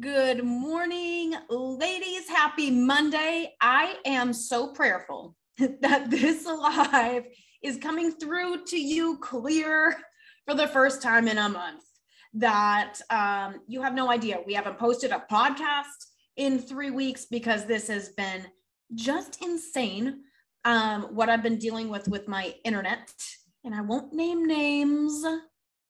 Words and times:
Good 0.00 0.44
morning, 0.44 1.34
ladies. 1.50 2.26
Happy 2.28 2.70
Monday. 2.70 3.54
I 3.60 3.96
am 4.06 4.32
so 4.32 4.72
prayerful 4.72 5.36
that 5.58 6.10
this 6.10 6.46
live 6.46 7.24
is 7.62 7.76
coming 7.76 8.10
through 8.12 8.64
to 8.64 8.80
you 8.80 9.18
clear 9.18 9.94
for 10.46 10.54
the 10.54 10.68
first 10.68 11.02
time 11.02 11.28
in 11.28 11.36
a 11.36 11.50
month. 11.50 11.82
That 12.32 12.98
um, 13.10 13.60
you 13.68 13.82
have 13.82 13.94
no 13.94 14.10
idea. 14.10 14.38
We 14.46 14.54
haven't 14.54 14.78
posted 14.78 15.10
a 15.10 15.24
podcast 15.30 16.06
in 16.36 16.58
three 16.58 16.90
weeks 16.90 17.26
because 17.26 17.66
this 17.66 17.88
has 17.88 18.08
been 18.10 18.46
just 18.94 19.44
insane. 19.44 20.22
Um, 20.64 21.02
what 21.14 21.28
I've 21.28 21.42
been 21.42 21.58
dealing 21.58 21.90
with 21.90 22.08
with 22.08 22.26
my 22.26 22.54
internet, 22.64 23.12
and 23.64 23.74
I 23.74 23.82
won't 23.82 24.14
name 24.14 24.46
names, 24.46 25.22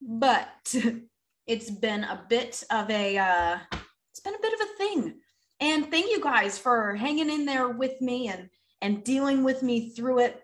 but 0.02 0.74
it's 1.46 1.70
been 1.70 2.02
a 2.02 2.24
bit 2.28 2.64
of 2.70 2.90
a 2.90 3.18
uh, 3.18 3.58
it's 4.14 4.20
been 4.20 4.36
a 4.36 4.40
bit 4.40 4.52
of 4.52 4.60
a 4.60 4.76
thing. 4.76 5.14
And 5.58 5.90
thank 5.90 6.06
you 6.06 6.20
guys 6.20 6.56
for 6.56 6.94
hanging 6.94 7.30
in 7.30 7.44
there 7.46 7.70
with 7.70 8.00
me 8.00 8.28
and 8.28 8.48
and 8.80 9.02
dealing 9.02 9.42
with 9.42 9.60
me 9.64 9.90
through 9.90 10.20
it. 10.20 10.40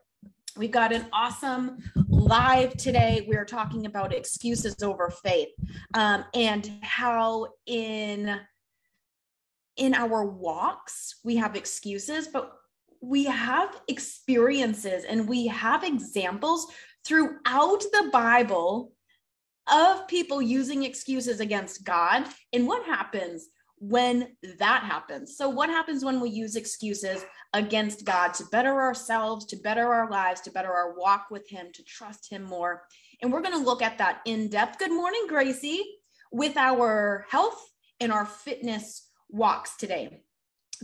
We've 0.57 0.73
got 0.73 0.93
an 0.93 1.07
awesome 1.13 1.79
live 2.09 2.77
today. 2.77 3.27
We're 3.29 3.45
talking 3.45 3.87
about 3.87 4.13
excuses 4.13 4.83
over 4.83 5.09
faith 5.09 5.51
um, 5.95 6.25
and 6.35 6.69
how 6.83 7.47
in 7.67 8.41
in 9.77 9.95
our 9.95 10.25
walks 10.25 11.21
we 11.23 11.37
have 11.37 11.55
excuses, 11.55 12.27
but 12.27 12.53
we 13.01 13.23
have 13.27 13.81
experiences 13.87 15.05
and 15.05 15.29
we 15.29 15.47
have 15.47 15.85
examples 15.85 16.67
throughout 17.05 17.85
the 17.93 18.11
Bible 18.13 18.95
of 19.73 20.09
people 20.09 20.43
using 20.43 20.83
excuses 20.83 21.39
against 21.39 21.85
God. 21.85 22.27
And 22.53 22.67
what 22.67 22.85
happens 22.85 23.47
when 23.81 24.37
that 24.59 24.85
happens. 24.85 25.37
So, 25.37 25.49
what 25.49 25.71
happens 25.71 26.05
when 26.05 26.21
we 26.21 26.29
use 26.29 26.55
excuses 26.55 27.25
against 27.55 28.05
God 28.05 28.35
to 28.35 28.45
better 28.53 28.81
ourselves, 28.81 29.47
to 29.47 29.57
better 29.57 29.93
our 29.93 30.09
lives, 30.11 30.43
to 30.43 30.51
better 30.51 30.73
our 30.73 30.95
walk 30.97 31.27
with 31.31 31.49
Him, 31.49 31.69
to 31.73 31.83
trust 31.83 32.31
Him 32.31 32.43
more? 32.43 32.83
And 33.23 33.33
we're 33.33 33.41
going 33.41 33.59
to 33.59 33.65
look 33.65 33.83
at 33.83 33.99
that 33.99 34.21
in 34.27 34.49
depth. 34.49 34.79
Good 34.79 34.93
morning, 34.93 35.25
Gracie, 35.27 35.83
with 36.31 36.57
our 36.59 37.27
health 37.31 37.61
and 38.01 38.13
our 38.13 38.27
fitness 38.27 39.09
walks 39.31 39.77
today. 39.77 40.25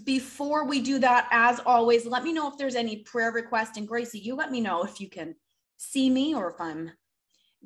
Before 0.05 0.67
we 0.67 0.81
do 0.81 0.99
that, 0.99 1.29
as 1.31 1.61
always, 1.61 2.07
let 2.07 2.25
me 2.25 2.33
know 2.33 2.49
if 2.49 2.57
there's 2.57 2.75
any 2.75 2.97
prayer 2.97 3.31
request. 3.31 3.77
And 3.77 3.87
Gracie, 3.87 4.19
you 4.19 4.35
let 4.35 4.51
me 4.51 4.61
know 4.61 4.85
if 4.85 5.01
you 5.01 5.11
can 5.11 5.35
see 5.77 6.09
me 6.09 6.35
or 6.35 6.51
if 6.51 6.61
I'm 6.61 6.93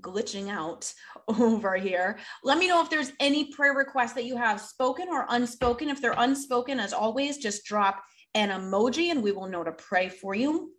glitching 0.00 0.48
out 0.48 0.92
over 1.28 1.76
here. 1.76 2.18
Let 2.42 2.58
me 2.58 2.68
know 2.68 2.82
if 2.82 2.90
there's 2.90 3.12
any 3.20 3.52
prayer 3.52 3.74
requests 3.74 4.14
that 4.14 4.24
you 4.24 4.36
have 4.36 4.60
spoken 4.60 5.08
or 5.08 5.26
unspoken. 5.28 5.88
If 5.88 6.00
they're 6.00 6.14
unspoken, 6.16 6.80
as 6.80 6.92
always, 6.92 7.38
just 7.38 7.64
drop 7.64 8.02
an 8.34 8.50
emoji 8.50 9.10
and 9.10 9.22
we 9.22 9.32
will 9.32 9.48
know 9.48 9.64
to 9.64 9.72
pray 9.72 10.08
for 10.08 10.34
you. 10.34 10.72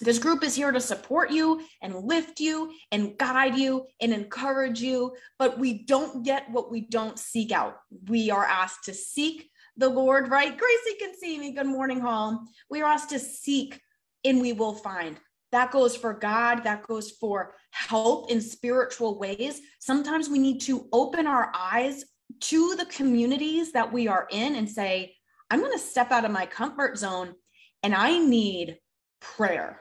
This 0.00 0.18
group 0.18 0.44
is 0.44 0.54
here 0.54 0.72
to 0.72 0.80
support 0.80 1.30
you 1.30 1.62
and 1.82 1.94
lift 1.94 2.38
you 2.38 2.70
and 2.92 3.16
guide 3.16 3.56
you 3.56 3.86
and 4.00 4.12
encourage 4.12 4.80
you, 4.80 5.14
but 5.38 5.58
we 5.58 5.84
don't 5.84 6.22
get 6.22 6.50
what 6.50 6.70
we 6.70 6.82
don't 6.82 7.18
seek 7.18 7.50
out. 7.50 7.76
We 8.08 8.30
are 8.30 8.44
asked 8.44 8.84
to 8.84 8.94
seek 8.94 9.48
the 9.76 9.88
Lord, 9.88 10.28
right? 10.28 10.56
Gracie 10.56 10.98
can 10.98 11.14
see 11.18 11.38
me. 11.38 11.52
Good 11.52 11.66
morning, 11.66 12.00
home. 12.00 12.46
We 12.68 12.82
are 12.82 12.92
asked 12.92 13.10
to 13.10 13.18
seek 13.18 13.80
and 14.24 14.40
we 14.40 14.52
will 14.52 14.74
find. 14.74 15.18
That 15.56 15.70
goes 15.70 15.96
for 15.96 16.12
God, 16.12 16.64
that 16.64 16.86
goes 16.86 17.12
for 17.12 17.54
help 17.70 18.30
in 18.30 18.42
spiritual 18.42 19.18
ways. 19.18 19.62
Sometimes 19.78 20.28
we 20.28 20.38
need 20.38 20.60
to 20.64 20.86
open 20.92 21.26
our 21.26 21.50
eyes 21.54 22.04
to 22.40 22.76
the 22.76 22.84
communities 22.84 23.72
that 23.72 23.90
we 23.90 24.06
are 24.06 24.28
in 24.30 24.56
and 24.56 24.68
say, 24.68 25.14
I'm 25.50 25.60
going 25.60 25.72
to 25.72 25.78
step 25.78 26.12
out 26.12 26.26
of 26.26 26.30
my 26.30 26.44
comfort 26.44 26.98
zone 26.98 27.36
and 27.82 27.94
I 27.94 28.18
need 28.18 28.76
prayer. 29.22 29.80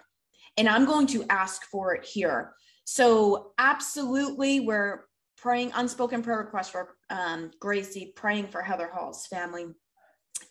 And 0.55 0.69
I'm 0.69 0.85
going 0.85 1.07
to 1.07 1.25
ask 1.29 1.65
for 1.65 1.93
it 1.93 2.05
here. 2.05 2.53
So, 2.85 3.51
absolutely, 3.57 4.61
we're 4.61 5.03
praying 5.35 5.73
unspoken 5.75 6.21
prayer 6.21 6.37
requests 6.37 6.69
for 6.69 6.95
um, 7.09 7.51
Gracie, 7.59 8.13
praying 8.15 8.47
for 8.47 8.61
Heather 8.61 8.89
Hall's 8.93 9.27
family. 9.27 9.65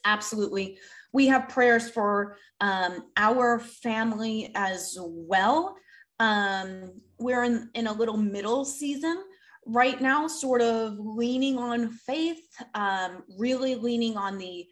Absolutely. 0.05 0.77
We 1.15 1.29
have 1.29 1.49
prayers 1.49 1.89
for 1.89 2.37
um, 2.61 3.05
our 3.17 3.61
family 3.61 4.51
as 4.57 4.99
well. 5.01 5.77
Um, 6.19 6.91
we're 7.21 7.45
in, 7.45 7.71
in 7.75 7.87
a 7.87 7.93
little 7.93 8.17
middle 8.17 8.65
season 8.65 9.23
right 9.65 10.01
now, 10.03 10.27
sort 10.27 10.61
of 10.61 10.97
leaning 10.99 11.57
on 11.57 11.93
faith, 11.93 12.45
um, 12.75 13.23
really 13.39 13.77
leaning 13.77 14.17
on 14.17 14.39
the 14.39 14.67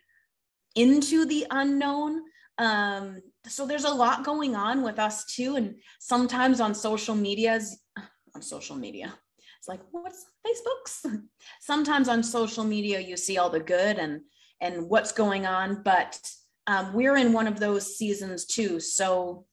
into 0.75 1.27
the 1.27 1.47
unknown. 1.53 2.23
Um, 2.59 3.21
so 3.47 3.65
there's 3.65 3.85
a 3.85 3.95
lot 3.95 4.25
going 4.25 4.57
on 4.57 4.83
with 4.83 4.99
us 4.99 5.25
too. 5.27 5.55
And 5.55 5.77
sometimes 6.01 6.61
on 6.61 6.75
social 6.75 7.15
medias, 7.15 7.79
on 8.35 8.43
social 8.43 8.75
media, 8.75 9.15
it's 9.61 9.69
like, 9.69 9.81
what's 9.93 10.27
Facebook's? 10.45 11.07
sometimes 11.61 12.09
on 12.09 12.25
social 12.25 12.65
media, 12.65 12.99
you 12.99 13.17
see 13.17 13.39
all 13.39 13.49
the 13.49 13.61
good 13.61 13.99
and 13.99 14.23
and 14.63 14.89
what's 14.89 15.13
going 15.13 15.45
on. 15.45 15.83
But 15.83 16.19
um, 16.67 16.95
we're 16.95 17.17
in 17.17 17.33
one 17.33 17.47
of 17.47 17.61
those 17.61 17.97
seasons 17.99 18.47
too. 18.47 18.81
So 18.81 19.45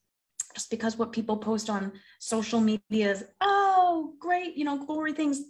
just 0.54 0.70
because 0.70 0.98
what 0.98 1.12
people 1.12 1.38
post 1.38 1.70
on 1.70 1.92
social 2.20 2.62
media 2.62 3.12
is, 3.12 3.26
oh, 3.42 4.14
great, 4.20 4.56
you 4.56 4.64
know, 4.64 4.86
glory 4.86 5.14
things. 5.14 5.42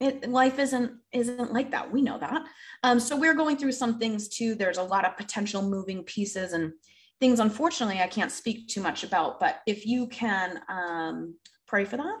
It, 0.00 0.30
life 0.30 0.60
isn't 0.60 0.92
isn't 1.12 1.52
like 1.52 1.72
that. 1.72 1.90
We 1.90 2.02
know 2.02 2.18
that. 2.18 2.44
Um, 2.84 3.00
so 3.00 3.16
we're 3.16 3.34
going 3.34 3.56
through 3.56 3.72
some 3.72 3.98
things 3.98 4.28
too. 4.28 4.54
There's 4.54 4.78
a 4.78 4.82
lot 4.82 5.04
of 5.04 5.16
potential 5.16 5.62
moving 5.62 6.04
pieces 6.04 6.52
and 6.52 6.72
things. 7.20 7.40
Unfortunately, 7.40 8.00
I 8.00 8.06
can't 8.06 8.30
speak 8.30 8.68
too 8.68 8.80
much 8.80 9.02
about. 9.02 9.40
But 9.40 9.60
if 9.66 9.86
you 9.86 10.06
can 10.06 10.60
um, 10.68 11.34
pray 11.66 11.84
for 11.84 11.96
that, 11.96 12.20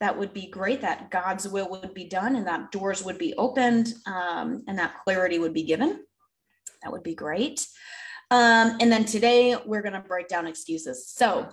that 0.00 0.18
would 0.18 0.34
be 0.34 0.48
great. 0.48 0.82
That 0.82 1.10
God's 1.10 1.48
will 1.48 1.70
would 1.70 1.94
be 1.94 2.04
done, 2.04 2.36
and 2.36 2.46
that 2.46 2.70
doors 2.70 3.02
would 3.02 3.16
be 3.16 3.32
opened, 3.34 3.94
um, 4.06 4.62
and 4.68 4.78
that 4.78 5.02
clarity 5.02 5.38
would 5.38 5.54
be 5.54 5.62
given. 5.62 6.05
That 6.86 6.92
would 6.92 7.02
be 7.02 7.16
great. 7.16 7.66
Um, 8.30 8.76
and 8.80 8.92
then 8.92 9.04
today 9.04 9.56
we're 9.66 9.82
going 9.82 9.94
to 9.94 10.00
break 10.00 10.28
down 10.28 10.46
excuses. 10.46 11.08
So, 11.08 11.48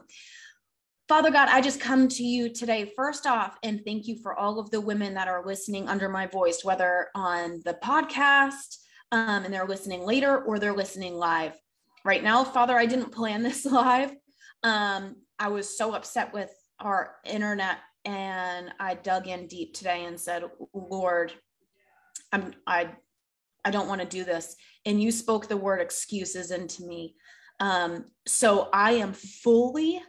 Father 1.09 1.31
God, 1.31 1.49
I 1.49 1.59
just 1.59 1.79
come 1.79 2.07
to 2.09 2.23
you 2.23 2.53
today, 2.53 2.93
first 2.95 3.25
off, 3.25 3.57
and 3.63 3.81
thank 3.83 4.05
you 4.05 4.19
for 4.21 4.37
all 4.37 4.59
of 4.59 4.69
the 4.69 4.79
women 4.79 5.15
that 5.15 5.27
are 5.27 5.43
listening 5.43 5.89
under 5.89 6.07
my 6.07 6.27
voice, 6.27 6.63
whether 6.63 7.07
on 7.15 7.63
the 7.65 7.79
podcast 7.83 8.77
um, 9.11 9.43
and 9.43 9.51
they're 9.51 9.65
listening 9.65 10.05
later 10.05 10.43
or 10.43 10.59
they're 10.59 10.71
listening 10.71 11.15
live. 11.15 11.53
Right 12.05 12.23
now, 12.23 12.43
Father, 12.43 12.77
I 12.77 12.85
didn't 12.85 13.11
plan 13.11 13.41
this 13.41 13.65
live. 13.71 14.11
Um, 14.61 15.15
I 15.39 15.47
was 15.47 15.75
so 15.75 15.95
upset 15.95 16.31
with 16.31 16.51
our 16.79 17.15
internet 17.25 17.79
and 18.05 18.71
I 18.79 18.93
dug 18.93 19.27
in 19.27 19.47
deep 19.47 19.73
today 19.73 20.05
and 20.05 20.19
said, 20.19 20.43
Lord, 20.75 21.33
I'm, 22.31 22.53
I 22.67 22.89
I 23.65 23.71
don't 23.71 23.87
want 23.87 24.01
to 24.01 24.07
do 24.07 24.23
this. 24.23 24.55
And 24.85 25.01
you 25.01 25.11
spoke 25.11 25.47
the 25.47 25.57
word 25.57 25.79
excuses 25.79 26.51
into 26.51 26.83
me. 26.85 27.15
Um, 27.59 28.05
so 28.25 28.69
I 28.73 28.93
am 28.93 29.13
fully, 29.13 30.01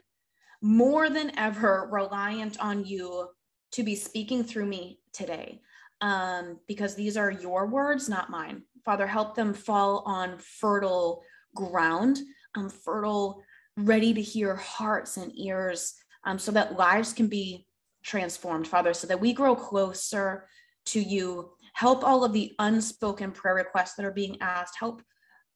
more 0.60 1.10
than 1.10 1.38
ever, 1.38 1.88
reliant 1.92 2.58
on 2.58 2.84
you 2.84 3.28
to 3.72 3.82
be 3.82 3.94
speaking 3.94 4.44
through 4.44 4.66
me 4.66 5.00
today 5.12 5.60
um, 6.00 6.58
because 6.66 6.94
these 6.94 7.16
are 7.16 7.30
your 7.30 7.66
words, 7.66 8.08
not 8.08 8.30
mine. 8.30 8.62
Father, 8.84 9.06
help 9.06 9.34
them 9.34 9.54
fall 9.54 10.02
on 10.06 10.38
fertile 10.38 11.22
ground, 11.54 12.18
um, 12.54 12.68
fertile, 12.68 13.42
ready 13.76 14.14
to 14.14 14.22
hear 14.22 14.54
hearts 14.56 15.16
and 15.16 15.32
ears 15.38 15.94
um, 16.24 16.38
so 16.38 16.52
that 16.52 16.78
lives 16.78 17.12
can 17.12 17.26
be 17.26 17.66
transformed, 18.02 18.68
Father, 18.68 18.94
so 18.94 19.06
that 19.06 19.20
we 19.20 19.32
grow 19.32 19.56
closer 19.56 20.46
to 20.86 21.00
you 21.00 21.50
help 21.74 22.04
all 22.04 22.24
of 22.24 22.32
the 22.32 22.52
unspoken 22.58 23.32
prayer 23.32 23.56
requests 23.56 23.94
that 23.96 24.06
are 24.06 24.12
being 24.12 24.38
asked, 24.40 24.76
help 24.78 25.02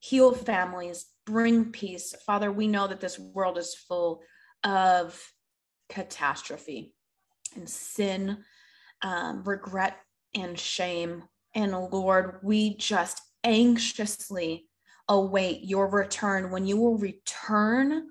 heal 0.01 0.35
families, 0.35 1.07
bring 1.25 1.73
peace. 1.73 2.15
Father, 2.27 2.53
we 2.53 2.67
know 2.69 2.87
that 2.87 3.01
this 3.01 3.19
world 3.19 3.57
is 3.57 3.75
full 3.75 4.21
of 4.65 5.21
catastrophe 5.89 6.93
and 7.57 7.69
sin, 7.69 8.39
um, 9.03 9.43
regret, 9.45 9.97
and 10.35 10.59
shame. 10.59 11.23
And 11.55 11.73
Lord, 11.73 12.41
we 12.43 12.77
just 12.77 13.21
anxiously 13.45 14.67
await 15.09 15.65
your 15.65 15.89
return 15.89 16.51
when 16.51 16.67
you 16.67 16.77
will 16.77 16.99
return 16.99 18.09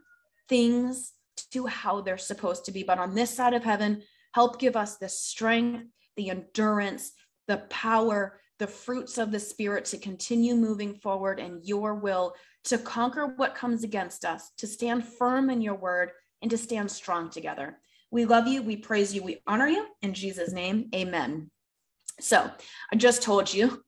things 0.50 1.14
to 1.52 1.66
how 1.68 2.02
they're 2.02 2.18
supposed 2.18 2.66
to 2.66 2.72
be. 2.72 2.84
But 2.84 3.00
on 3.00 3.16
this 3.16 3.36
side 3.36 3.54
of 3.54 3.64
heaven, 3.64 4.02
help 4.34 4.60
give 4.60 4.76
us 4.76 4.98
the 4.98 5.10
strength, 5.10 5.86
the 6.16 6.30
endurance, 6.30 7.12
the 7.48 7.58
power, 7.70 8.40
the 8.60 8.68
fruits 8.68 9.18
of 9.18 9.32
the 9.32 9.40
Spirit 9.40 9.86
to 9.86 9.98
continue 9.98 10.56
moving 10.56 10.96
forward 10.96 11.40
in 11.40 11.62
your 11.64 11.96
will, 11.96 12.34
to 12.66 12.78
conquer 12.78 13.34
what 13.36 13.56
comes 13.56 13.84
against 13.84 14.26
us, 14.26 14.52
to 14.58 14.68
stand 14.68 15.06
firm 15.06 15.50
in 15.50 15.62
your 15.62 15.76
word, 15.76 16.12
and 16.42 16.52
to 16.52 16.58
stand 16.58 16.92
strong 16.92 17.30
together. 17.30 17.78
We 18.12 18.26
love 18.26 18.48
you, 18.48 18.62
we 18.62 18.78
praise 18.78 19.14
you, 19.14 19.24
we 19.24 19.42
honor 19.48 19.68
you. 19.68 19.86
In 20.02 20.14
Jesus' 20.14 20.54
name, 20.54 20.90
amen. 20.94 21.50
So 22.20 22.50
I 22.92 22.96
just 22.96 23.22
told 23.22 23.54
you 23.54 23.84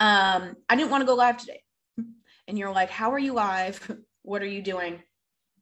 Um, 0.00 0.56
I 0.68 0.74
didn't 0.74 0.90
want 0.90 1.02
to 1.02 1.06
go 1.06 1.14
live 1.14 1.36
today. 1.36 1.62
And 2.48 2.58
you're 2.58 2.72
like, 2.72 2.90
how 2.90 3.12
are 3.12 3.18
you 3.18 3.34
live? 3.34 3.78
what 4.22 4.42
are 4.42 4.46
you 4.46 4.60
doing? 4.60 5.00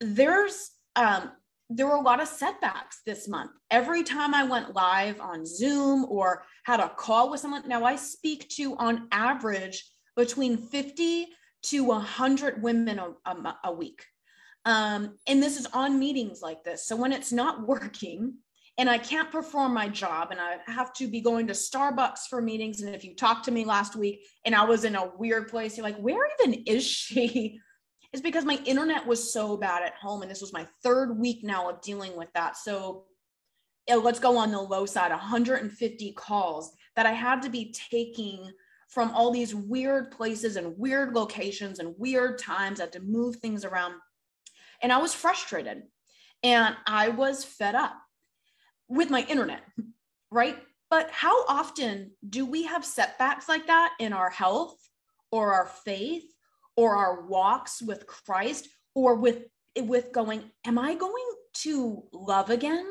There's 0.00 0.70
um, 0.96 1.30
there 1.70 1.86
were 1.86 1.94
a 1.94 2.00
lot 2.00 2.20
of 2.20 2.26
setbacks 2.26 3.00
this 3.06 3.28
month. 3.28 3.52
Every 3.70 4.02
time 4.02 4.34
I 4.34 4.44
went 4.44 4.74
live 4.74 5.20
on 5.20 5.46
Zoom 5.46 6.04
or 6.08 6.44
had 6.64 6.80
a 6.80 6.88
call 6.88 7.30
with 7.30 7.40
someone, 7.40 7.66
now 7.68 7.84
I 7.84 7.94
speak 7.94 8.48
to 8.50 8.76
on 8.76 9.06
average 9.12 9.84
between 10.16 10.58
50 10.58 11.28
to 11.62 11.84
100 11.84 12.62
women 12.62 12.98
a, 12.98 13.12
a, 13.24 13.58
a 13.64 13.72
week. 13.72 14.04
Um, 14.64 15.16
and 15.28 15.42
this 15.42 15.58
is 15.58 15.66
on 15.66 15.98
meetings 15.98 16.42
like 16.42 16.64
this. 16.64 16.86
So 16.86 16.96
when 16.96 17.12
it's 17.12 17.32
not 17.32 17.66
working, 17.66 18.34
and 18.78 18.88
I 18.88 18.96
can't 18.96 19.30
perform 19.30 19.74
my 19.74 19.88
job 19.88 20.28
and 20.30 20.40
I 20.40 20.56
have 20.66 20.94
to 20.94 21.06
be 21.06 21.20
going 21.20 21.46
to 21.48 21.52
Starbucks 21.52 22.28
for 22.30 22.40
meetings. 22.40 22.80
And 22.80 22.94
if 22.94 23.04
you 23.04 23.14
talked 23.14 23.44
to 23.44 23.50
me 23.50 23.66
last 23.66 23.94
week 23.94 24.26
and 24.46 24.54
I 24.54 24.64
was 24.64 24.84
in 24.84 24.96
a 24.96 25.10
weird 25.18 25.48
place, 25.48 25.76
you're 25.76 25.84
like, 25.84 25.98
where 25.98 26.26
even 26.40 26.62
is 26.66 26.84
she? 26.84 27.60
Is 28.12 28.20
because 28.20 28.44
my 28.44 28.58
internet 28.64 29.06
was 29.06 29.32
so 29.32 29.56
bad 29.56 29.82
at 29.82 29.94
home. 29.94 30.22
And 30.22 30.30
this 30.30 30.40
was 30.40 30.52
my 30.52 30.66
third 30.82 31.16
week 31.18 31.44
now 31.44 31.70
of 31.70 31.80
dealing 31.80 32.16
with 32.16 32.32
that. 32.34 32.56
So 32.56 33.04
let's 33.88 34.18
go 34.18 34.36
on 34.36 34.50
the 34.50 34.60
low 34.60 34.84
side 34.86 35.10
150 35.10 36.12
calls 36.12 36.72
that 36.96 37.06
I 37.06 37.12
had 37.12 37.42
to 37.42 37.48
be 37.48 37.72
taking 37.90 38.50
from 38.88 39.12
all 39.12 39.30
these 39.30 39.54
weird 39.54 40.10
places 40.10 40.56
and 40.56 40.76
weird 40.76 41.14
locations 41.14 41.78
and 41.78 41.94
weird 41.98 42.38
times. 42.38 42.80
I 42.80 42.84
had 42.84 42.92
to 42.94 43.00
move 43.00 43.36
things 43.36 43.64
around. 43.64 43.94
And 44.82 44.92
I 44.92 44.98
was 44.98 45.14
frustrated 45.14 45.84
and 46.42 46.74
I 46.86 47.10
was 47.10 47.44
fed 47.44 47.76
up 47.76 47.94
with 48.88 49.10
my 49.10 49.24
internet, 49.28 49.62
right? 50.32 50.58
But 50.90 51.10
how 51.12 51.44
often 51.46 52.10
do 52.28 52.44
we 52.44 52.64
have 52.64 52.84
setbacks 52.84 53.48
like 53.48 53.68
that 53.68 53.92
in 54.00 54.12
our 54.12 54.30
health 54.30 54.76
or 55.30 55.52
our 55.52 55.66
faith 55.66 56.24
or 56.80 56.96
our 56.96 57.26
walks 57.26 57.82
with 57.82 58.06
Christ 58.06 58.66
or 58.94 59.16
with 59.16 59.42
with 59.76 60.12
going 60.12 60.42
am 60.64 60.78
I 60.78 60.94
going 60.94 61.30
to 61.64 62.04
love 62.10 62.48
again? 62.48 62.86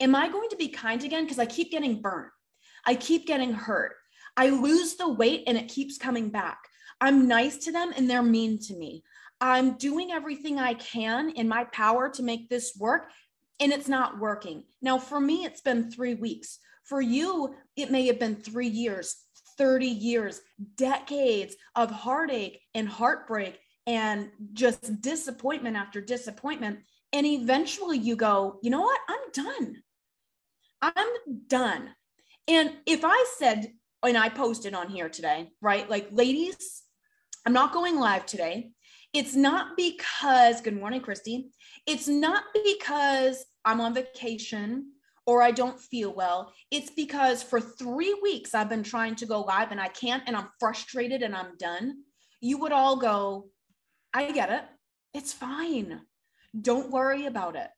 Am 0.00 0.14
I 0.14 0.30
going 0.30 0.48
to 0.48 0.56
be 0.56 0.68
kind 0.68 1.04
again 1.04 1.24
because 1.24 1.38
I 1.38 1.44
keep 1.44 1.70
getting 1.70 2.00
burnt. 2.00 2.32
I 2.86 2.94
keep 2.94 3.26
getting 3.26 3.52
hurt. 3.52 3.92
I 4.38 4.48
lose 4.48 4.96
the 4.96 5.12
weight 5.12 5.44
and 5.46 5.58
it 5.58 5.68
keeps 5.68 5.98
coming 5.98 6.30
back. 6.30 6.58
I'm 6.98 7.28
nice 7.28 7.58
to 7.64 7.72
them 7.72 7.92
and 7.94 8.08
they're 8.08 8.22
mean 8.22 8.58
to 8.68 8.74
me. 8.74 9.04
I'm 9.38 9.76
doing 9.76 10.12
everything 10.12 10.58
I 10.58 10.72
can 10.72 11.28
in 11.28 11.46
my 11.46 11.64
power 11.64 12.08
to 12.08 12.22
make 12.22 12.48
this 12.48 12.74
work 12.78 13.10
and 13.60 13.70
it's 13.70 13.88
not 13.88 14.18
working. 14.18 14.64
Now, 14.80 14.98
for 14.98 15.20
me, 15.20 15.44
it's 15.44 15.60
been 15.60 15.90
three 15.90 16.14
weeks. 16.14 16.58
For 16.84 17.02
you, 17.02 17.54
it 17.76 17.90
may 17.90 18.06
have 18.06 18.18
been 18.18 18.36
three 18.36 18.68
years, 18.68 19.14
30 19.58 19.86
years, 19.86 20.40
decades 20.76 21.56
of 21.74 21.90
heartache 21.90 22.60
and 22.74 22.88
heartbreak 22.88 23.58
and 23.86 24.30
just 24.52 25.00
disappointment 25.00 25.76
after 25.76 26.00
disappointment. 26.00 26.80
And 27.12 27.26
eventually 27.26 27.98
you 27.98 28.16
go, 28.16 28.58
you 28.62 28.70
know 28.70 28.80
what? 28.80 29.00
I'm 29.08 29.30
done. 29.32 29.82
I'm 30.82 31.08
done. 31.46 31.90
And 32.48 32.72
if 32.86 33.04
I 33.04 33.26
said, 33.38 33.72
and 34.02 34.16
I 34.16 34.28
posted 34.28 34.74
on 34.74 34.88
here 34.88 35.08
today, 35.08 35.50
right? 35.60 35.88
Like, 35.88 36.08
ladies, 36.12 36.82
I'm 37.44 37.52
not 37.52 37.72
going 37.72 37.98
live 37.98 38.26
today. 38.26 38.70
It's 39.12 39.34
not 39.34 39.76
because, 39.76 40.60
good 40.60 40.78
morning, 40.78 41.00
Christy. 41.00 41.48
It's 41.86 42.06
not 42.06 42.44
because 42.64 43.44
I'm 43.64 43.80
on 43.80 43.94
vacation 43.94 44.92
or 45.26 45.42
I 45.42 45.50
don't 45.50 45.78
feel 45.78 46.14
well. 46.14 46.52
It's 46.70 46.90
because 46.90 47.42
for 47.42 47.60
three 47.60 48.18
weeks 48.22 48.54
I've 48.54 48.68
been 48.68 48.82
trying 48.82 49.16
to 49.16 49.26
go 49.26 49.40
live 49.42 49.72
and 49.72 49.80
I 49.80 49.88
can't, 49.88 50.22
and 50.26 50.36
I'm 50.36 50.48
frustrated 50.60 51.22
and 51.22 51.34
I'm 51.34 51.56
done. 51.58 52.04
You 52.40 52.58
would 52.58 52.72
all 52.72 52.96
go, 52.96 53.48
I 54.14 54.30
get 54.30 54.50
it. 54.50 54.62
It's 55.12 55.32
fine. 55.32 56.00
Don't 56.58 56.90
worry 56.90 57.26
about 57.26 57.56
it. 57.56 57.68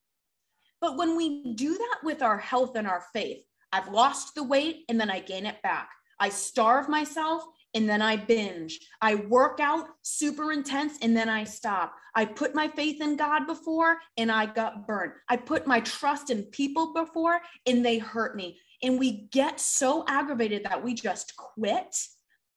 But 0.81 0.97
when 0.97 1.17
we 1.17 1.55
do 1.55 1.77
that 1.77 1.99
with 2.05 2.23
our 2.23 2.39
health 2.39 2.77
and 2.77 2.87
our 2.87 3.05
faith, 3.13 3.43
I've 3.73 3.89
lost 3.89 4.35
the 4.35 4.45
weight 4.45 4.85
and 4.89 5.01
then 5.01 5.11
I 5.11 5.21
gain 5.21 5.47
it 5.47 5.61
back. 5.63 5.91
I 6.21 6.29
starve 6.29 6.89
myself 6.89 7.43
and 7.75 7.89
then 7.89 8.01
I 8.03 8.17
binge. 8.17 8.81
I 9.01 9.17
work 9.17 9.61
out 9.61 9.87
super 10.03 10.53
intense 10.53 10.99
and 11.03 11.17
then 11.17 11.29
I 11.29 11.45
stop. 11.45 11.93
I 12.15 12.25
put 12.25 12.55
my 12.55 12.69
faith 12.69 13.01
in 13.01 13.17
God 13.17 13.47
before 13.47 13.99
and 14.17 14.33
I 14.33 14.47
got 14.47 14.87
burnt. 14.87 15.13
I 15.29 15.37
put 15.37 15.67
my 15.67 15.81
trust 15.81 16.31
in 16.31 16.45
people 16.45 16.93
before 16.95 17.41
and 17.67 17.85
they 17.85 17.99
hurt 17.99 18.37
me. 18.37 18.59
And 18.83 18.99
we 18.99 19.29
get 19.33 19.61
so 19.61 20.05
aggravated 20.09 20.65
that 20.65 20.83
we 20.83 20.95
just 20.95 21.37
quit 21.37 21.97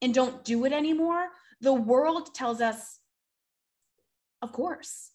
and 0.02 0.14
don't 0.14 0.44
do 0.44 0.66
it 0.66 0.74
anymore. 0.74 1.28
The 1.62 1.74
world 1.74 2.34
tells 2.34 2.62
us, 2.62 3.00
of 4.42 4.52
course, 4.52 5.12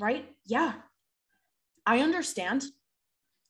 right? 0.00 0.24
Yeah, 0.44 0.74
I 1.84 2.00
understand. 2.00 2.64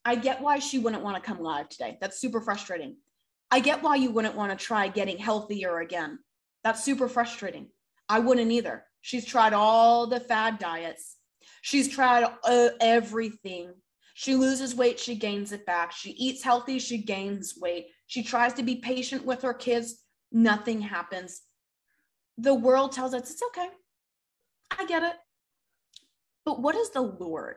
I 0.05 0.15
get 0.15 0.41
why 0.41 0.59
she 0.59 0.79
wouldn't 0.79 1.03
want 1.03 1.17
to 1.17 1.23
come 1.23 1.41
live 1.41 1.69
today. 1.69 1.99
That's 2.01 2.21
super 2.21 2.41
frustrating. 2.41 2.97
I 3.51 3.61
get 3.61 3.83
why 3.83 3.97
you 3.97 4.11
wouldn't 4.11 4.35
want 4.35 4.57
to 4.57 4.65
try 4.65 4.89
getting 4.89 5.19
healthier 5.19 5.79
again. 5.79 6.19
That's 6.65 6.85
super 6.85 7.09
frustrating. 7.09 7.69
I 8.09 8.19
wouldn't 8.19 8.51
either. 8.51 8.85
She's 9.01 9.25
tried 9.25 9.53
all 9.53 10.07
the 10.07 10.21
fad 10.21 10.59
diets. 10.59 11.17
She's 11.63 11.89
tried 11.89 12.25
uh, 12.45 12.69
everything. 12.81 13.73
She 14.15 14.35
loses 14.35 14.75
weight, 14.75 14.99
she 14.99 15.15
gains 15.15 15.53
it 15.53 15.67
back. 15.67 15.93
She 15.93 16.11
eats 16.13 16.43
healthy, 16.43 16.79
she 16.79 16.99
gains 16.99 17.55
weight. 17.61 17.89
She 18.07 18.23
tries 18.23 18.55
to 18.55 18.63
be 18.63 18.77
patient 18.77 19.27
with 19.27 19.43
her 19.43 19.53
kids, 19.53 20.03
nothing 20.33 20.81
happens. 20.81 21.43
The 22.39 22.55
world 22.55 22.93
tells 22.93 23.15
us 23.15 23.31
it's 23.31 23.43
okay. 23.49 23.69
I 24.79 24.87
get 24.87 25.03
it. 25.03 25.15
But 26.45 26.63
what 26.63 26.75
does 26.75 26.91
the 26.91 27.03
Lord 27.03 27.57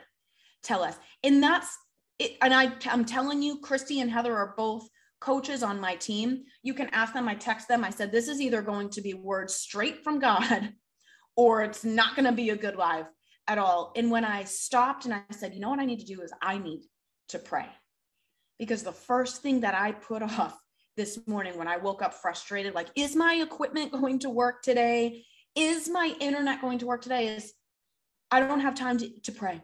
tell 0.61 0.83
us? 0.83 0.97
And 1.23 1.41
that's 1.41 1.77
it. 2.17 2.37
And 2.41 2.53
I, 2.53 2.73
I'm 2.85 3.05
telling 3.05 3.41
you, 3.41 3.59
Christy 3.59 4.01
and 4.01 4.11
Heather 4.11 4.35
are 4.35 4.53
both 4.57 4.89
coaches 5.19 5.63
on 5.63 5.79
my 5.79 5.95
team, 5.95 6.43
you 6.63 6.73
can 6.73 6.89
ask 6.91 7.13
them. 7.13 7.27
I 7.27 7.35
text 7.35 7.67
them. 7.67 7.83
I 7.83 7.89
said, 7.89 8.11
this 8.11 8.27
is 8.27 8.41
either 8.41 8.61
going 8.61 8.89
to 8.91 9.01
be 9.01 9.13
words 9.13 9.55
straight 9.55 10.03
from 10.03 10.19
God 10.19 10.73
or 11.35 11.63
it's 11.63 11.83
not 11.83 12.15
going 12.15 12.25
to 12.25 12.31
be 12.31 12.49
a 12.49 12.57
good 12.57 12.75
live 12.75 13.05
at 13.47 13.57
all. 13.57 13.91
And 13.95 14.11
when 14.11 14.25
I 14.25 14.43
stopped 14.43 15.05
and 15.05 15.13
I 15.13 15.21
said, 15.31 15.53
you 15.53 15.59
know 15.59 15.69
what 15.69 15.79
I 15.79 15.85
need 15.85 15.99
to 15.99 16.05
do 16.05 16.21
is 16.21 16.31
I 16.41 16.57
need 16.57 16.81
to 17.29 17.39
pray. 17.39 17.67
Because 18.57 18.83
the 18.83 18.91
first 18.91 19.41
thing 19.41 19.61
that 19.61 19.75
I 19.75 19.91
put 19.91 20.21
off 20.39 20.59
this 20.95 21.19
morning 21.27 21.57
when 21.57 21.67
I 21.67 21.77
woke 21.77 22.01
up 22.01 22.13
frustrated, 22.13 22.73
like, 22.73 22.87
is 22.95 23.15
my 23.15 23.35
equipment 23.35 23.91
going 23.91 24.19
to 24.19 24.29
work 24.29 24.61
today? 24.61 25.23
Is 25.55 25.89
my 25.89 26.15
internet 26.19 26.61
going 26.61 26.79
to 26.79 26.85
work 26.85 27.01
today? 27.01 27.27
Is 27.27 27.53
I 28.31 28.39
don't 28.39 28.59
have 28.59 28.75
time 28.75 28.97
to, 28.99 29.09
to 29.21 29.31
pray. 29.31 29.61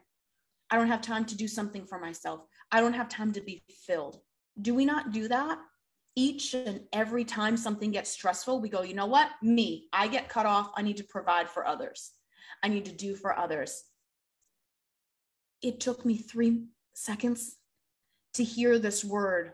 I 0.69 0.77
don't 0.77 0.87
have 0.87 1.01
time 1.01 1.25
to 1.25 1.37
do 1.37 1.47
something 1.47 1.85
for 1.85 1.99
myself. 1.99 2.41
I 2.71 2.81
don't 2.81 2.93
have 2.93 3.09
time 3.09 3.31
to 3.33 3.41
be 3.41 3.63
filled. 3.85 4.19
Do 4.61 4.73
we 4.73 4.85
not 4.85 5.11
do 5.11 5.27
that? 5.27 5.59
Each 6.15 6.53
and 6.53 6.81
every 6.93 7.25
time 7.25 7.57
something 7.57 7.91
gets 7.91 8.09
stressful, 8.09 8.61
we 8.61 8.69
go, 8.69 8.83
you 8.83 8.93
know 8.93 9.05
what? 9.05 9.29
Me, 9.41 9.89
I 9.91 10.07
get 10.07 10.29
cut 10.29 10.45
off. 10.45 10.71
I 10.75 10.81
need 10.81 10.97
to 10.97 11.03
provide 11.03 11.49
for 11.49 11.67
others. 11.67 12.11
I 12.63 12.69
need 12.69 12.85
to 12.85 12.93
do 12.93 13.15
for 13.15 13.37
others. 13.37 13.83
It 15.61 15.79
took 15.79 16.05
me 16.05 16.17
three 16.17 16.67
seconds 16.93 17.57
to 18.35 18.43
hear 18.43 18.79
this 18.79 19.03
word 19.03 19.53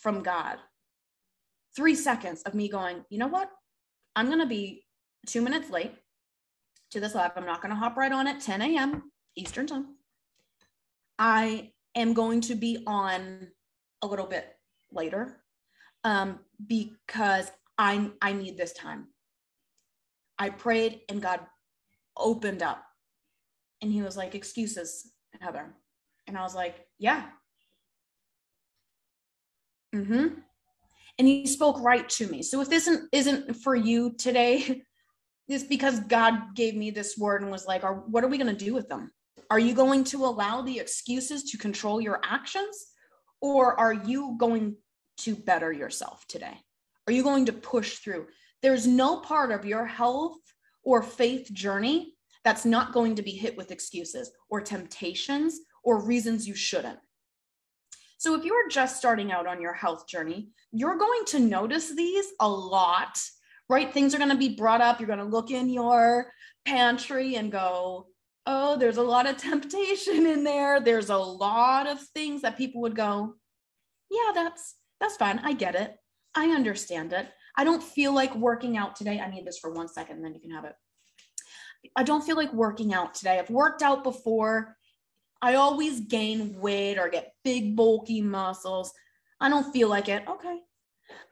from 0.00 0.22
God. 0.22 0.56
Three 1.76 1.94
seconds 1.94 2.42
of 2.42 2.54
me 2.54 2.68
going, 2.68 3.04
you 3.10 3.18
know 3.18 3.26
what? 3.26 3.50
I'm 4.16 4.26
going 4.26 4.40
to 4.40 4.46
be 4.46 4.84
two 5.26 5.42
minutes 5.42 5.70
late 5.70 5.92
to 6.90 7.00
this 7.00 7.14
lab. 7.14 7.32
I'm 7.36 7.46
not 7.46 7.62
going 7.62 7.70
to 7.70 7.76
hop 7.76 7.96
right 7.96 8.12
on 8.12 8.26
at 8.26 8.40
10 8.40 8.62
a.m. 8.62 9.10
Eastern 9.36 9.66
time. 9.66 9.96
I 11.18 11.72
am 11.94 12.12
going 12.12 12.40
to 12.42 12.54
be 12.54 12.82
on 12.86 13.48
a 14.02 14.06
little 14.06 14.26
bit 14.26 14.46
later 14.92 15.40
um, 16.04 16.40
because 16.66 17.50
I, 17.78 18.10
I 18.20 18.32
need 18.32 18.56
this 18.56 18.72
time. 18.72 19.08
I 20.38 20.50
prayed 20.50 21.00
and 21.08 21.22
God 21.22 21.40
opened 22.16 22.62
up 22.62 22.84
and 23.80 23.92
he 23.92 24.02
was 24.02 24.16
like, 24.16 24.34
excuses, 24.34 25.10
Heather. 25.40 25.74
And 26.26 26.36
I 26.36 26.42
was 26.42 26.54
like, 26.54 26.86
yeah. 26.98 27.24
Mm-hmm. 29.94 30.28
And 31.18 31.28
he 31.28 31.46
spoke 31.46 31.80
right 31.80 32.08
to 32.10 32.26
me. 32.26 32.42
So 32.42 32.60
if 32.60 32.68
this 32.68 32.86
isn't, 32.86 33.08
isn't 33.12 33.56
for 33.56 33.74
you 33.74 34.14
today, 34.16 34.82
it's 35.48 35.64
because 35.64 36.00
God 36.00 36.54
gave 36.54 36.74
me 36.74 36.90
this 36.90 37.18
word 37.18 37.42
and 37.42 37.50
was 37.50 37.66
like, 37.66 37.84
are, 37.84 37.94
what 37.94 38.24
are 38.24 38.28
we 38.28 38.38
going 38.38 38.54
to 38.54 38.64
do 38.64 38.72
with 38.72 38.88
them? 38.88 39.10
Are 39.50 39.58
you 39.58 39.74
going 39.74 40.04
to 40.04 40.24
allow 40.24 40.62
the 40.62 40.78
excuses 40.78 41.44
to 41.50 41.58
control 41.58 42.00
your 42.00 42.20
actions? 42.24 42.91
Or 43.42 43.78
are 43.78 43.92
you 43.92 44.36
going 44.38 44.76
to 45.18 45.36
better 45.36 45.70
yourself 45.70 46.24
today? 46.26 46.56
Are 47.06 47.12
you 47.12 47.22
going 47.22 47.44
to 47.46 47.52
push 47.52 47.98
through? 47.98 48.28
There's 48.62 48.86
no 48.86 49.18
part 49.18 49.52
of 49.52 49.66
your 49.66 49.84
health 49.84 50.38
or 50.82 51.02
faith 51.02 51.52
journey 51.52 52.14
that's 52.44 52.64
not 52.64 52.94
going 52.94 53.16
to 53.16 53.22
be 53.22 53.32
hit 53.32 53.56
with 53.56 53.70
excuses 53.70 54.30
or 54.48 54.62
temptations 54.62 55.60
or 55.84 56.02
reasons 56.02 56.48
you 56.48 56.54
shouldn't. 56.54 56.98
So, 58.16 58.34
if 58.36 58.44
you're 58.44 58.68
just 58.68 58.96
starting 58.96 59.32
out 59.32 59.48
on 59.48 59.60
your 59.60 59.72
health 59.72 60.06
journey, 60.06 60.50
you're 60.70 60.96
going 60.96 61.24
to 61.26 61.40
notice 61.40 61.94
these 61.94 62.26
a 62.40 62.48
lot 62.48 63.18
right? 63.72 63.92
Things 63.92 64.14
are 64.14 64.18
going 64.18 64.30
to 64.30 64.36
be 64.36 64.54
brought 64.54 64.82
up. 64.82 65.00
You're 65.00 65.06
going 65.06 65.18
to 65.18 65.24
look 65.24 65.50
in 65.50 65.70
your 65.70 66.30
pantry 66.66 67.36
and 67.36 67.50
go, 67.50 68.08
oh, 68.46 68.76
there's 68.76 68.96
a 68.96 69.02
lot 69.02 69.28
of 69.28 69.36
temptation 69.36 70.26
in 70.26 70.44
there. 70.44 70.80
There's 70.80 71.10
a 71.10 71.16
lot 71.16 71.86
of 71.86 72.00
things 72.00 72.42
that 72.42 72.58
people 72.58 72.82
would 72.82 72.96
go, 72.96 73.34
yeah, 74.10 74.32
that's 74.34 74.74
that's 75.00 75.16
fine. 75.16 75.40
I 75.42 75.52
get 75.52 75.74
it. 75.74 75.96
I 76.34 76.50
understand 76.50 77.12
it. 77.12 77.28
I 77.56 77.64
don't 77.64 77.82
feel 77.82 78.14
like 78.14 78.34
working 78.34 78.76
out 78.76 78.96
today. 78.96 79.20
I 79.20 79.30
need 79.30 79.46
this 79.46 79.58
for 79.58 79.72
one 79.72 79.88
second, 79.88 80.22
then 80.22 80.34
you 80.34 80.40
can 80.40 80.52
have 80.52 80.64
it. 80.64 80.74
I 81.96 82.02
don't 82.04 82.24
feel 82.24 82.36
like 82.36 82.52
working 82.52 82.94
out 82.94 83.14
today. 83.14 83.38
I've 83.38 83.50
worked 83.50 83.82
out 83.82 84.04
before. 84.04 84.76
I 85.42 85.54
always 85.54 86.00
gain 86.00 86.58
weight 86.60 86.98
or 86.98 87.08
get 87.08 87.34
big, 87.42 87.74
bulky 87.74 88.22
muscles. 88.22 88.92
I 89.40 89.48
don't 89.48 89.72
feel 89.72 89.88
like 89.88 90.08
it. 90.08 90.22
Okay. 90.28 90.60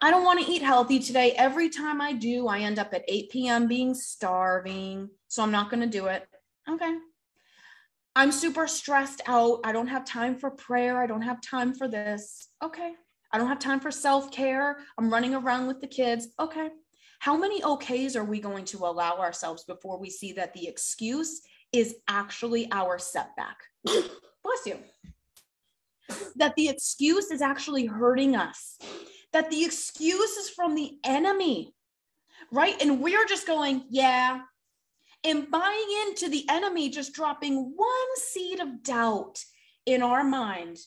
I 0.02 0.10
don't 0.10 0.24
want 0.24 0.44
to 0.44 0.50
eat 0.50 0.62
healthy 0.62 0.98
today. 0.98 1.32
Every 1.32 1.70
time 1.70 2.00
I 2.00 2.12
do, 2.12 2.48
I 2.48 2.60
end 2.60 2.78
up 2.78 2.92
at 2.92 3.04
8 3.06 3.30
p.m. 3.30 3.68
being 3.68 3.94
starving. 3.94 5.08
So 5.28 5.42
I'm 5.42 5.52
not 5.52 5.70
going 5.70 5.80
to 5.80 5.86
do 5.86 6.06
it. 6.06 6.26
Okay. 6.68 6.96
I'm 8.16 8.32
super 8.32 8.66
stressed 8.66 9.22
out. 9.26 9.60
I 9.64 9.72
don't 9.72 9.86
have 9.86 10.04
time 10.04 10.36
for 10.36 10.50
prayer. 10.50 11.00
I 11.00 11.06
don't 11.06 11.22
have 11.22 11.40
time 11.40 11.74
for 11.74 11.88
this. 11.88 12.48
Okay. 12.62 12.92
I 13.32 13.38
don't 13.38 13.48
have 13.48 13.60
time 13.60 13.80
for 13.80 13.90
self 13.90 14.32
care. 14.32 14.78
I'm 14.98 15.10
running 15.10 15.34
around 15.34 15.68
with 15.68 15.80
the 15.80 15.86
kids. 15.86 16.28
Okay. 16.38 16.68
How 17.20 17.36
many 17.36 17.60
okays 17.60 18.16
are 18.16 18.24
we 18.24 18.40
going 18.40 18.64
to 18.66 18.78
allow 18.78 19.18
ourselves 19.18 19.64
before 19.64 19.98
we 19.98 20.10
see 20.10 20.32
that 20.32 20.54
the 20.54 20.66
excuse 20.66 21.42
is 21.72 21.96
actually 22.08 22.66
our 22.72 22.98
setback? 22.98 23.58
Bless 23.84 24.66
you. 24.66 24.78
That 26.36 26.56
the 26.56 26.68
excuse 26.68 27.30
is 27.30 27.42
actually 27.42 27.86
hurting 27.86 28.34
us, 28.34 28.78
that 29.32 29.50
the 29.50 29.64
excuse 29.64 30.36
is 30.36 30.50
from 30.50 30.74
the 30.74 30.98
enemy, 31.04 31.74
right? 32.50 32.80
And 32.82 33.00
we're 33.00 33.26
just 33.26 33.46
going, 33.46 33.84
yeah, 33.90 34.40
and 35.24 35.50
buying 35.50 35.86
into 36.06 36.28
the 36.28 36.46
enemy, 36.48 36.88
just 36.88 37.12
dropping 37.12 37.72
one 37.76 38.16
seed 38.16 38.60
of 38.60 38.82
doubt 38.82 39.42
in 39.86 40.02
our 40.02 40.24
mind 40.24 40.78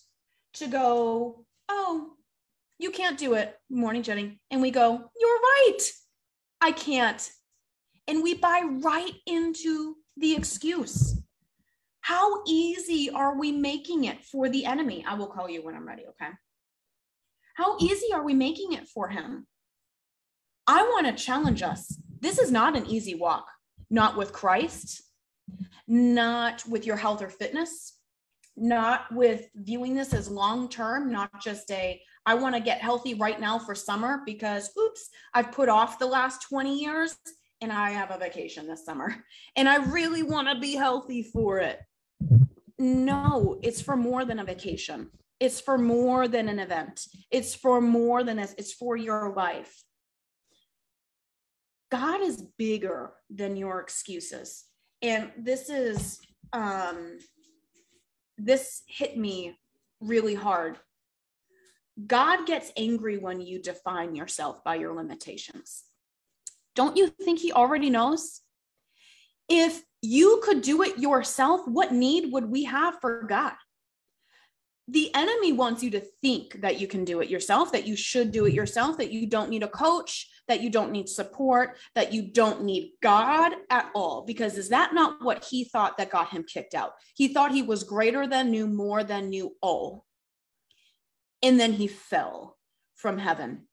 to 0.56 0.68
go, 0.68 1.46
oh, 1.70 2.14
you 2.80 2.92
can't 2.92 3.18
do 3.18 3.34
it. 3.36 3.56
Morning, 3.70 4.04
Jenny. 4.04 4.40
And 4.52 4.62
we 4.62 4.72
go, 4.72 4.92
you're 5.20 5.40
right. 5.40 5.80
I 6.62 6.72
can't. 6.72 7.30
And 8.08 8.24
we 8.24 8.34
buy 8.34 8.64
right 8.82 9.14
into 9.26 9.96
the 10.18 10.36
excuse. 10.36 11.20
How 12.02 12.44
easy 12.46 13.10
are 13.12 13.38
we 13.38 13.52
making 13.52 14.06
it 14.06 14.24
for 14.26 14.50
the 14.50 14.66
enemy? 14.66 15.06
I 15.08 15.16
will 15.16 15.28
call 15.28 15.50
you 15.50 15.64
when 15.64 15.76
I'm 15.76 15.88
ready, 15.88 16.04
okay? 16.10 16.32
How 17.56 17.78
easy 17.80 18.08
are 18.14 18.24
we 18.24 18.34
making 18.34 18.74
it 18.74 18.88
for 18.88 19.08
him? 19.08 19.48
I 20.68 20.84
want 20.84 21.08
to 21.08 21.24
challenge 21.24 21.62
us. 21.62 21.98
This 22.20 22.40
is 22.40 22.52
not 22.52 22.76
an 22.76 22.86
easy 22.88 23.16
walk, 23.16 23.46
not 23.94 24.18
with 24.18 24.34
Christ, 24.34 25.04
not 25.88 26.64
with 26.68 26.88
your 26.88 26.96
health 26.96 27.22
or 27.22 27.30
fitness, 27.30 28.00
not 28.58 29.06
with 29.12 29.48
viewing 29.54 29.94
this 29.94 30.16
as 30.16 30.28
long 30.28 30.68
term, 30.68 31.12
not 31.12 31.30
just 31.40 31.70
a 31.70 32.02
I 32.26 32.34
want 32.34 32.56
to 32.56 32.62
get 32.62 32.82
healthy 32.82 33.14
right 33.14 33.40
now 33.40 33.60
for 33.60 33.76
summer 33.76 34.24
because, 34.26 34.72
oops, 34.80 35.10
I've 35.34 35.52
put 35.52 35.70
off 35.70 36.00
the 36.00 36.08
last 36.08 36.42
20 36.50 36.80
years 36.80 37.16
and 37.62 37.72
I 37.72 37.92
have 37.92 38.10
a 38.10 38.18
vacation 38.18 38.66
this 38.66 38.84
summer 38.84 39.16
and 39.56 39.70
I 39.70 39.76
really 39.76 40.24
want 40.24 40.48
to 40.48 40.60
be 40.60 40.76
healthy 40.76 41.22
for 41.22 41.60
it. 41.60 41.80
No, 42.80 43.60
it's 43.62 43.82
for 43.82 43.96
more 43.96 44.26
than 44.26 44.40
a 44.40 44.44
vacation. 44.44 45.12
It's 45.40 45.62
for 45.62 45.78
more 45.78 46.28
than 46.28 46.50
an 46.50 46.58
event. 46.58 47.06
It's 47.30 47.54
for 47.54 47.80
more 47.80 48.24
than 48.24 48.38
this. 48.38 48.56
It's 48.58 48.74
for 48.74 48.98
your 48.98 49.34
life. 49.36 49.84
God 51.94 52.22
is 52.22 52.42
bigger 52.58 53.12
than 53.30 53.56
your 53.56 53.80
excuses. 53.80 54.66
And 55.04 55.32
this 55.38 55.70
is, 55.70 56.20
um, 56.52 57.20
this 58.40 58.82
hit 58.88 59.16
me 59.16 59.56
really 60.02 60.34
hard 60.34 60.80
God 62.08 62.48
gets 62.48 62.72
angry 62.76 63.20
when 63.20 63.40
you 63.40 63.62
define 63.62 64.16
yourself 64.16 64.64
by 64.64 64.76
your 64.76 64.96
limitations. 64.96 65.84
Don't 66.76 66.98
you 66.98 67.08
think 67.08 67.38
He 67.38 67.52
already 67.52 67.92
knows? 67.92 68.42
If 69.48 69.84
you 70.02 70.42
could 70.44 70.64
do 70.64 70.82
it 70.82 70.98
yourself, 70.98 71.62
what 71.68 71.94
need 71.94 72.34
would 72.34 72.50
we 72.50 72.64
have 72.64 73.00
for 73.00 73.22
God? 73.24 73.54
The 74.88 75.14
enemy 75.14 75.54
wants 75.54 75.84
you 75.84 75.92
to 75.92 76.00
think 76.00 76.62
that 76.62 76.82
you 76.82 76.88
can 76.88 77.06
do 77.06 77.22
it 77.22 77.30
yourself, 77.30 77.72
that 77.74 77.86
you 77.86 77.96
should 77.96 78.32
do 78.32 78.46
it 78.46 78.54
yourself, 78.54 78.98
that 78.98 79.12
you 79.12 79.28
don't 79.28 79.52
need 79.52 79.62
a 79.62 79.68
coach, 79.68 80.28
that 80.48 80.62
you 80.62 80.70
don't 80.70 80.92
need 80.92 81.08
support, 81.08 81.78
that 81.96 82.14
you 82.14 82.22
don't 82.22 82.64
need 82.64 82.92
God 83.02 83.54
at 83.70 83.90
all. 83.96 84.24
Because 84.26 84.58
is 84.58 84.70
that 84.70 84.94
not 84.94 85.24
what 85.24 85.44
he 85.44 85.64
thought 85.64 85.98
that 85.98 86.10
got 86.12 86.30
him 86.30 86.44
kicked 86.44 86.76
out? 86.76 86.94
He 87.16 87.30
thought 87.30 87.52
he 87.52 87.62
was 87.62 87.84
greater 87.84 88.28
than, 88.28 88.52
knew 88.52 88.68
more 88.68 89.04
than, 89.04 89.30
knew 89.30 89.56
all 89.62 90.06
and 91.44 91.60
then 91.60 91.74
he 91.74 91.88
fell 91.88 92.58
from 92.96 93.20
heaven. 93.20 93.68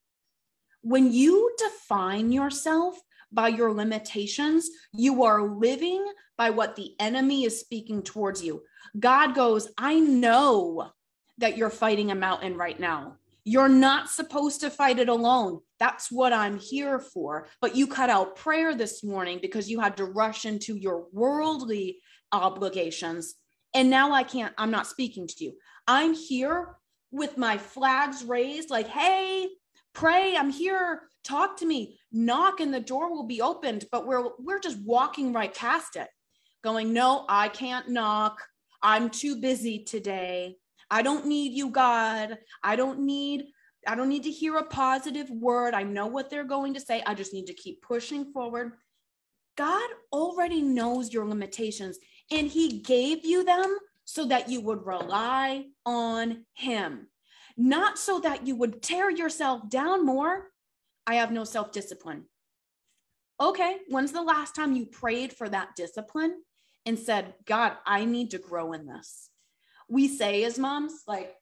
When 0.82 1.12
you 1.12 1.54
define 1.56 2.32
yourself 2.32 3.00
by 3.32 3.48
your 3.48 3.72
limitations, 3.72 4.68
you 4.92 5.22
are 5.22 5.42
living 5.42 6.04
by 6.36 6.50
what 6.50 6.74
the 6.74 6.94
enemy 6.98 7.44
is 7.44 7.60
speaking 7.60 8.02
towards 8.02 8.42
you. 8.42 8.62
God 8.98 9.34
goes, 9.34 9.68
I 9.78 10.00
know 10.00 10.90
that 11.38 11.56
you're 11.56 11.70
fighting 11.70 12.10
a 12.10 12.16
mountain 12.16 12.56
right 12.56 12.78
now. 12.78 13.16
You're 13.44 13.68
not 13.68 14.10
supposed 14.10 14.60
to 14.62 14.70
fight 14.70 14.98
it 14.98 15.08
alone. 15.08 15.60
That's 15.80 16.12
what 16.12 16.32
I'm 16.32 16.58
here 16.58 17.00
for. 17.00 17.48
But 17.60 17.74
you 17.74 17.86
cut 17.86 18.10
out 18.10 18.36
prayer 18.36 18.74
this 18.74 19.02
morning 19.02 19.38
because 19.40 19.68
you 19.68 19.80
had 19.80 19.96
to 19.96 20.04
rush 20.04 20.44
into 20.44 20.76
your 20.76 21.06
worldly 21.12 21.98
obligations. 22.30 23.34
And 23.74 23.88
now 23.88 24.12
I 24.12 24.22
can't, 24.22 24.54
I'm 24.58 24.70
not 24.70 24.86
speaking 24.86 25.26
to 25.26 25.44
you. 25.44 25.54
I'm 25.88 26.12
here 26.12 26.76
with 27.10 27.38
my 27.38 27.58
flags 27.58 28.22
raised, 28.22 28.70
like, 28.70 28.86
hey, 28.86 29.48
pray, 29.94 30.36
I'm 30.36 30.50
here, 30.50 31.02
talk 31.24 31.56
to 31.58 31.66
me, 31.66 31.98
knock, 32.12 32.60
and 32.60 32.72
the 32.72 32.80
door 32.80 33.10
will 33.10 33.26
be 33.26 33.40
opened. 33.40 33.86
But 33.90 34.06
we're 34.06 34.30
we're 34.38 34.60
just 34.60 34.78
walking 34.84 35.32
right 35.32 35.54
past 35.54 35.96
it, 35.96 36.08
going, 36.62 36.92
no, 36.92 37.24
I 37.28 37.48
can't 37.48 37.88
knock. 37.88 38.44
I'm 38.82 39.10
too 39.10 39.40
busy 39.40 39.84
today. 39.84 40.56
I 40.90 41.02
don't 41.02 41.26
need 41.26 41.52
you, 41.52 41.70
God. 41.70 42.38
I 42.62 42.76
don't 42.76 43.00
need 43.00 43.46
I 43.86 43.94
don't 43.94 44.08
need 44.08 44.24
to 44.24 44.30
hear 44.30 44.56
a 44.56 44.64
positive 44.64 45.30
word. 45.30 45.74
I 45.74 45.82
know 45.82 46.06
what 46.06 46.30
they're 46.30 46.44
going 46.44 46.74
to 46.74 46.80
say. 46.80 47.02
I 47.06 47.14
just 47.14 47.32
need 47.32 47.46
to 47.46 47.54
keep 47.54 47.82
pushing 47.82 48.32
forward. 48.32 48.72
God 49.56 49.90
already 50.12 50.62
knows 50.62 51.12
your 51.12 51.26
limitations 51.26 51.98
and 52.30 52.46
he 52.46 52.80
gave 52.80 53.24
you 53.24 53.44
them 53.44 53.76
so 54.10 54.26
that 54.26 54.48
you 54.48 54.60
would 54.60 54.84
rely 54.84 55.66
on 55.86 56.44
Him, 56.54 57.06
not 57.56 57.96
so 57.96 58.18
that 58.20 58.44
you 58.44 58.56
would 58.56 58.82
tear 58.82 59.08
yourself 59.08 59.68
down 59.68 60.04
more. 60.04 60.48
I 61.06 61.14
have 61.14 61.30
no 61.30 61.44
self 61.44 61.70
discipline. 61.70 62.24
Okay, 63.40 63.76
when's 63.88 64.10
the 64.10 64.22
last 64.22 64.56
time 64.56 64.74
you 64.74 64.84
prayed 64.84 65.32
for 65.32 65.48
that 65.48 65.76
discipline 65.76 66.42
and 66.84 66.98
said, 66.98 67.34
God, 67.44 67.74
I 67.86 68.04
need 68.04 68.32
to 68.32 68.38
grow 68.38 68.72
in 68.72 68.86
this? 68.86 69.30
We 69.88 70.08
say 70.08 70.42
as 70.42 70.58
moms, 70.58 71.04
like, 71.06 71.34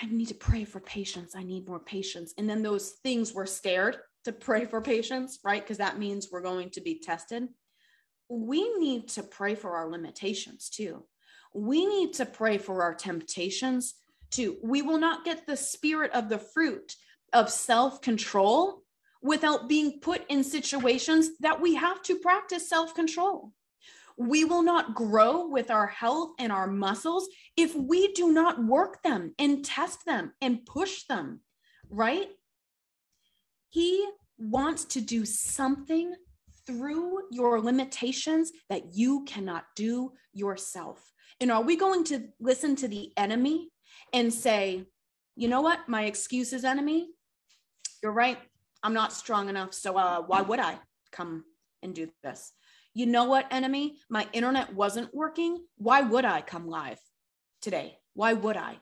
I 0.00 0.06
need 0.06 0.28
to 0.28 0.34
pray 0.34 0.64
for 0.64 0.80
patience. 0.80 1.34
I 1.34 1.42
need 1.42 1.68
more 1.68 1.80
patience. 1.80 2.34
And 2.36 2.48
then 2.48 2.62
those 2.62 2.90
things 3.02 3.32
we're 3.32 3.46
scared 3.46 3.96
to 4.24 4.32
pray 4.32 4.64
for 4.64 4.80
patience, 4.80 5.38
right? 5.44 5.62
Because 5.62 5.78
that 5.78 5.98
means 5.98 6.28
we're 6.30 6.42
going 6.42 6.70
to 6.70 6.80
be 6.80 7.00
tested. 7.00 7.48
We 8.28 8.76
need 8.78 9.08
to 9.10 9.22
pray 9.22 9.54
for 9.54 9.76
our 9.76 9.88
limitations 9.88 10.68
too 10.68 11.04
we 11.56 11.86
need 11.86 12.12
to 12.14 12.26
pray 12.26 12.58
for 12.58 12.82
our 12.82 12.94
temptations 12.94 13.94
too. 14.30 14.58
We 14.62 14.82
will 14.82 14.98
not 14.98 15.24
get 15.24 15.46
the 15.46 15.56
spirit 15.56 16.12
of 16.12 16.28
the 16.28 16.38
fruit 16.38 16.94
of 17.32 17.50
self 17.50 18.02
control 18.02 18.82
without 19.22 19.68
being 19.68 20.00
put 20.00 20.22
in 20.28 20.44
situations 20.44 21.30
that 21.40 21.60
we 21.60 21.74
have 21.74 22.02
to 22.02 22.18
practice 22.18 22.68
self 22.68 22.94
control. 22.94 23.52
We 24.16 24.44
will 24.44 24.62
not 24.62 24.94
grow 24.94 25.46
with 25.46 25.70
our 25.70 25.86
health 25.86 26.30
and 26.38 26.50
our 26.50 26.66
muscles 26.66 27.28
if 27.56 27.74
we 27.74 28.12
do 28.12 28.32
not 28.32 28.64
work 28.64 29.02
them 29.02 29.34
and 29.38 29.64
test 29.64 30.06
them 30.06 30.32
and 30.40 30.64
push 30.64 31.04
them, 31.04 31.40
right? 31.90 32.28
He 33.68 34.08
wants 34.38 34.84
to 34.86 35.00
do 35.00 35.24
something 35.24 36.14
through 36.66 37.20
your 37.30 37.60
limitations 37.60 38.52
that 38.68 38.94
you 38.94 39.24
cannot 39.24 39.64
do 39.76 40.12
yourself. 40.32 41.12
And 41.40 41.52
are 41.52 41.62
we 41.62 41.76
going 41.76 42.04
to 42.04 42.28
listen 42.40 42.76
to 42.76 42.88
the 42.88 43.12
enemy 43.16 43.68
and 44.12 44.32
say, 44.32 44.86
you 45.36 45.48
know 45.48 45.60
what? 45.60 45.88
My 45.88 46.04
excuse 46.04 46.52
is 46.52 46.64
enemy. 46.64 47.10
You're 48.02 48.12
right. 48.12 48.38
I'm 48.82 48.94
not 48.94 49.12
strong 49.12 49.48
enough. 49.48 49.74
So 49.74 49.96
uh, 49.96 50.22
why 50.22 50.42
would 50.42 50.60
I 50.60 50.78
come 51.12 51.44
and 51.82 51.94
do 51.94 52.08
this? 52.22 52.52
You 52.96 53.04
know 53.04 53.24
what, 53.24 53.46
enemy? 53.50 53.98
My 54.08 54.26
internet 54.32 54.72
wasn't 54.72 55.14
working. 55.14 55.62
Why 55.76 56.00
would 56.00 56.24
I 56.24 56.40
come 56.40 56.66
live 56.66 56.98
today? 57.60 57.98
Why 58.14 58.32
would 58.32 58.56
I? 58.56 58.78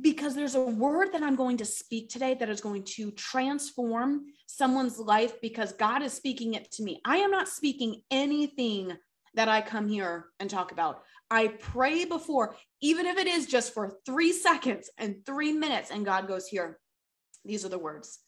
because 0.00 0.34
there's 0.34 0.54
a 0.54 0.60
word 0.60 1.12
that 1.12 1.22
I'm 1.22 1.36
going 1.36 1.56
to 1.58 1.64
speak 1.64 2.08
today 2.08 2.34
that 2.34 2.48
is 2.48 2.60
going 2.60 2.84
to 2.96 3.10
transform 3.12 4.24
someone's 4.46 4.98
life 4.98 5.40
because 5.40 5.72
God 5.72 6.02
is 6.02 6.12
speaking 6.12 6.54
it 6.54 6.70
to 6.72 6.82
me. 6.82 7.00
I 7.04 7.18
am 7.18 7.30
not 7.30 7.48
speaking 7.48 8.02
anything 8.10 8.92
that 9.34 9.48
I 9.48 9.60
come 9.60 9.88
here 9.88 10.26
and 10.40 10.48
talk 10.48 10.72
about. 10.72 11.02
I 11.30 11.48
pray 11.48 12.04
before, 12.04 12.56
even 12.80 13.06
if 13.06 13.18
it 13.18 13.26
is 13.26 13.46
just 13.46 13.74
for 13.74 13.98
three 14.06 14.32
seconds 14.32 14.90
and 14.98 15.16
three 15.26 15.52
minutes, 15.52 15.90
and 15.90 16.04
God 16.04 16.28
goes, 16.28 16.46
Here, 16.46 16.78
these 17.44 17.64
are 17.64 17.68
the 17.70 17.78
words 17.78 18.18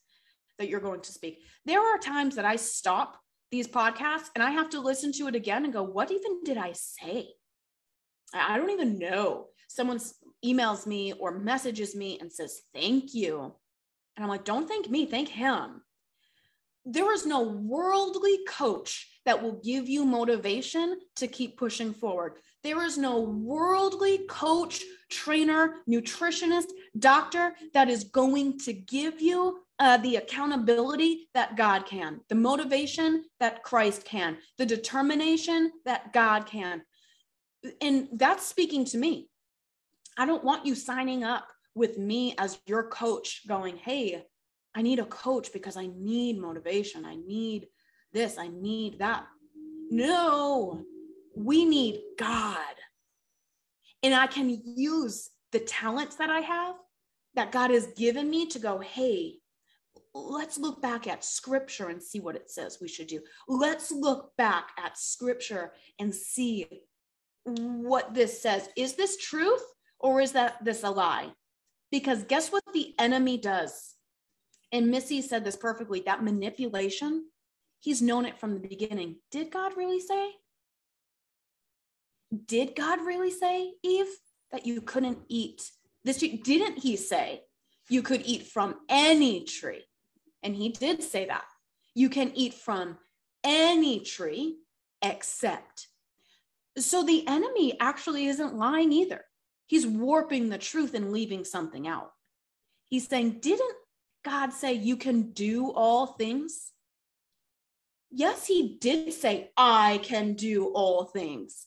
that 0.59 0.69
you're 0.69 0.81
going 0.81 1.01
to 1.01 1.13
speak. 1.13 1.41
There 1.65 1.81
are 1.81 1.99
times 1.99 2.37
that 2.37 2.45
I 2.45 2.57
stop 2.57 3.19
these 3.57 3.67
podcasts 3.67 4.29
and 4.35 4.45
I 4.45 4.51
have 4.51 4.69
to 4.71 4.81
listen 4.81 5.13
to 5.13 5.29
it 5.29 5.35
again 5.35 5.65
and 5.65 5.73
go, 5.73 5.83
What 5.83 6.11
even 6.11 6.43
did 6.45 6.59
I 6.59 6.73
say? 6.73 7.29
I 8.35 8.59
don't 8.59 8.71
even 8.71 8.99
know. 8.99 9.47
Someone 9.69 9.99
emails 10.45 10.87
me 10.87 11.15
or 11.15 11.39
messages 11.39 11.97
me 11.97 12.19
and 12.21 12.31
says, 12.31 12.61
Thank 12.75 13.15
you. 13.15 13.55
And 14.17 14.25
I'm 14.25 14.29
like, 14.29 14.45
Don't 14.45 14.69
thank 14.69 14.91
me, 14.91 15.07
thank 15.07 15.29
him. 15.29 15.81
There 16.85 17.13
is 17.15 17.25
no 17.25 17.43
worldly 17.43 18.41
coach 18.47 19.09
that 19.25 19.43
will 19.43 19.61
give 19.65 19.89
you 19.89 20.05
motivation 20.05 21.01
to 21.17 21.27
keep 21.27 21.57
pushing 21.57 21.95
forward. 21.95 22.35
There 22.63 22.85
is 22.85 22.99
no 22.99 23.21
worldly 23.21 24.19
coach, 24.29 24.85
trainer, 25.11 25.77
nutritionist, 25.89 26.69
doctor 26.99 27.55
that 27.73 27.89
is 27.89 28.05
going 28.05 28.59
to 28.61 28.73
give 28.73 29.21
you 29.21 29.61
uh, 29.79 29.99
the 29.99 30.17
accountability 30.17 31.29
that 31.35 31.57
God 31.57 31.87
can, 31.87 32.21
the 32.29 32.35
motivation 32.35 33.25
that 33.41 33.63
Christ 33.63 34.05
can, 34.05 34.39
the 34.59 34.67
determination 34.67 35.71
that 35.85 36.13
God 36.13 36.47
can. 36.47 36.83
And 37.81 38.09
that's 38.13 38.47
speaking 38.47 38.85
to 38.87 38.99
me. 38.99 39.29
I 40.17 40.25
don't 40.25 40.45
want 40.45 40.65
you 40.65 40.75
signing 40.75 41.25
up 41.25 41.49
with 41.75 41.99
me 41.99 42.35
as 42.39 42.59
your 42.67 42.89
coach 42.89 43.43
going, 43.47 43.77
hey, 43.77 44.25
I 44.75 44.83
need 44.83 44.99
a 44.99 45.05
coach 45.05 45.53
because 45.53 45.77
I 45.77 45.89
need 45.95 46.39
motivation. 46.39 47.05
I 47.05 47.17
need 47.17 47.67
this. 48.13 48.39
I 48.39 48.49
need 48.49 48.99
that. 49.01 49.27
No, 49.91 50.83
we 51.35 51.65
need 51.65 52.01
God. 52.19 52.59
And 54.03 54.15
I 54.15 54.27
can 54.27 54.61
use 54.65 55.31
the 55.53 55.61
talents 55.61 56.17
that 56.17 56.31
I 56.31 56.41
have 56.41 56.77
that 57.35 57.53
God 57.53 57.71
has 57.71 57.89
given 57.89 58.29
me 58.29 58.47
to 58.47 58.59
go, 58.59 58.79
hey, 58.79 59.37
let's 60.17 60.59
look 60.59 60.81
back 60.81 61.07
at 61.07 61.25
scripture 61.25 61.89
and 61.89 62.03
see 62.03 62.21
what 62.21 62.37
it 62.37 62.51
says 62.51 62.79
we 62.81 62.89
should 62.89 63.07
do. 63.07 63.21
Let's 63.49 63.93
look 63.93 64.33
back 64.37 64.71
at 64.79 64.99
scripture 64.99 65.73
and 65.99 66.15
see 66.15 66.67
what 67.45 68.15
this 68.15 68.41
says. 68.41 68.69
Is 68.77 68.95
this 68.95 69.17
truth 69.17 69.63
or 69.99 70.21
is 70.21 70.33
that 70.33 70.65
this 70.65 70.83
a 70.83 70.91
lie? 70.91 71.31
Because 71.91 72.25
guess 72.25 72.51
what 72.51 72.65
the 72.73 72.95
enemy 72.99 73.39
does? 73.39 73.95
And 74.73 74.91
Missy 74.91 75.23
said 75.23 75.45
this 75.45 75.57
perfectly 75.57 76.01
that 76.01 76.25
manipulation, 76.25 77.27
he's 77.81 78.03
known 78.03 78.27
it 78.27 78.39
from 78.39 78.55
the 78.55 78.69
beginning. 78.69 79.17
Did 79.31 79.51
God 79.51 79.77
really 79.77 80.01
say? 80.01 80.31
Did 82.47 82.75
God 82.75 83.01
really 83.07 83.31
say, 83.31 83.73
Eve, 83.85 84.09
that 84.51 84.67
you 84.67 84.81
couldn't 84.81 85.19
eat 85.29 85.71
this? 86.05 86.19
Tree? 86.19 86.41
Didn't 86.43 86.79
he 86.79 86.97
say 86.97 87.43
you 87.89 88.03
could 88.03 88.23
eat 88.25 88.49
from 88.49 88.75
any 88.89 89.45
tree? 89.45 89.85
And 90.47 90.55
he 90.55 90.69
did 90.69 91.03
say 91.03 91.27
that. 91.27 91.45
You 91.93 92.09
can 92.09 92.31
eat 92.37 92.55
from 92.55 92.99
any 93.43 93.99
tree 93.99 94.59
except. 95.03 95.89
So 96.79 97.03
the 97.03 97.27
enemy 97.27 97.77
actually 97.81 98.27
isn't 98.27 98.55
lying 98.55 98.93
either. 98.93 99.25
He's 99.67 99.85
warping 99.85 100.49
the 100.49 100.57
truth 100.57 100.95
and 100.95 101.11
leaving 101.11 101.45
something 101.45 101.89
out. 101.89 102.13
He's 102.85 103.09
saying, 103.09 103.41
Didn't 103.41 103.75
God 104.25 104.53
say 104.53 104.75
you 104.75 104.97
can 104.97 105.33
do 105.33 105.73
all 105.73 106.07
things? 106.07 106.71
Yes, 108.13 108.47
he 108.47 108.79
did 108.81 109.13
say, 109.13 109.51
I 109.57 109.99
can 110.05 110.35
do 110.35 110.67
all 110.75 111.07
things. 111.07 111.67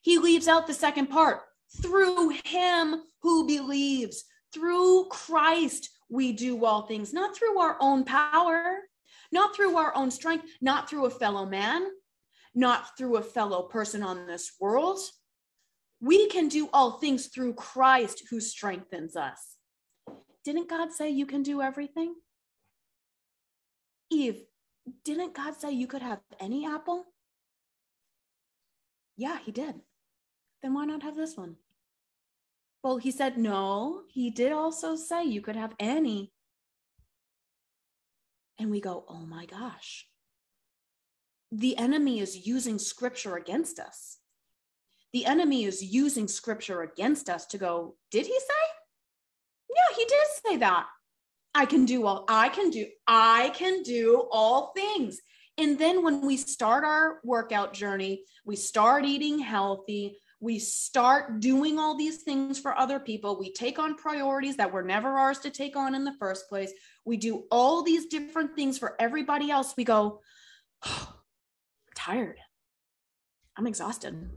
He 0.00 0.18
leaves 0.18 0.46
out 0.46 0.68
the 0.68 0.74
second 0.74 1.08
part 1.08 1.40
through 1.82 2.36
him 2.44 3.02
who 3.22 3.48
believes, 3.48 4.24
through 4.52 5.06
Christ 5.10 5.90
we 6.08 6.32
do 6.32 6.64
all 6.64 6.82
things, 6.82 7.12
not 7.12 7.36
through 7.36 7.58
our 7.58 7.76
own 7.80 8.04
power, 8.04 8.78
not 9.32 9.54
through 9.56 9.76
our 9.76 9.94
own 9.96 10.10
strength, 10.10 10.46
not 10.60 10.88
through 10.88 11.06
a 11.06 11.10
fellow 11.10 11.46
man, 11.46 11.86
not 12.54 12.96
through 12.96 13.16
a 13.16 13.22
fellow 13.22 13.62
person 13.62 14.02
on 14.02 14.26
this 14.26 14.52
world. 14.60 14.98
We 16.00 16.28
can 16.28 16.48
do 16.48 16.68
all 16.72 16.98
things 16.98 17.26
through 17.26 17.54
Christ 17.54 18.24
who 18.30 18.40
strengthens 18.40 19.16
us. 19.16 19.56
Didn't 20.44 20.68
God 20.68 20.92
say 20.92 21.10
you 21.10 21.26
can 21.26 21.42
do 21.42 21.60
everything? 21.60 22.14
Eve, 24.10 24.44
didn't 25.04 25.34
God 25.34 25.56
say 25.56 25.72
you 25.72 25.86
could 25.86 26.02
have 26.02 26.20
any 26.38 26.66
apple? 26.66 27.04
Yeah, 29.16 29.38
he 29.44 29.50
did. 29.50 29.74
Then 30.62 30.74
why 30.74 30.84
not 30.84 31.02
have 31.02 31.16
this 31.16 31.36
one? 31.36 31.56
Well, 32.86 32.98
he 32.98 33.10
said, 33.10 33.36
no, 33.36 34.02
he 34.12 34.30
did 34.30 34.52
also 34.52 34.94
say 34.94 35.24
you 35.24 35.40
could 35.40 35.56
have 35.56 35.74
any. 35.80 36.30
And 38.60 38.70
we 38.70 38.80
go, 38.80 39.04
oh 39.08 39.26
my 39.26 39.44
gosh. 39.44 40.06
The 41.50 41.76
enemy 41.78 42.20
is 42.20 42.46
using 42.46 42.78
scripture 42.78 43.34
against 43.34 43.80
us. 43.80 44.18
The 45.12 45.26
enemy 45.26 45.64
is 45.64 45.82
using 45.82 46.28
scripture 46.28 46.82
against 46.82 47.28
us 47.28 47.44
to 47.46 47.58
go, 47.58 47.96
did 48.12 48.24
he 48.24 48.38
say? 48.38 48.66
Yeah, 49.68 49.96
he 49.96 50.04
did 50.04 50.26
say 50.46 50.56
that. 50.58 50.86
I 51.56 51.66
can 51.66 51.86
do 51.86 52.06
all, 52.06 52.24
I 52.28 52.50
can 52.50 52.70
do, 52.70 52.86
I 53.08 53.50
can 53.56 53.82
do 53.82 54.28
all 54.30 54.72
things. 54.76 55.18
And 55.58 55.76
then 55.76 56.04
when 56.04 56.24
we 56.24 56.36
start 56.36 56.84
our 56.84 57.18
workout 57.24 57.72
journey, 57.72 58.22
we 58.44 58.54
start 58.54 59.04
eating 59.04 59.40
healthy, 59.40 60.18
we 60.40 60.58
start 60.58 61.40
doing 61.40 61.78
all 61.78 61.96
these 61.96 62.18
things 62.18 62.58
for 62.58 62.76
other 62.76 63.00
people. 63.00 63.38
We 63.38 63.52
take 63.52 63.78
on 63.78 63.94
priorities 63.94 64.56
that 64.56 64.72
were 64.72 64.82
never 64.82 65.08
ours 65.08 65.38
to 65.40 65.50
take 65.50 65.76
on 65.76 65.94
in 65.94 66.04
the 66.04 66.14
first 66.18 66.48
place. 66.48 66.72
We 67.04 67.16
do 67.16 67.44
all 67.50 67.82
these 67.82 68.06
different 68.06 68.54
things 68.54 68.78
for 68.78 68.96
everybody 69.00 69.50
else. 69.50 69.74
We 69.76 69.84
go, 69.84 70.20
oh, 70.84 71.08
I'm 71.08 71.92
tired. 71.94 72.38
I'm 73.56 73.66
exhausted. 73.66 74.30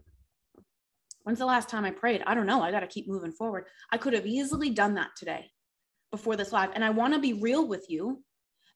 When's 1.24 1.38
the 1.38 1.46
last 1.46 1.68
time 1.68 1.84
I 1.84 1.90
prayed? 1.90 2.22
I 2.26 2.34
don't 2.34 2.46
know. 2.46 2.62
I 2.62 2.70
got 2.70 2.80
to 2.80 2.86
keep 2.86 3.06
moving 3.06 3.32
forward. 3.32 3.66
I 3.92 3.98
could 3.98 4.14
have 4.14 4.26
easily 4.26 4.70
done 4.70 4.94
that 4.94 5.10
today 5.16 5.50
before 6.10 6.34
this 6.34 6.50
live. 6.50 6.70
And 6.74 6.82
I 6.82 6.90
want 6.90 7.12
to 7.12 7.20
be 7.20 7.34
real 7.34 7.68
with 7.68 7.90
you 7.90 8.24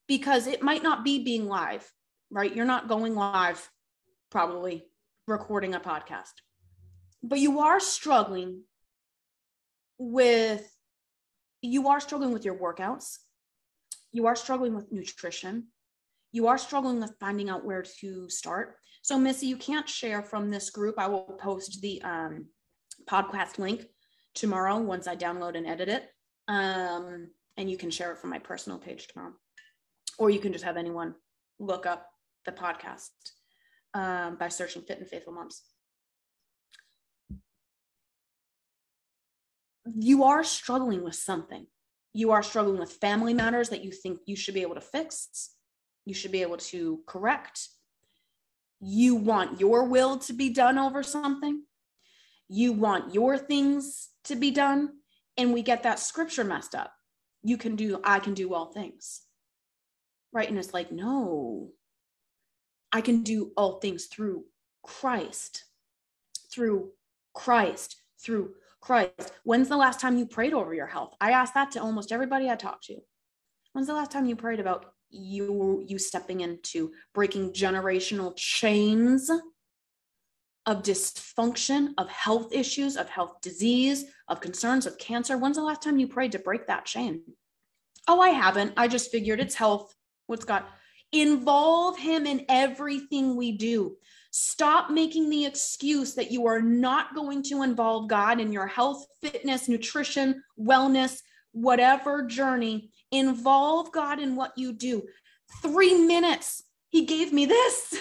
because 0.07 0.45
it 0.45 0.61
might 0.61 0.83
not 0.83 1.03
be 1.03 1.23
being 1.23 1.47
live, 1.47 1.91
right? 2.29 2.55
You're 2.55 2.65
not 2.65 2.87
going 2.87 3.15
live, 3.15 3.67
probably 4.29 4.85
recording 5.27 5.73
a 5.73 5.79
podcast 5.79 6.33
but 7.25 7.39
you 7.39 7.59
are 7.59 7.79
struggling 7.79 8.61
with 9.97 10.71
you 11.61 11.87
are 11.87 11.99
struggling 11.99 12.31
with 12.31 12.45
your 12.45 12.55
workouts. 12.55 13.17
You 14.11 14.27
are 14.27 14.35
struggling 14.35 14.75
with 14.75 14.91
nutrition. 14.91 15.67
You 16.31 16.47
are 16.47 16.59
struggling 16.59 16.99
with 16.99 17.15
finding 17.19 17.49
out 17.49 17.65
where 17.65 17.83
to 18.01 18.29
start. 18.29 18.75
So 19.01 19.17
missy 19.17 19.47
you 19.47 19.57
can't 19.57 19.89
share 19.89 20.21
from 20.21 20.51
this 20.51 20.69
group. 20.69 20.95
I 20.99 21.07
will 21.07 21.39
post 21.41 21.81
the 21.81 21.99
um, 22.03 22.45
podcast 23.09 23.57
link 23.57 23.85
tomorrow 24.35 24.77
once 24.77 25.07
i 25.07 25.15
download 25.15 25.57
and 25.57 25.65
edit 25.65 25.89
it. 25.89 26.07
Um, 26.47 27.29
and 27.57 27.71
you 27.71 27.77
can 27.77 27.89
share 27.89 28.11
it 28.11 28.19
from 28.19 28.29
my 28.29 28.39
personal 28.39 28.77
page 28.77 29.07
tomorrow. 29.07 29.33
Or 30.19 30.29
you 30.29 30.39
can 30.39 30.53
just 30.53 30.65
have 30.65 30.77
anyone 30.77 31.15
look 31.57 31.87
up 31.87 32.07
the 32.45 32.51
podcast 32.51 33.09
um, 33.95 34.35
by 34.37 34.49
searching 34.49 34.83
fit 34.83 34.99
and 34.99 35.07
faithful 35.07 35.33
moms 35.33 35.63
you 39.93 40.23
are 40.23 40.43
struggling 40.43 41.03
with 41.03 41.15
something. 41.15 41.67
You 42.13 42.31
are 42.31 42.43
struggling 42.43 42.79
with 42.79 42.93
family 42.93 43.33
matters 43.33 43.69
that 43.69 43.83
you 43.83 43.91
think 43.91 44.19
you 44.25 44.35
should 44.35 44.53
be 44.53 44.61
able 44.61 44.75
to 44.75 44.81
fix, 44.81 45.51
you 46.05 46.13
should 46.13 46.31
be 46.31 46.41
able 46.41 46.57
to 46.57 47.01
correct. 47.07 47.67
You 48.79 49.15
want 49.15 49.59
your 49.59 49.85
will 49.85 50.17
to 50.19 50.33
be 50.33 50.49
done 50.49 50.77
over 50.77 51.01
something. 51.01 51.63
You 52.47 52.73
want 52.73 53.13
your 53.13 53.37
things 53.37 54.09
to 54.25 54.35
be 54.35 54.51
done. 54.51 54.89
And 55.37 55.53
we 55.53 55.63
get 55.63 55.83
that 55.83 55.99
scripture 55.99 56.43
messed 56.43 56.75
up. 56.75 56.93
You 57.41 57.57
can 57.57 57.75
do, 57.75 57.99
I 58.03 58.19
can 58.19 58.33
do 58.33 58.53
all 58.53 58.71
things. 58.71 59.21
Right. 60.31 60.47
And 60.47 60.57
it's 60.57 60.73
like, 60.73 60.91
no, 60.91 61.71
I 62.91 63.01
can 63.01 63.23
do 63.23 63.51
all 63.57 63.79
things 63.79 64.05
through 64.05 64.45
Christ, 64.83 65.65
through 66.51 66.91
Christ, 67.33 67.97
through 68.21 68.53
Christ, 68.85 69.33
when's 69.43 69.67
the 69.67 69.77
last 69.77 69.99
time 69.99 70.15
you 70.15 70.27
prayed 70.27 70.53
over 70.53 70.71
your 70.71 70.85
health? 70.85 71.15
I 71.19 71.31
ask 71.31 71.55
that 71.55 71.71
to 71.71 71.81
almost 71.81 72.11
everybody 72.11 72.51
I 72.51 72.55
talk 72.55 72.83
to. 72.83 72.97
When's 73.73 73.87
the 73.87 73.95
last 73.95 74.11
time 74.11 74.27
you 74.27 74.35
prayed 74.35 74.59
about 74.59 74.85
you 75.09 75.83
you 75.87 75.97
stepping 75.97 76.41
into 76.41 76.91
breaking 77.13 77.53
generational 77.53 78.35
chains 78.35 79.31
of 80.67 80.83
dysfunction, 80.83 81.93
of 81.97 82.09
health 82.09 82.53
issues, 82.53 82.95
of 82.95 83.09
health 83.09 83.41
disease, 83.41 84.05
of 84.27 84.39
concerns 84.39 84.85
of 84.85 84.99
cancer. 84.99 85.37
When's 85.37 85.57
the 85.57 85.63
last 85.63 85.81
time 85.81 85.97
you 85.97 86.07
prayed 86.07 86.31
to 86.33 86.39
break 86.39 86.67
that 86.67 86.85
chain? 86.85 87.21
Oh, 88.07 88.19
I 88.19 88.29
haven't. 88.29 88.73
I 88.77 88.87
just 88.87 89.11
figured 89.11 89.39
it's 89.39 89.55
health. 89.55 89.95
What's 90.27 90.45
God? 90.45 90.63
Involve 91.11 91.97
Him 91.97 92.27
in 92.27 92.45
everything 92.49 93.35
we 93.35 93.51
do. 93.51 93.95
Stop 94.37 94.89
making 94.89 95.29
the 95.29 95.45
excuse 95.45 96.13
that 96.15 96.29
you 96.29 96.45
are 96.45 96.61
not 96.61 97.15
going 97.15 97.41
to 97.41 97.63
involve 97.63 98.09
God 98.09 98.41
in 98.41 98.51
your 98.51 98.67
health, 98.67 99.05
fitness, 99.21 99.69
nutrition, 99.69 100.43
wellness, 100.59 101.21
whatever 101.53 102.21
journey. 102.21 102.91
Involve 103.11 103.93
God 103.93 104.19
in 104.19 104.35
what 104.35 104.51
you 104.57 104.73
do. 104.73 105.03
Three 105.61 105.93
minutes. 105.93 106.63
He 106.89 107.05
gave 107.05 107.31
me 107.31 107.45
this. 107.45 107.95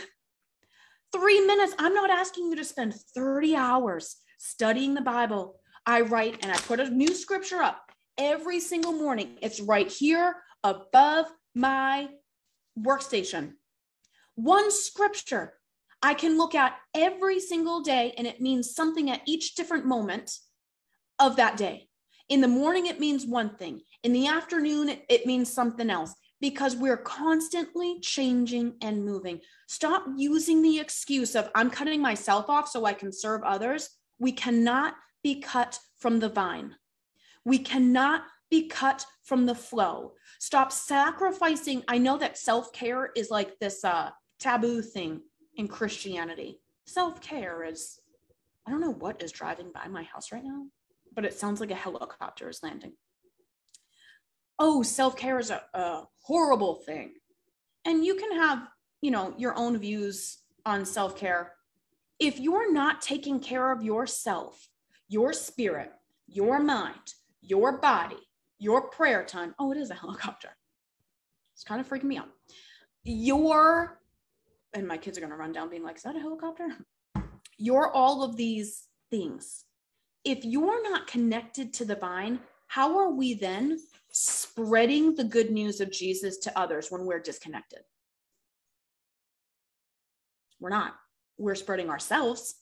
Three 1.12 1.40
minutes. 1.46 1.72
I'm 1.78 1.94
not 1.94 2.10
asking 2.10 2.50
you 2.50 2.56
to 2.56 2.64
spend 2.64 2.94
30 3.14 3.54
hours 3.54 4.16
studying 4.38 4.94
the 4.94 5.02
Bible. 5.02 5.60
I 5.86 6.00
write 6.00 6.42
and 6.42 6.50
I 6.50 6.56
put 6.56 6.80
a 6.80 6.90
new 6.90 7.14
scripture 7.14 7.62
up 7.62 7.92
every 8.18 8.58
single 8.58 8.92
morning. 8.92 9.38
It's 9.40 9.60
right 9.60 9.88
here 9.88 10.34
above 10.64 11.26
my 11.54 12.08
workstation. 12.76 13.52
One 14.34 14.72
scripture 14.72 15.54
I 16.04 16.12
can 16.12 16.36
look 16.36 16.54
at 16.54 16.76
every 16.92 17.40
single 17.40 17.80
day, 17.80 18.12
and 18.18 18.26
it 18.26 18.38
means 18.38 18.74
something 18.74 19.10
at 19.10 19.22
each 19.24 19.54
different 19.54 19.86
moment 19.86 20.38
of 21.18 21.36
that 21.36 21.56
day. 21.56 21.88
In 22.28 22.42
the 22.42 22.46
morning, 22.46 22.84
it 22.84 23.00
means 23.00 23.24
one 23.24 23.56
thing. 23.56 23.80
In 24.02 24.12
the 24.12 24.26
afternoon, 24.26 24.98
it 25.08 25.24
means 25.24 25.50
something 25.50 25.88
else 25.88 26.12
because 26.42 26.76
we're 26.76 26.98
constantly 26.98 28.00
changing 28.00 28.74
and 28.82 29.02
moving. 29.02 29.40
Stop 29.66 30.04
using 30.14 30.60
the 30.60 30.78
excuse 30.78 31.34
of, 31.34 31.50
I'm 31.54 31.70
cutting 31.70 32.02
myself 32.02 32.50
off 32.50 32.68
so 32.68 32.84
I 32.84 32.92
can 32.92 33.10
serve 33.10 33.42
others. 33.42 33.88
We 34.18 34.32
cannot 34.32 34.96
be 35.22 35.40
cut 35.40 35.78
from 35.96 36.20
the 36.20 36.28
vine. 36.28 36.74
We 37.46 37.60
cannot 37.60 38.24
be 38.50 38.68
cut 38.68 39.06
from 39.22 39.46
the 39.46 39.54
flow. 39.54 40.12
Stop 40.38 40.70
sacrificing. 40.70 41.82
I 41.88 41.96
know 41.96 42.18
that 42.18 42.36
self 42.36 42.74
care 42.74 43.10
is 43.16 43.30
like 43.30 43.58
this 43.58 43.82
uh, 43.86 44.10
taboo 44.38 44.82
thing 44.82 45.22
in 45.56 45.68
Christianity. 45.68 46.60
Self 46.86 47.20
care 47.20 47.64
is, 47.64 47.98
I 48.66 48.70
don't 48.70 48.80
know 48.80 48.92
what 48.92 49.22
is 49.22 49.32
driving 49.32 49.70
by 49.72 49.88
my 49.88 50.02
house 50.02 50.32
right 50.32 50.44
now, 50.44 50.66
but 51.14 51.24
it 51.24 51.34
sounds 51.34 51.60
like 51.60 51.70
a 51.70 51.76
helicopter 51.76 52.48
is 52.48 52.62
landing. 52.62 52.92
Oh, 54.58 54.82
self 54.82 55.16
care 55.16 55.38
is 55.38 55.50
a, 55.50 55.62
a 55.74 56.04
horrible 56.22 56.76
thing. 56.76 57.14
And 57.84 58.04
you 58.04 58.14
can 58.16 58.32
have, 58.32 58.68
you 59.02 59.10
know, 59.10 59.34
your 59.36 59.56
own 59.56 59.78
views 59.78 60.38
on 60.64 60.84
self 60.84 61.16
care. 61.16 61.52
If 62.18 62.38
you're 62.38 62.72
not 62.72 63.02
taking 63.02 63.40
care 63.40 63.72
of 63.72 63.82
yourself, 63.82 64.68
your 65.08 65.32
spirit, 65.32 65.90
your 66.26 66.60
mind, 66.60 67.14
your 67.40 67.78
body, 67.78 68.16
your 68.58 68.88
prayer 68.88 69.24
time, 69.24 69.54
oh, 69.58 69.72
it 69.72 69.78
is 69.78 69.90
a 69.90 69.94
helicopter. 69.94 70.50
It's 71.54 71.64
kind 71.64 71.80
of 71.80 71.88
freaking 71.88 72.04
me 72.04 72.18
out. 72.18 72.28
Your 73.04 74.00
and 74.74 74.86
my 74.86 74.96
kids 74.96 75.16
are 75.16 75.20
going 75.20 75.30
to 75.30 75.36
run 75.36 75.52
down 75.52 75.70
being 75.70 75.84
like, 75.84 75.96
is 75.96 76.02
that 76.02 76.16
a 76.16 76.20
helicopter? 76.20 76.68
You're 77.58 77.90
all 77.90 78.22
of 78.22 78.36
these 78.36 78.84
things. 79.10 79.64
If 80.24 80.44
you're 80.44 80.82
not 80.82 81.06
connected 81.06 81.72
to 81.74 81.84
the 81.84 81.94
vine, 81.94 82.40
how 82.66 82.98
are 82.98 83.10
we 83.10 83.34
then 83.34 83.78
spreading 84.10 85.14
the 85.14 85.24
good 85.24 85.50
news 85.50 85.80
of 85.80 85.92
Jesus 85.92 86.38
to 86.38 86.58
others 86.58 86.88
when 86.90 87.04
we're 87.04 87.20
disconnected? 87.20 87.80
We're 90.58 90.70
not. 90.70 90.94
We're 91.38 91.54
spreading 91.54 91.90
ourselves 91.90 92.54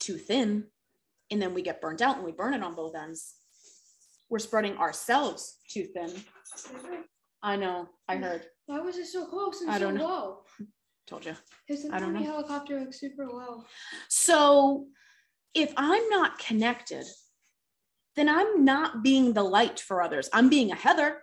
too 0.00 0.18
thin, 0.18 0.64
and 1.30 1.40
then 1.40 1.54
we 1.54 1.62
get 1.62 1.80
burnt 1.80 2.02
out 2.02 2.16
and 2.16 2.24
we 2.24 2.32
burn 2.32 2.52
it 2.52 2.62
on 2.62 2.74
both 2.74 2.96
ends. 2.96 3.34
We're 4.28 4.40
spreading 4.40 4.76
ourselves 4.76 5.58
too 5.70 5.84
thin. 5.84 6.10
I 7.42 7.56
know. 7.56 7.88
I 8.08 8.16
heard. 8.16 8.46
Why 8.66 8.80
was 8.80 8.98
it 8.98 9.06
so 9.06 9.24
close 9.26 9.60
and 9.60 9.70
I 9.70 9.78
don't 9.78 9.94
so 9.94 9.98
know. 9.98 10.08
low? 10.08 10.38
Told 11.08 11.24
you. 11.24 11.34
I 11.90 11.98
don't 11.98 12.12
know. 12.12 12.22
helicopter 12.22 12.78
looks 12.80 13.00
super 13.00 13.26
low. 13.26 13.64
So 14.08 14.88
if 15.54 15.72
I'm 15.76 16.06
not 16.10 16.38
connected, 16.38 17.06
then 18.14 18.28
I'm 18.28 18.62
not 18.64 19.02
being 19.02 19.32
the 19.32 19.42
light 19.42 19.80
for 19.80 20.02
others. 20.02 20.28
I'm 20.34 20.50
being 20.50 20.70
a 20.70 20.74
Heather. 20.74 21.22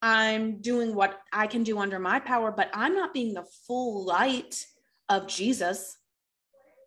I'm 0.00 0.62
doing 0.62 0.94
what 0.94 1.20
I 1.34 1.46
can 1.48 1.64
do 1.64 1.78
under 1.78 1.98
my 1.98 2.18
power, 2.18 2.50
but 2.50 2.70
I'm 2.72 2.94
not 2.94 3.12
being 3.12 3.34
the 3.34 3.44
full 3.66 4.06
light 4.06 4.64
of 5.10 5.26
Jesus 5.26 5.98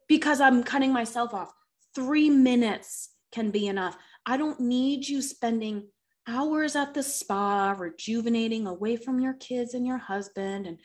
because 0.08 0.42
I'm 0.42 0.64
cutting 0.64 0.92
myself 0.92 1.36
off. 1.36 1.54
Three 1.94 2.32
minutes 2.32 3.12
can 3.32 3.52
be 3.52 3.68
enough. 3.68 3.96
I 4.26 4.38
don't 4.38 4.60
need 4.60 5.08
you 5.08 5.22
spending 5.22 5.90
hours 6.28 6.76
at 6.76 6.96
the 6.96 7.04
spa, 7.04 7.76
rejuvenating 7.78 8.66
away 8.66 8.96
from 8.96 9.20
your 9.20 9.34
kids 9.34 9.76
and 9.76 9.86
your 9.86 10.00
husband 10.00 10.66
and 10.66 10.80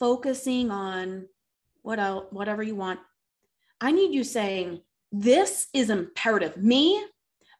focusing 0.00 0.72
on 0.72 1.28
what 1.82 2.00
else, 2.00 2.26
whatever 2.30 2.62
you 2.62 2.74
want. 2.74 2.98
I 3.80 3.92
need 3.92 4.12
you 4.12 4.24
saying, 4.24 4.80
This 5.12 5.68
is 5.72 5.90
imperative. 5.90 6.56
Me, 6.56 7.04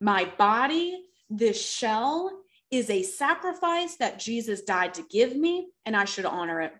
my 0.00 0.24
body, 0.36 1.04
this 1.28 1.64
shell 1.64 2.32
is 2.70 2.90
a 2.90 3.02
sacrifice 3.02 3.96
that 3.96 4.18
Jesus 4.18 4.62
died 4.62 4.94
to 4.94 5.04
give 5.08 5.36
me, 5.36 5.68
and 5.84 5.96
I 5.96 6.04
should 6.06 6.24
honor 6.24 6.60
it. 6.62 6.72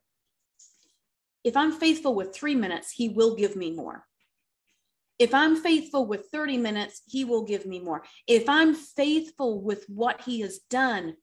If 1.45 1.57
I'm 1.57 1.73
faithful 1.73 2.15
with 2.15 2.35
three 2.35 2.55
minutes, 2.55 2.91
he 2.91 3.09
will 3.09 3.35
give 3.37 3.57
me 3.57 3.71
more. 3.71 4.07
If 5.19 5.35
I'm 5.35 5.57
faithful 5.57 6.07
with 6.07 6.29
30 6.33 6.57
minutes, 6.57 7.03
he 7.07 7.25
will 7.25 7.45
give 7.45 7.67
me 7.67 7.79
more. 7.79 8.03
If 8.27 8.49
I'm 8.49 8.75
faithful 8.75 9.61
with 9.61 9.85
what 9.89 10.23
he 10.23 10.41
has 10.41 10.61
done 10.71 11.17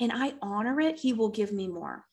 and 0.00 0.12
I 0.14 0.34
honor 0.40 0.80
it, 0.80 1.00
he 1.00 1.12
will 1.12 1.30
give 1.30 1.52
me 1.52 1.66
more. 1.66 2.04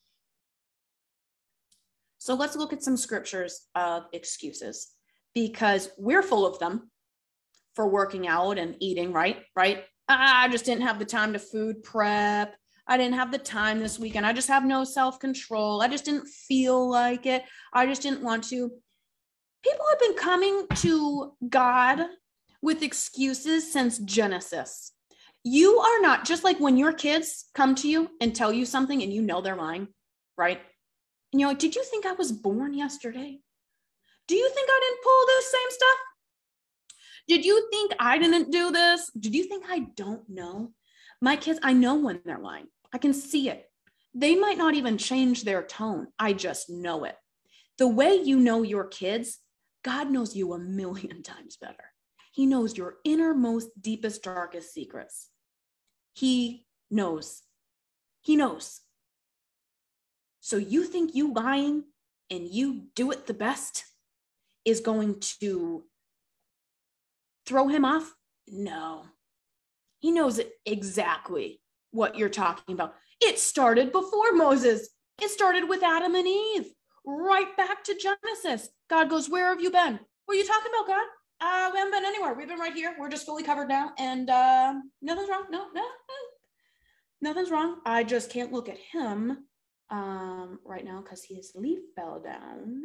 So 2.22 2.36
let's 2.36 2.56
look 2.56 2.72
at 2.72 2.84
some 2.84 2.98
scriptures 2.98 3.66
of 3.74 4.04
excuses 4.14 4.92
because 5.34 5.90
we're 5.98 6.22
full 6.22 6.46
of 6.46 6.60
them 6.60 6.92
for 7.74 7.88
working 7.88 8.28
out 8.28 8.60
and 8.60 8.76
eating, 8.80 9.12
right? 9.12 9.38
Right? 9.56 9.86
Ah, 10.08 10.44
I 10.44 10.48
just 10.48 10.64
didn't 10.64 10.84
have 10.84 11.00
the 11.00 11.06
time 11.06 11.34
to 11.34 11.40
food 11.40 11.82
prep. 11.82 12.56
I 12.86 12.98
didn't 12.98 13.16
have 13.16 13.32
the 13.32 13.40
time 13.40 13.80
this 13.80 13.98
weekend. 13.98 14.28
I 14.28 14.34
just 14.34 14.50
have 14.50 14.64
no 14.64 14.84
self 14.84 15.20
control. 15.20 15.82
I 15.82 15.88
just 15.88 16.06
didn't 16.06 16.28
feel 16.28 16.88
like 16.88 17.26
it. 17.26 17.42
I 17.74 17.88
just 17.88 18.04
didn't 18.04 18.22
want 18.22 18.44
to. 18.50 18.70
People 19.64 19.86
have 19.90 20.00
been 20.00 20.14
coming 20.14 20.68
to 20.76 21.34
God 21.50 22.06
with 22.62 22.84
excuses 22.84 23.74
since 23.74 23.98
Genesis. 23.98 24.92
You 25.44 25.80
are 25.80 26.02
not 26.02 26.26
just 26.26 26.44
like 26.44 26.60
when 26.60 26.78
your 26.78 26.94
kids 26.94 27.50
come 27.56 27.74
to 27.76 27.90
you 27.90 28.10
and 28.22 28.36
tell 28.36 28.54
you 28.54 28.68
something 28.68 29.02
and 29.02 29.12
you 29.12 29.24
know 29.24 29.42
they're 29.42 29.56
lying, 29.56 29.88
right? 30.38 30.60
You're 31.34 31.50
like, 31.50 31.60
did 31.60 31.76
you 31.76 31.84
think 31.84 32.06
I 32.06 32.14
was 32.14 32.32
born 32.32 32.74
yesterday? 32.74 33.40
Do 34.28 34.36
you 34.36 34.50
think 34.50 34.70
I 34.70 34.80
didn't 34.82 35.04
pull 35.04 35.26
this 35.28 35.52
same 35.52 35.70
stuff? 35.70 35.98
Did 37.28 37.46
you 37.46 37.68
think 37.72 37.94
I 38.00 38.18
didn't 38.18 38.52
do 38.52 38.72
this? 38.72 39.10
Did 39.18 39.36
you 39.36 39.44
think 39.46 39.66
I 39.70 39.88
don't 39.96 40.28
know? 40.30 40.74
My 41.22 41.36
kids, 41.36 41.60
I 41.64 41.74
know 41.74 41.96
when 41.96 42.20
they're 42.26 42.40
lying. 42.40 42.68
I 42.94 42.98
can 42.98 43.14
see 43.14 43.50
it. 43.50 43.70
They 44.14 44.36
might 44.36 44.58
not 44.58 44.74
even 44.74 44.98
change 44.98 45.44
their 45.44 45.64
tone. 45.64 46.08
I 46.20 46.34
just 46.34 46.70
know 46.70 47.06
it. 47.06 47.16
The 47.78 47.88
way 47.88 48.16
you 48.16 48.38
know 48.38 48.64
your 48.64 48.86
kids, 48.86 49.38
God 49.84 50.12
knows 50.12 50.36
you 50.36 50.54
a 50.54 50.60
million 50.60 51.24
times 51.24 51.58
better. 51.58 51.86
He 52.34 52.46
knows 52.46 52.78
your 52.78 52.96
innermost, 53.04 53.70
deepest, 53.80 54.24
darkest 54.24 54.74
secrets. 54.74 55.30
He 56.14 56.66
knows. 56.90 57.42
He 58.22 58.36
knows. 58.36 58.82
So 60.42 60.58
you 60.58 60.84
think 60.84 61.14
you 61.14 61.34
lying 61.34 61.84
and 62.32 62.48
you 62.48 62.88
do 62.96 63.12
it 63.12 63.28
the 63.28 63.34
best 63.34 63.86
is 64.66 64.80
going 64.80 65.20
to 65.40 65.84
throw 67.46 67.68
him 67.68 67.86
off? 67.86 68.14
No. 68.48 69.04
He 70.00 70.12
knows 70.12 70.42
exactly 70.66 71.62
what 71.92 72.18
you're 72.18 72.28
talking 72.28 72.74
about. 72.74 72.96
It 73.22 73.38
started 73.38 73.92
before 73.92 74.34
Moses. 74.34 74.90
It 75.22 75.30
started 75.30 75.70
with 75.70 75.84
Adam 75.84 76.16
and 76.16 76.28
Eve, 76.28 76.72
right 77.06 77.56
back 77.56 77.84
to 77.84 77.96
Genesis. 77.96 78.70
God 78.90 79.12
goes, 79.12 79.30
Where 79.30 79.50
have 79.50 79.62
you 79.62 79.70
been? 79.70 80.00
What 80.26 80.36
are 80.36 80.40
you 80.40 80.48
talking 80.48 80.72
about, 80.74 80.88
God? 80.88 81.06
Uh, 81.40 81.70
we 81.72 81.80
haven't 81.80 81.94
been 81.94 82.06
anywhere. 82.06 82.34
We've 82.34 82.48
been 82.48 82.60
right 82.60 82.74
here. 82.74 82.96
We're 83.00 83.10
just 83.10 83.28
fully 83.28 83.44
covered 83.44 83.68
now. 83.68 83.92
And 84.00 84.28
uh, 84.30 84.74
nothing's 85.04 85.30
wrong. 85.30 85.46
No, 85.52 85.66
no, 85.74 85.82
no. 85.82 85.90
Nothing's 87.22 87.52
wrong. 87.52 87.78
I 87.86 88.04
just 88.04 88.32
can't 88.32 88.52
look 88.52 88.70
at 88.70 88.78
him 88.78 89.46
um, 89.92 90.60
right 90.66 90.84
now 90.86 91.02
because 91.02 91.24
his 91.24 91.52
leaf 91.54 91.80
fell 91.96 92.20
down. 92.20 92.84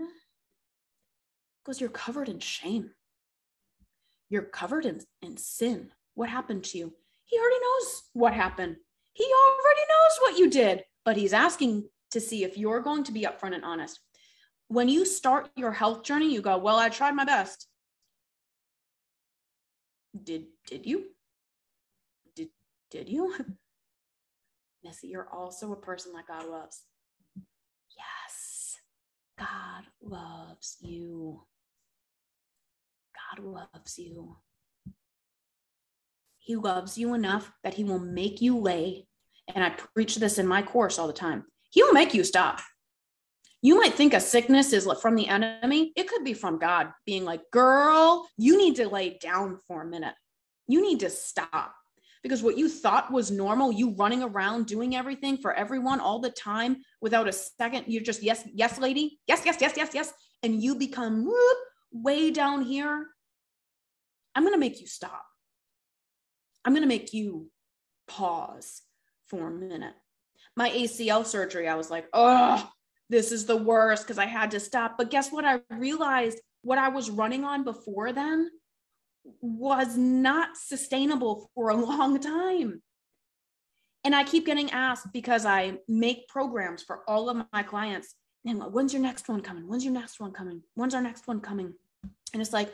Because 1.64 1.80
You're 1.80 1.90
covered 1.90 2.28
in 2.28 2.40
shame. 2.40 2.90
You're 4.28 4.42
covered 4.42 4.84
in, 4.84 5.00
in 5.22 5.36
sin. 5.36 5.90
What 6.14 6.28
happened 6.28 6.64
to 6.64 6.78
you? 6.78 6.92
He 7.24 7.38
already 7.38 7.60
knows 7.60 8.02
what 8.12 8.34
happened. 8.34 8.76
He 9.12 9.24
already 9.24 9.80
knows 9.88 10.18
what 10.20 10.38
you 10.38 10.50
did, 10.50 10.84
but 11.04 11.16
he's 11.16 11.32
asking 11.32 11.88
to 12.10 12.20
see 12.20 12.44
if 12.44 12.58
you're 12.58 12.80
going 12.80 13.04
to 13.04 13.12
be 13.12 13.22
upfront 13.22 13.54
and 13.54 13.64
honest. 13.64 14.00
when 14.68 14.88
you 14.88 15.04
start 15.06 15.48
your 15.56 15.72
health 15.72 16.02
journey, 16.02 16.32
you 16.32 16.40
go, 16.40 16.58
Well, 16.58 16.76
I 16.76 16.88
tried 16.88 17.14
my 17.14 17.24
best. 17.24 17.68
Did 20.24 20.46
did 20.66 20.86
you? 20.86 21.04
Did 22.34 22.48
did 22.90 23.08
you? 23.08 23.34
Missy, 24.84 25.08
you're 25.08 25.28
also 25.32 25.72
a 25.72 25.76
person 25.76 26.12
that 26.14 26.26
God 26.26 26.48
loves. 26.48 26.82
God 29.38 29.84
loves 30.02 30.76
you. 30.80 31.42
God 33.36 33.44
loves 33.44 33.98
you. 33.98 34.36
He 36.38 36.56
loves 36.56 36.96
you 36.96 37.14
enough 37.14 37.52
that 37.64 37.74
he 37.74 37.84
will 37.84 37.98
make 37.98 38.40
you 38.40 38.58
lay. 38.58 39.06
And 39.52 39.64
I 39.64 39.70
preach 39.94 40.16
this 40.16 40.38
in 40.38 40.46
my 40.46 40.62
course 40.62 40.98
all 40.98 41.06
the 41.06 41.12
time. 41.12 41.44
He 41.70 41.82
will 41.82 41.92
make 41.92 42.14
you 42.14 42.24
stop. 42.24 42.60
You 43.62 43.76
might 43.76 43.94
think 43.94 44.14
a 44.14 44.20
sickness 44.20 44.72
is 44.72 44.88
from 45.00 45.16
the 45.16 45.28
enemy. 45.28 45.92
It 45.96 46.08
could 46.08 46.24
be 46.24 46.34
from 46.34 46.58
God 46.58 46.92
being 47.04 47.24
like, 47.24 47.42
girl, 47.50 48.28
you 48.36 48.56
need 48.56 48.76
to 48.76 48.88
lay 48.88 49.18
down 49.20 49.58
for 49.66 49.82
a 49.82 49.86
minute. 49.86 50.14
You 50.68 50.82
need 50.82 51.00
to 51.00 51.10
stop 51.10 51.74
because 52.26 52.42
what 52.42 52.58
you 52.58 52.68
thought 52.68 53.12
was 53.12 53.30
normal, 53.30 53.70
you 53.70 53.90
running 53.90 54.20
around 54.20 54.66
doing 54.66 54.96
everything 54.96 55.36
for 55.36 55.54
everyone 55.54 56.00
all 56.00 56.18
the 56.18 56.28
time 56.28 56.78
without 57.00 57.28
a 57.28 57.32
second, 57.32 57.84
you're 57.86 58.02
just, 58.02 58.20
yes, 58.20 58.42
yes, 58.52 58.80
lady, 58.80 59.20
yes, 59.28 59.42
yes, 59.44 59.58
yes, 59.60 59.74
yes, 59.76 59.90
yes. 59.94 60.12
And 60.42 60.60
you 60.60 60.74
become 60.74 61.24
whoop, 61.24 61.58
way 61.92 62.32
down 62.32 62.62
here. 62.62 63.06
I'm 64.34 64.42
going 64.42 64.54
to 64.54 64.58
make 64.58 64.80
you 64.80 64.88
stop. 64.88 65.22
I'm 66.64 66.72
going 66.72 66.82
to 66.82 66.88
make 66.88 67.12
you 67.12 67.48
pause 68.08 68.82
for 69.26 69.46
a 69.46 69.52
minute. 69.52 69.94
My 70.56 70.70
ACL 70.70 71.24
surgery, 71.24 71.68
I 71.68 71.76
was 71.76 71.92
like, 71.92 72.06
oh, 72.12 72.68
this 73.08 73.30
is 73.30 73.46
the 73.46 73.56
worst 73.56 74.02
because 74.02 74.18
I 74.18 74.26
had 74.26 74.50
to 74.50 74.58
stop. 74.58 74.98
But 74.98 75.12
guess 75.12 75.30
what? 75.30 75.44
I 75.44 75.60
realized 75.70 76.40
what 76.62 76.78
I 76.78 76.88
was 76.88 77.08
running 77.08 77.44
on 77.44 77.62
before 77.62 78.12
then 78.12 78.50
was 79.40 79.96
not 79.96 80.56
sustainable 80.56 81.50
for 81.54 81.70
a 81.70 81.76
long 81.76 82.20
time. 82.20 82.82
And 84.04 84.14
I 84.14 84.24
keep 84.24 84.46
getting 84.46 84.70
asked 84.70 85.12
because 85.12 85.44
I 85.44 85.78
make 85.88 86.28
programs 86.28 86.82
for 86.82 87.02
all 87.08 87.28
of 87.28 87.44
my 87.52 87.62
clients. 87.62 88.14
And 88.44 88.62
when's 88.72 88.92
your 88.92 89.02
next 89.02 89.28
one 89.28 89.40
coming? 89.40 89.66
When's 89.66 89.84
your 89.84 89.92
next 89.92 90.20
one 90.20 90.32
coming? 90.32 90.62
When's 90.74 90.94
our 90.94 91.02
next 91.02 91.26
one 91.26 91.40
coming? 91.40 91.74
And 92.32 92.40
it's 92.40 92.52
like, 92.52 92.72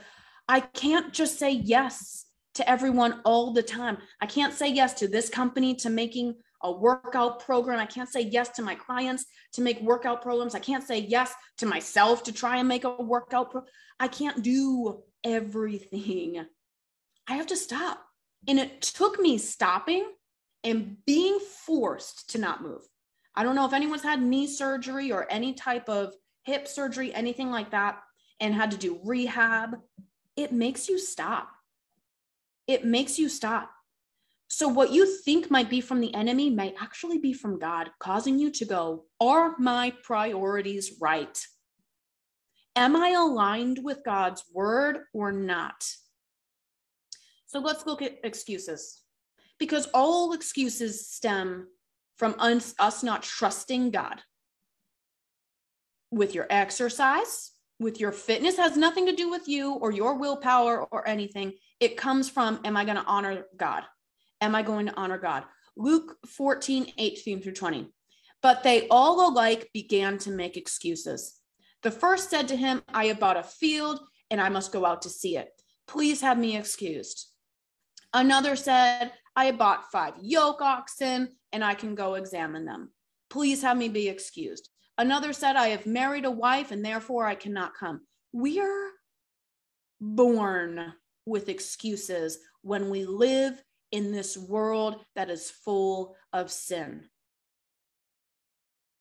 I 0.49 0.61
can't 0.61 1.13
just 1.13 1.39
say 1.39 1.53
yes 1.53 2.27
to 2.55 2.69
everyone 2.69 3.23
all 3.25 3.53
the 3.53 3.63
time. 3.63 3.97
I 4.21 4.27
can't 4.27 4.53
say 4.53 4.69
yes 4.69 4.93
to 4.95 5.09
this 5.09 5.31
company 5.31 5.75
to 5.77 5.89
making 5.89 6.35
a 6.63 6.71
workout 6.71 7.41
program. 7.41 7.81
I 7.81 7.87
can't 7.87 8.09
say 8.09 8.21
yes 8.21 8.51
to 8.51 8.63
my 8.63 8.75
clients 8.75 9.25
to 9.55 9.63
make 9.63 9.81
workout 9.81 10.23
programs. 10.23 10.55
I 10.55 10.59
can't 10.59 10.85
say 10.85 10.99
yes 10.99 11.33
to 11.59 11.67
myself 11.67 12.23
to 12.25 12.33
try 12.33 12.59
and 12.59 12.69
make 12.69 12.85
a 12.85 13.03
workout. 13.03 13.51
Pro- 13.51 13.65
I 13.99 14.09
can't 14.09 14.43
do 14.43 15.03
everything. 15.25 16.45
I 17.29 17.35
have 17.35 17.47
to 17.49 17.57
stop. 17.57 18.05
And 18.49 18.59
it 18.59 18.83
took 18.83 19.21
me 19.21 19.39
stopping 19.39 20.05
and 20.65 20.97
being 21.07 21.39
forced 21.39 22.31
to 22.31 22.39
not 22.39 22.63
move. 22.63 22.83
I 23.35 23.43
don't 23.43 23.55
know 23.55 23.67
if 23.67 23.73
anyone's 23.73 24.03
had 24.03 24.21
knee 24.21 24.47
surgery 24.47 25.13
or 25.13 25.31
any 25.31 25.55
type 25.55 25.89
of 25.89 26.15
hip 26.45 26.69
surgery, 26.69 27.15
anything 27.15 27.51
like 27.51 27.71
that, 27.71 28.01
and 28.41 28.55
had 28.55 28.73
to 28.73 28.77
do 28.77 29.01
rehab. 29.05 29.79
It 30.37 30.53
makes 30.53 30.89
you 30.89 30.99
stop 30.99 31.49
it 32.67 32.85
makes 32.85 33.19
you 33.19 33.29
stop. 33.29 33.71
So, 34.49 34.69
what 34.69 34.93
you 34.93 35.07
think 35.07 35.51
might 35.51 35.71
be 35.71 35.81
from 35.81 36.01
the 36.01 36.15
enemy 36.15 36.51
may 36.51 36.75
actually 36.81 37.19
be 37.19 37.33
from 37.33 37.59
God, 37.59 37.91
causing 37.99 38.39
you 38.39 38.51
to 38.53 38.65
go, 38.65 39.05
Are 39.21 39.55
my 39.59 39.95
priorities 40.03 40.93
right? 41.01 41.39
Am 42.75 42.97
I 42.97 43.11
aligned 43.11 43.81
with 43.83 44.05
God's 44.05 44.45
word 44.53 45.01
or 45.13 45.31
not? 45.33 45.85
So, 47.47 47.61
let's 47.61 47.87
look 47.87 48.01
at 48.01 48.19
excuses 48.25 49.03
because 49.59 49.89
all 49.93 50.33
excuses 50.33 51.07
stem 51.07 51.69
from 52.17 52.35
us, 52.39 52.75
us 52.79 53.03
not 53.03 53.23
trusting 53.23 53.91
God. 53.91 54.21
With 56.11 56.35
your 56.35 56.47
exercise, 56.51 57.53
with 57.79 58.01
your 58.01 58.13
fitness 58.13 58.57
has 58.57 58.77
nothing 58.77 59.07
to 59.07 59.15
do 59.15 59.31
with 59.31 59.49
you 59.49 59.75
or 59.75 59.93
your 59.93 60.15
willpower 60.19 60.85
or 60.85 61.07
anything. 61.07 61.53
It 61.81 61.97
comes 61.97 62.29
from, 62.29 62.61
am 62.65 62.77
I 62.77 62.85
going 62.85 62.97
to 62.97 63.05
honor 63.05 63.45
God? 63.57 63.83
Am 64.41 64.55
I 64.55 64.63
going 64.63 64.87
to 64.87 64.97
honor 64.97 65.19
God? 65.19 65.45
Luke 65.77 66.17
14, 66.27 66.93
18 66.97 67.43
through 67.43 67.53
20. 67.53 67.89
But 68.41 68.63
they 68.63 68.89
all 68.89 69.29
alike 69.29 69.71
began 69.73 70.19
to 70.19 70.31
make 70.31 70.57
excuses. 70.57 71.35
The 71.83 71.91
first 71.91 72.31
said 72.31 72.49
to 72.49 72.57
him, 72.57 72.83
I 72.89 73.07
have 73.07 73.19
bought 73.19 73.37
a 73.37 73.43
field 73.43 74.01
and 74.31 74.41
I 74.41 74.49
must 74.49 74.73
go 74.73 74.87
out 74.87 75.03
to 75.03 75.09
see 75.09 75.37
it. 75.37 75.49
Please 75.89 76.21
have 76.21 76.39
me 76.39 76.57
excused. 76.57 77.29
Another 78.15 78.57
said, 78.57 79.13
I 79.35 79.47
have 79.47 79.59
bought 79.59 79.91
five 79.91 80.15
yoke 80.21 80.63
oxen 80.63 81.37
and 81.53 81.65
I 81.65 81.75
can 81.75 81.95
go 81.95 82.15
examine 82.15 82.65
them. 82.65 82.93
Please 83.31 83.63
have 83.63 83.77
me 83.77 83.89
be 83.89 84.09
excused. 84.09 84.69
Another 84.99 85.33
said, 85.33 85.57
I 85.57 85.69
have 85.69 85.87
married 85.87 86.25
a 86.25 86.31
wife 86.31 86.71
and 86.71 86.85
therefore 86.85 87.27
I 87.27 87.35
cannot 87.35 87.75
come. 87.75 88.03
We 88.33 88.61
are 88.61 88.89
born 90.01 90.93
with 91.27 91.49
excuses 91.49 92.39
when 92.63 92.91
we 92.91 93.07
live 93.07 93.61
in 93.91 94.13
this 94.13 94.37
world 94.37 95.05
that 95.17 95.31
is 95.31 95.51
full 95.51 96.17
of 96.33 96.51
sin. 96.51 97.09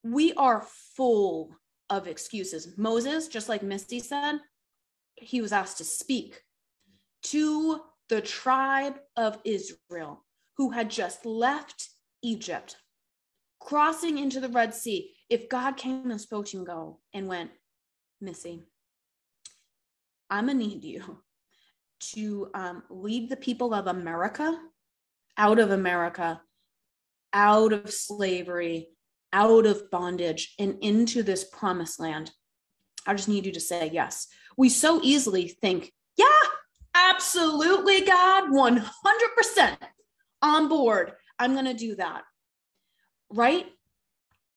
We 0.02 0.32
are 0.34 0.66
full 0.96 1.54
of 1.92 2.08
excuses. 2.08 2.76
Moses, 2.78 3.28
just 3.28 3.50
like 3.50 3.62
Misty 3.62 4.00
said, 4.00 4.38
he 5.14 5.42
was 5.42 5.52
asked 5.52 5.78
to 5.78 5.84
speak 5.84 6.42
to 7.24 7.82
the 8.08 8.22
tribe 8.22 8.94
of 9.16 9.38
Israel 9.44 10.24
who 10.56 10.70
had 10.70 10.90
just 10.90 11.26
left 11.26 11.90
Egypt, 12.22 12.76
crossing 13.60 14.18
into 14.18 14.40
the 14.40 14.48
Red 14.48 14.74
Sea 14.74 15.12
if 15.28 15.48
God 15.50 15.76
came 15.76 16.10
and 16.10 16.20
spoke 16.20 16.46
to 16.46 16.56
you 16.56 16.60
and 16.60 16.66
go 16.66 17.00
and 17.12 17.28
went, 17.28 17.50
Missy, 18.20 18.64
I'm 20.30 20.46
gonna 20.46 20.58
need 20.58 20.84
you 20.84 21.18
to 22.14 22.48
um, 22.54 22.82
lead 22.88 23.28
the 23.28 23.36
people 23.36 23.74
of 23.74 23.86
America 23.86 24.58
out 25.36 25.58
of 25.58 25.70
America, 25.70 26.40
out 27.32 27.72
of 27.72 27.92
slavery, 27.92 28.88
out 29.32 29.66
of 29.66 29.90
bondage, 29.90 30.54
and 30.58 30.76
into 30.80 31.22
this 31.22 31.44
promised 31.44 31.98
land. 32.00 32.32
I 33.06 33.14
just 33.14 33.28
need 33.28 33.46
you 33.46 33.52
to 33.52 33.60
say 33.60 33.90
yes. 33.92 34.28
We 34.56 34.68
so 34.68 35.00
easily 35.02 35.48
think, 35.48 35.92
yeah, 36.16 36.26
absolutely, 36.94 38.02
God, 38.02 38.50
100% 38.50 39.76
on 40.42 40.68
board. 40.68 41.12
I'm 41.38 41.52
going 41.54 41.64
to 41.64 41.74
do 41.74 41.96
that. 41.96 42.22
Right? 43.30 43.66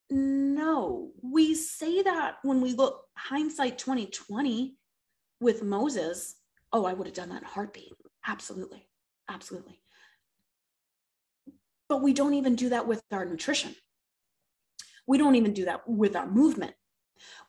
No, 0.10 1.12
we 1.22 1.56
say 1.56 2.04
that 2.04 2.36
when 2.44 2.62
we 2.62 2.74
look 2.74 3.06
hindsight 3.18 3.78
2020 3.78 4.76
with 5.40 5.64
Moses. 5.64 6.36
Oh, 6.72 6.86
I 6.86 6.94
would 6.94 7.08
have 7.08 7.16
done 7.16 7.30
that 7.30 7.42
in 7.42 7.48
heartbeat. 7.48 7.94
Absolutely. 8.28 8.88
Absolutely. 9.30 9.80
But 11.88 12.02
we 12.02 12.14
don't 12.14 12.34
even 12.34 12.56
do 12.56 12.70
that 12.70 12.88
with 12.88 13.02
our 13.12 13.26
nutrition. 13.26 13.76
We 15.08 15.18
don't 15.18 15.36
even 15.36 15.54
do 15.54 15.66
that 15.66 15.88
with 15.88 16.16
our 16.16 16.28
movement. 16.28 16.74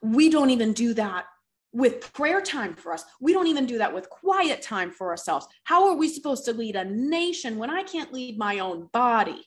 We 0.03 0.31
don't 0.31 0.51
even 0.51 0.73
do 0.73 0.95
that 0.95 1.27
with 1.73 2.13
prayer 2.13 2.41
time 2.41 2.75
for 2.75 2.93
us. 2.93 3.05
We 3.21 3.33
don't 3.33 3.49
even 3.49 3.67
do 3.67 3.79
that 3.79 3.95
with 3.95 4.09
quiet 4.09 4.63
time 4.63 4.91
for 4.91 5.11
ourselves. 5.11 5.47
How 5.65 5.89
are 5.89 5.97
we 5.97 6.09
supposed 6.09 6.45
to 6.47 6.53
lead 6.53 6.77
a 6.77 6.85
nation 6.85 7.59
when 7.59 7.71
I 7.71 7.83
can't 7.83 8.13
lead 8.13 8.39
my 8.39 8.61
own 8.61 8.89
body? 8.93 9.47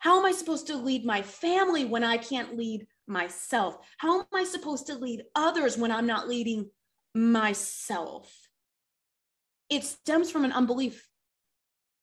How 0.00 0.18
am 0.18 0.26
I 0.26 0.32
supposed 0.32 0.66
to 0.66 0.76
lead 0.76 1.06
my 1.06 1.22
family 1.22 1.86
when 1.86 2.04
I 2.04 2.18
can't 2.18 2.56
lead 2.58 2.86
myself? 3.06 3.78
How 3.96 4.20
am 4.20 4.26
I 4.34 4.44
supposed 4.44 4.86
to 4.88 4.94
lead 4.94 5.24
others 5.34 5.78
when 5.78 5.90
I'm 5.90 6.06
not 6.06 6.28
leading 6.28 6.68
myself? 7.14 8.30
It 9.70 9.84
stems 9.84 10.30
from 10.30 10.44
an 10.44 10.52
unbelief. 10.52 11.08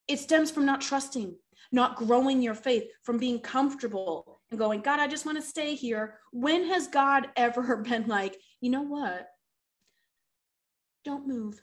It 0.08 0.18
stems 0.18 0.50
from 0.50 0.66
not 0.66 0.80
trusting, 0.80 1.36
not 1.70 1.96
growing 1.96 2.42
your 2.42 2.54
faith, 2.54 2.90
from 3.04 3.18
being 3.18 3.38
comfortable 3.38 4.41
and 4.52 4.58
going, 4.58 4.80
God, 4.80 5.00
I 5.00 5.08
just 5.08 5.26
want 5.26 5.38
to 5.38 5.42
stay 5.42 5.74
here. 5.74 6.18
When 6.32 6.66
has 6.66 6.86
God 6.86 7.28
ever 7.36 7.78
been 7.78 8.06
like, 8.06 8.36
you 8.60 8.70
know 8.70 8.82
what? 8.82 9.26
Don't 11.04 11.26
move. 11.26 11.60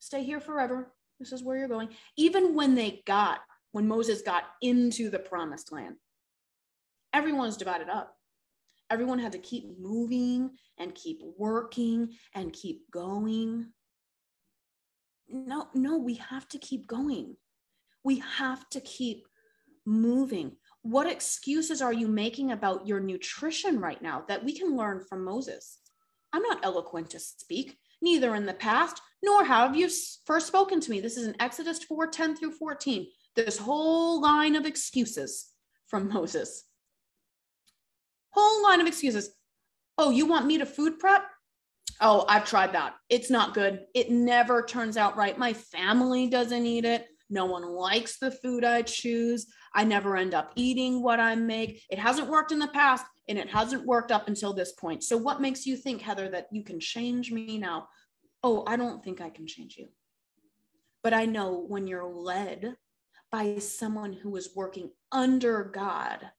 Stay 0.00 0.24
here 0.24 0.40
forever. 0.40 0.92
This 1.20 1.32
is 1.32 1.44
where 1.44 1.56
you're 1.56 1.68
going. 1.68 1.90
Even 2.16 2.54
when 2.54 2.74
they 2.74 3.02
got 3.06 3.38
when 3.72 3.88
Moses 3.88 4.22
got 4.22 4.44
into 4.60 5.10
the 5.10 5.18
promised 5.18 5.72
land. 5.72 5.96
Everyone 7.12 7.46
was 7.46 7.56
divided 7.56 7.88
up. 7.88 8.14
Everyone 8.90 9.18
had 9.18 9.32
to 9.32 9.38
keep 9.38 9.78
moving 9.78 10.50
and 10.78 10.94
keep 10.94 11.20
working 11.38 12.10
and 12.34 12.52
keep 12.52 12.90
going. 12.90 13.68
No, 15.28 15.68
no, 15.74 15.96
we 15.96 16.14
have 16.14 16.46
to 16.48 16.58
keep 16.58 16.86
going. 16.86 17.36
We 18.04 18.22
have 18.36 18.68
to 18.70 18.80
keep 18.80 19.26
moving. 19.86 20.56
What 20.82 21.06
excuses 21.06 21.80
are 21.80 21.92
you 21.92 22.08
making 22.08 22.50
about 22.50 22.86
your 22.86 23.00
nutrition 23.00 23.80
right 23.80 24.02
now 24.02 24.24
that 24.28 24.44
we 24.44 24.56
can 24.56 24.76
learn 24.76 25.04
from 25.08 25.24
Moses? 25.24 25.78
I'm 26.32 26.42
not 26.42 26.64
eloquent 26.64 27.10
to 27.10 27.20
speak, 27.20 27.78
neither 28.00 28.34
in 28.34 28.46
the 28.46 28.54
past, 28.54 29.00
nor 29.22 29.44
have 29.44 29.76
you 29.76 29.88
first 30.26 30.48
spoken 30.48 30.80
to 30.80 30.90
me. 30.90 31.00
This 31.00 31.16
is 31.16 31.28
in 31.28 31.40
Exodus 31.40 31.84
4 31.84 32.08
10 32.08 32.36
through 32.36 32.52
14. 32.52 33.06
This 33.36 33.58
whole 33.58 34.20
line 34.20 34.56
of 34.56 34.66
excuses 34.66 35.50
from 35.86 36.08
Moses. 36.08 36.64
Whole 38.30 38.62
line 38.64 38.80
of 38.80 38.86
excuses. 38.86 39.30
Oh, 39.98 40.10
you 40.10 40.26
want 40.26 40.46
me 40.46 40.58
to 40.58 40.66
food 40.66 40.98
prep? 40.98 41.22
Oh, 42.00 42.24
I've 42.28 42.46
tried 42.46 42.72
that. 42.72 42.94
It's 43.08 43.30
not 43.30 43.54
good. 43.54 43.84
It 43.94 44.10
never 44.10 44.62
turns 44.62 44.96
out 44.96 45.16
right. 45.16 45.38
My 45.38 45.52
family 45.52 46.28
doesn't 46.28 46.66
eat 46.66 46.84
it. 46.84 47.06
No 47.32 47.46
one 47.46 47.66
likes 47.66 48.18
the 48.18 48.30
food 48.30 48.62
I 48.62 48.82
choose. 48.82 49.46
I 49.74 49.84
never 49.84 50.18
end 50.18 50.34
up 50.34 50.52
eating 50.54 51.02
what 51.02 51.18
I 51.18 51.34
make. 51.34 51.82
It 51.88 51.98
hasn't 51.98 52.28
worked 52.28 52.52
in 52.52 52.58
the 52.58 52.68
past 52.68 53.06
and 53.26 53.38
it 53.38 53.48
hasn't 53.48 53.86
worked 53.86 54.12
up 54.12 54.28
until 54.28 54.52
this 54.52 54.72
point. 54.72 55.02
So, 55.02 55.16
what 55.16 55.40
makes 55.40 55.64
you 55.64 55.78
think, 55.78 56.02
Heather, 56.02 56.28
that 56.28 56.48
you 56.52 56.62
can 56.62 56.78
change 56.78 57.32
me 57.32 57.56
now? 57.56 57.88
Oh, 58.42 58.64
I 58.66 58.76
don't 58.76 59.02
think 59.02 59.22
I 59.22 59.30
can 59.30 59.46
change 59.46 59.76
you. 59.78 59.88
But 61.02 61.14
I 61.14 61.24
know 61.24 61.64
when 61.66 61.86
you're 61.86 62.04
led 62.04 62.76
by 63.30 63.56
someone 63.56 64.12
who 64.12 64.36
is 64.36 64.50
working 64.54 64.90
under 65.10 65.64
God 65.64 66.30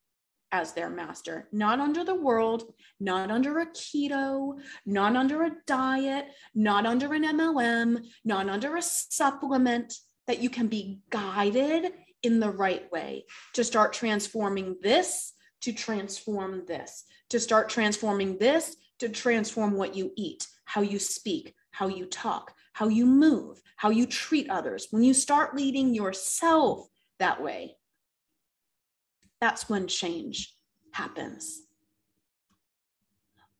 as 0.52 0.74
their 0.74 0.90
master, 0.90 1.48
not 1.50 1.80
under 1.80 2.04
the 2.04 2.14
world, 2.14 2.72
not 3.00 3.32
under 3.32 3.58
a 3.58 3.66
keto, 3.66 4.52
not 4.86 5.16
under 5.16 5.42
a 5.42 5.56
diet, 5.66 6.26
not 6.54 6.86
under 6.86 7.14
an 7.14 7.24
MLM, 7.24 7.98
not 8.24 8.48
under 8.48 8.76
a 8.76 8.82
supplement, 8.82 9.92
that 10.26 10.40
you 10.40 10.50
can 10.50 10.68
be 10.68 11.00
guided 11.10 11.92
in 12.22 12.40
the 12.40 12.50
right 12.50 12.90
way 12.90 13.24
to 13.52 13.62
start 13.62 13.92
transforming 13.92 14.76
this, 14.82 15.32
to 15.60 15.72
transform 15.72 16.64
this, 16.66 17.04
to 17.30 17.38
start 17.38 17.68
transforming 17.68 18.38
this, 18.38 18.76
to 18.98 19.08
transform 19.08 19.74
what 19.74 19.94
you 19.94 20.12
eat, 20.16 20.46
how 20.64 20.80
you 20.80 20.98
speak, 20.98 21.54
how 21.70 21.88
you 21.88 22.06
talk, 22.06 22.52
how 22.72 22.88
you 22.88 23.06
move, 23.06 23.60
how 23.76 23.90
you 23.90 24.06
treat 24.06 24.48
others. 24.48 24.88
When 24.90 25.02
you 25.02 25.14
start 25.14 25.54
leading 25.54 25.94
yourself 25.94 26.86
that 27.18 27.42
way, 27.42 27.76
that's 29.40 29.68
when 29.68 29.86
change 29.86 30.54
happens. 30.92 31.60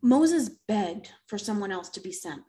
Moses 0.01 0.51
begged 0.69 1.11
for 1.27 1.39
someone 1.39 1.73
else 1.73 1.89
to 1.91 2.01
be 2.01 2.13
sent. 2.13 2.43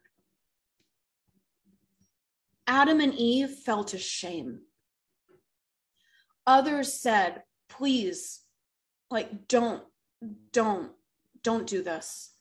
Adam 2.67 2.99
and 2.99 3.13
Eve 3.13 3.49
felt 3.49 3.89
to 3.89 3.97
shame. 3.97 4.61
Others 6.47 6.93
said, 6.93 7.43
please, 7.69 8.41
like, 9.11 9.47
don't, 9.47 9.83
don't, 10.51 10.91
don't 11.43 11.67
do 11.67 11.83
this. 11.83 12.33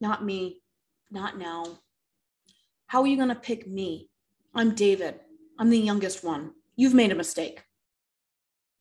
Not 0.00 0.24
me, 0.24 0.62
not 1.10 1.38
now. 1.38 1.64
How 2.86 3.02
are 3.02 3.06
you 3.06 3.16
going 3.16 3.28
to 3.28 3.34
pick 3.34 3.66
me? 3.66 4.08
I'm 4.54 4.74
David. 4.74 5.20
I'm 5.58 5.70
the 5.70 5.78
youngest 5.78 6.24
one. 6.24 6.52
You've 6.74 6.94
made 6.94 7.12
a 7.12 7.16
mistake. 7.16 7.62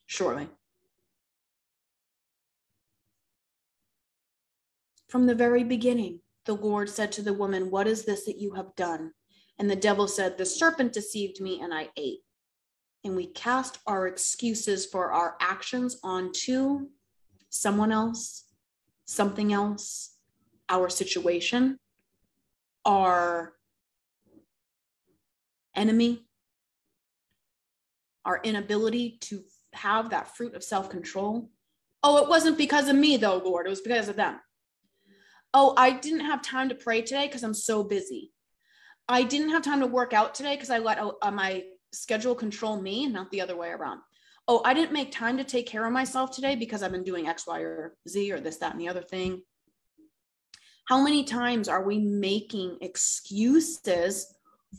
Surely. 0.07 0.47
From 5.09 5.25
the 5.25 5.35
very 5.35 5.63
beginning, 5.63 6.21
the 6.45 6.53
Lord 6.55 6.89
said 6.89 7.11
to 7.13 7.21
the 7.21 7.33
woman, 7.33 7.69
What 7.69 7.87
is 7.87 8.05
this 8.05 8.25
that 8.25 8.39
you 8.39 8.53
have 8.53 8.75
done? 8.75 9.11
And 9.59 9.69
the 9.69 9.75
devil 9.75 10.07
said, 10.07 10.37
The 10.37 10.45
serpent 10.45 10.93
deceived 10.93 11.41
me 11.41 11.61
and 11.61 11.73
I 11.73 11.89
ate. 11.97 12.21
And 13.03 13.15
we 13.15 13.27
cast 13.27 13.79
our 13.85 14.07
excuses 14.07 14.85
for 14.85 15.11
our 15.11 15.35
actions 15.39 15.99
onto 16.03 16.87
someone 17.49 17.91
else, 17.91 18.45
something 19.05 19.53
else, 19.53 20.15
our 20.69 20.89
situation, 20.89 21.77
our 22.85 23.53
enemy, 25.75 26.25
our 28.25 28.39
inability 28.43 29.17
to 29.21 29.43
have 29.73 30.09
that 30.09 30.35
fruit 30.35 30.55
of 30.55 30.63
self 30.63 30.89
control. 30.89 31.49
Oh, 32.03 32.23
it 32.23 32.29
wasn't 32.29 32.57
because 32.57 32.87
of 32.87 32.95
me, 32.95 33.17
though, 33.17 33.37
Lord. 33.37 33.65
It 33.65 33.69
was 33.69 33.81
because 33.81 34.07
of 34.07 34.15
them. 34.15 34.39
Oh, 35.53 35.73
I 35.77 35.91
didn't 35.91 36.21
have 36.21 36.41
time 36.41 36.69
to 36.69 36.75
pray 36.75 37.01
today 37.01 37.27
because 37.27 37.43
I'm 37.43 37.53
so 37.53 37.83
busy. 37.83 38.31
I 39.09 39.23
didn't 39.23 39.49
have 39.49 39.63
time 39.63 39.81
to 39.81 39.87
work 39.87 40.13
out 40.13 40.33
today 40.33 40.55
because 40.55 40.69
I 40.69 40.77
let 40.77 40.99
uh, 40.99 41.31
my 41.31 41.63
schedule 41.91 42.35
control 42.35 42.79
me, 42.79 43.07
not 43.07 43.29
the 43.31 43.41
other 43.41 43.57
way 43.57 43.69
around. 43.69 43.99
Oh, 44.47 44.61
I 44.63 44.73
didn't 44.73 44.93
make 44.93 45.11
time 45.11 45.37
to 45.37 45.43
take 45.43 45.67
care 45.67 45.85
of 45.85 45.91
myself 45.91 46.31
today 46.31 46.55
because 46.55 46.81
I've 46.81 46.91
been 46.91 47.03
doing 47.03 47.27
X, 47.27 47.45
Y, 47.45 47.59
or 47.59 47.95
Z, 48.07 48.31
or 48.31 48.39
this, 48.39 48.57
that, 48.57 48.71
and 48.71 48.81
the 48.81 48.87
other 48.87 49.01
thing. 49.01 49.41
How 50.85 51.03
many 51.03 51.23
times 51.23 51.67
are 51.67 51.83
we 51.83 51.99
making 51.99 52.77
excuses 52.81 54.33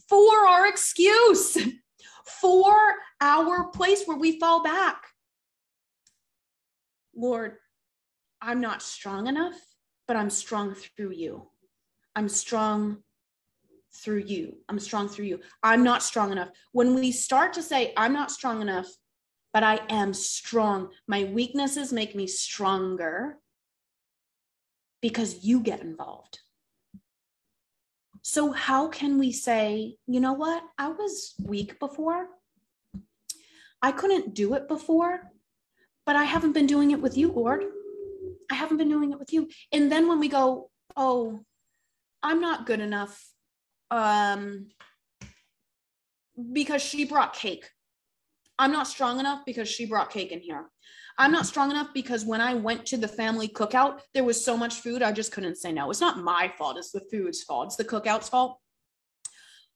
for 0.08 0.46
our 0.46 0.66
excuse, 0.66 1.58
for 2.24 2.74
our 3.20 3.68
place 3.70 4.04
where 4.06 4.16
we 4.16 4.40
fall 4.40 4.62
back? 4.62 5.02
Lord, 7.14 7.56
I'm 8.40 8.60
not 8.60 8.82
strong 8.82 9.26
enough 9.26 9.54
but 10.10 10.16
I'm 10.16 10.30
strong 10.30 10.74
through 10.74 11.12
you. 11.12 11.46
I'm 12.16 12.28
strong 12.28 13.04
through 13.92 14.24
you. 14.26 14.56
I'm 14.68 14.78
strong 14.78 15.08
through 15.08 15.26
you. 15.26 15.40
I'm 15.62 15.82
not 15.82 16.02
strong 16.02 16.32
enough. 16.32 16.50
When 16.72 16.94
we 16.94 17.12
start 17.12 17.52
to 17.54 17.62
say, 17.62 17.92
I'm 17.96 18.12
not 18.12 18.30
strong 18.30 18.62
enough, 18.62 18.86
but 19.52 19.62
I 19.62 19.80
am 19.88 20.14
strong, 20.14 20.90
my 21.08 21.24
weaknesses 21.24 21.92
make 21.92 22.14
me 22.14 22.26
stronger 22.26 23.38
because 25.02 25.44
you 25.44 25.60
get 25.60 25.80
involved. 25.80 26.38
So, 28.22 28.52
how 28.52 28.88
can 28.88 29.18
we 29.18 29.32
say, 29.32 29.96
you 30.06 30.20
know 30.20 30.34
what? 30.34 30.62
I 30.78 30.88
was 30.88 31.34
weak 31.42 31.80
before. 31.80 32.28
I 33.82 33.92
couldn't 33.92 34.34
do 34.34 34.54
it 34.54 34.68
before, 34.68 35.32
but 36.04 36.16
I 36.16 36.24
haven't 36.24 36.52
been 36.52 36.66
doing 36.66 36.90
it 36.90 37.00
with 37.00 37.16
you, 37.16 37.32
Lord. 37.32 37.64
I 38.50 38.54
haven't 38.54 38.76
been 38.76 38.90
doing 38.90 39.12
it 39.12 39.18
with 39.18 39.32
you. 39.32 39.48
And 39.72 39.90
then 39.90 40.06
when 40.06 40.20
we 40.20 40.28
go, 40.28 40.70
oh, 40.96 41.40
I'm 42.22 42.40
not 42.40 42.66
good 42.66 42.80
enough 42.80 43.26
um, 43.90 44.68
because 46.52 46.82
she 46.82 47.04
brought 47.04 47.34
cake. 47.34 47.68
I'm 48.58 48.72
not 48.72 48.86
strong 48.86 49.20
enough 49.20 49.40
because 49.46 49.68
she 49.68 49.86
brought 49.86 50.10
cake 50.10 50.32
in 50.32 50.40
here. 50.40 50.66
I'm 51.18 51.32
not 51.32 51.46
strong 51.46 51.70
enough 51.70 51.88
because 51.92 52.24
when 52.24 52.40
I 52.40 52.54
went 52.54 52.86
to 52.86 52.96
the 52.96 53.08
family 53.08 53.48
cookout, 53.48 54.00
there 54.14 54.24
was 54.24 54.42
so 54.42 54.56
much 54.56 54.80
food, 54.80 55.02
I 55.02 55.12
just 55.12 55.32
couldn't 55.32 55.56
say 55.56 55.72
no. 55.72 55.90
It's 55.90 56.00
not 56.00 56.18
my 56.18 56.52
fault, 56.56 56.78
it's 56.78 56.92
the 56.92 57.04
food's 57.10 57.42
fault, 57.42 57.66
it's 57.66 57.76
the 57.76 57.84
cookout's 57.84 58.28
fault. 58.28 58.58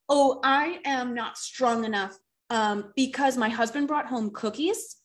Oh, 0.08 0.40
I 0.44 0.80
am 0.84 1.14
not 1.14 1.38
strong 1.38 1.84
enough 1.84 2.16
um, 2.50 2.92
because 2.94 3.36
my 3.36 3.48
husband 3.48 3.88
brought 3.88 4.06
home 4.06 4.30
cookies 4.30 4.96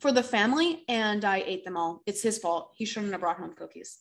for 0.00 0.12
the 0.12 0.22
family 0.22 0.84
and 0.88 1.24
I 1.24 1.42
ate 1.46 1.64
them 1.64 1.76
all. 1.76 2.02
It's 2.06 2.22
his 2.22 2.38
fault. 2.38 2.72
He 2.76 2.84
shouldn't 2.84 3.12
have 3.12 3.20
brought 3.20 3.38
home 3.38 3.54
cookies. 3.56 3.98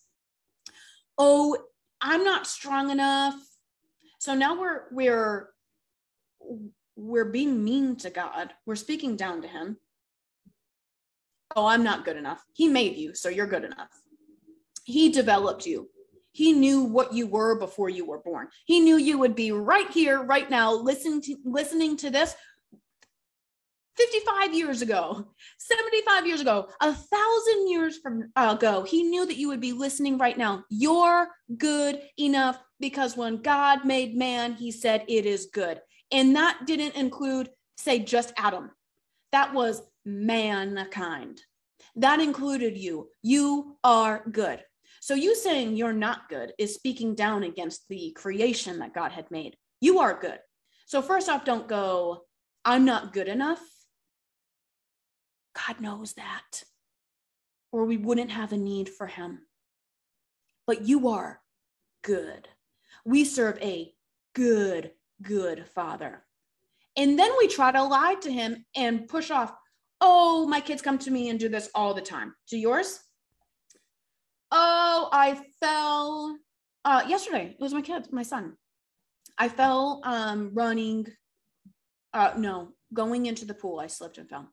Oh, 1.18 1.58
I'm 2.02 2.24
not 2.24 2.48
strong 2.48 2.90
enough. 2.90 3.36
So 4.20 4.36
now 4.36 4.60
we're 4.60 4.84
we're 4.92 5.50
we're 6.96 7.26
being 7.26 7.64
mean 7.64 7.96
to 7.98 8.10
God. 8.10 8.54
We're 8.66 8.76
speaking 8.76 9.16
down 9.16 9.42
to 9.42 9.48
him. 9.48 9.78
Oh, 11.56 11.66
I'm 11.66 11.84
not 11.84 12.06
good 12.06 12.18
enough. 12.18 12.44
He 12.54 12.68
made 12.68 12.98
you, 12.98 13.16
so 13.16 13.30
you're 13.30 13.48
good 13.48 13.64
enough. 13.64 13.90
He 14.84 15.10
developed 15.10 15.66
you. 15.66 15.90
He 16.32 16.52
knew 16.52 16.84
what 16.84 17.14
you 17.14 17.28
were 17.28 17.58
before 17.58 17.90
you 17.90 18.06
were 18.06 18.20
born. 18.20 18.50
He 18.66 18.82
knew 18.82 18.98
you 18.98 19.18
would 19.18 19.36
be 19.36 19.52
right 19.52 19.90
here, 19.90 20.22
right 20.22 20.50
now, 20.50 20.74
listening 20.74 21.22
to 21.24 21.38
listening 21.46 21.98
to 21.98 22.10
this 22.10 22.36
55 23.98 24.54
years 24.54 24.82
ago, 24.82 25.28
75 25.58 26.28
years 26.28 26.42
ago, 26.42 26.70
a 26.82 26.94
thousand 26.94 27.70
years 27.70 27.98
from 27.98 28.32
ago, 28.36 28.84
he 28.84 29.04
knew 29.04 29.26
that 29.26 29.36
you 29.36 29.50
would 29.50 29.60
be 29.60 29.74
listening 29.74 30.18
right 30.18 30.38
now. 30.38 30.64
You're 30.70 31.28
good 31.58 32.02
enough 32.18 32.60
because 32.80 33.18
when 33.18 33.42
God 33.42 33.86
made 33.86 34.16
man, 34.16 34.54
he 34.54 34.72
said 34.72 35.04
it 35.08 35.26
is 35.26 35.50
good. 35.54 35.82
And 36.12 36.36
that 36.36 36.62
didn't 36.66 36.96
include, 36.96 37.50
say, 37.78 38.00
just 38.00 38.34
Adam, 38.38 38.72
that 39.32 39.54
was 39.54 39.82
mankind. 40.06 41.42
That 41.96 42.20
included 42.20 42.78
you. 42.78 43.10
You 43.22 43.78
are 43.84 44.24
good. 44.32 44.64
So 45.02 45.14
you 45.14 45.36
saying 45.36 45.76
you're 45.76 45.94
not 45.94 46.30
good 46.30 46.54
is 46.58 46.74
speaking 46.76 47.16
down 47.16 47.44
against 47.44 47.88
the 47.90 48.12
creation 48.12 48.80
that 48.80 48.94
God 48.94 49.12
had 49.12 49.30
made. 49.32 49.56
You 49.82 50.00
are 50.00 50.20
good. 50.20 50.40
So, 50.86 51.02
first 51.02 51.30
off, 51.30 51.46
don't 51.46 51.68
go, 51.68 52.24
I'm 52.66 52.84
not 52.84 53.14
good 53.14 53.28
enough 53.28 53.60
God 55.68 55.82
knows 55.82 56.14
that, 56.14 56.64
or 57.72 57.86
we 57.86 57.98
wouldn't 57.98 58.32
have 58.32 58.54
a 58.54 58.58
need 58.58 58.90
for 58.90 59.08
him. 59.08 59.40
But 60.66 60.88
you 60.88 61.10
are 61.10 61.42
good. 62.04 62.48
We 63.06 63.26
serve 63.26 63.58
a 63.62 63.94
good, 64.36 64.92
good 65.22 65.66
father. 65.68 66.24
And 66.98 67.18
then 67.18 67.32
we 67.38 67.48
try 67.48 67.72
to 67.72 67.84
lie 67.84 68.16
to 68.22 68.32
him 68.32 68.66
and 68.76 69.08
push 69.08 69.32
off, 69.32 69.54
oh, 70.02 70.48
my 70.48 70.62
kids 70.62 70.82
come 70.82 70.98
to 71.00 71.12
me 71.12 71.30
and 71.30 71.40
do 71.40 71.50
this 71.50 71.70
all 71.76 71.94
the 71.94 72.02
time. 72.02 72.34
Do 72.50 72.58
yours? 72.58 73.00
Oh, 74.52 75.10
I 75.12 75.40
fell 75.60 76.38
Uh, 76.86 77.04
yesterday, 77.08 77.56
it 77.60 77.62
was 77.62 77.74
my 77.74 77.82
kid, 77.82 78.08
my 78.12 78.24
son. 78.24 78.56
I 79.38 79.50
fell 79.50 80.02
um, 80.04 80.52
running. 80.54 81.06
Uh, 82.14 82.34
no, 82.38 82.70
going 82.94 83.26
into 83.26 83.46
the 83.46 83.54
pool, 83.54 83.80
I 83.80 83.88
slipped 83.88 84.18
and 84.18 84.30
fell. 84.30 84.50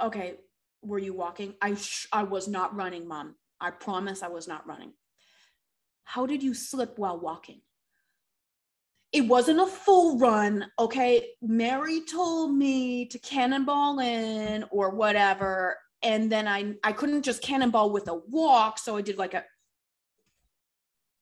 Okay, 0.00 0.36
were 0.82 0.98
you 0.98 1.12
walking? 1.12 1.54
I 1.60 1.74
sh- 1.74 2.06
I 2.12 2.22
was 2.22 2.48
not 2.48 2.74
running, 2.74 3.06
mom. 3.06 3.34
I 3.60 3.70
promise 3.70 4.22
I 4.22 4.28
was 4.28 4.46
not 4.48 4.66
running. 4.66 4.92
How 6.10 6.26
did 6.26 6.42
you 6.42 6.54
slip 6.54 6.98
while 6.98 7.20
walking? 7.20 7.60
It 9.12 9.20
wasn't 9.20 9.60
a 9.60 9.66
full 9.66 10.18
run, 10.18 10.66
okay? 10.76 11.28
Mary 11.40 12.00
told 12.00 12.52
me 12.52 13.06
to 13.06 13.18
cannonball 13.20 14.00
in 14.00 14.64
or 14.72 14.90
whatever, 14.90 15.78
and 16.02 16.30
then 16.30 16.48
I 16.48 16.74
I 16.82 16.90
couldn't 16.90 17.22
just 17.22 17.42
cannonball 17.42 17.90
with 17.92 18.08
a 18.08 18.14
walk, 18.14 18.80
so 18.80 18.96
I 18.96 19.02
did 19.02 19.18
like 19.18 19.34
a 19.34 19.44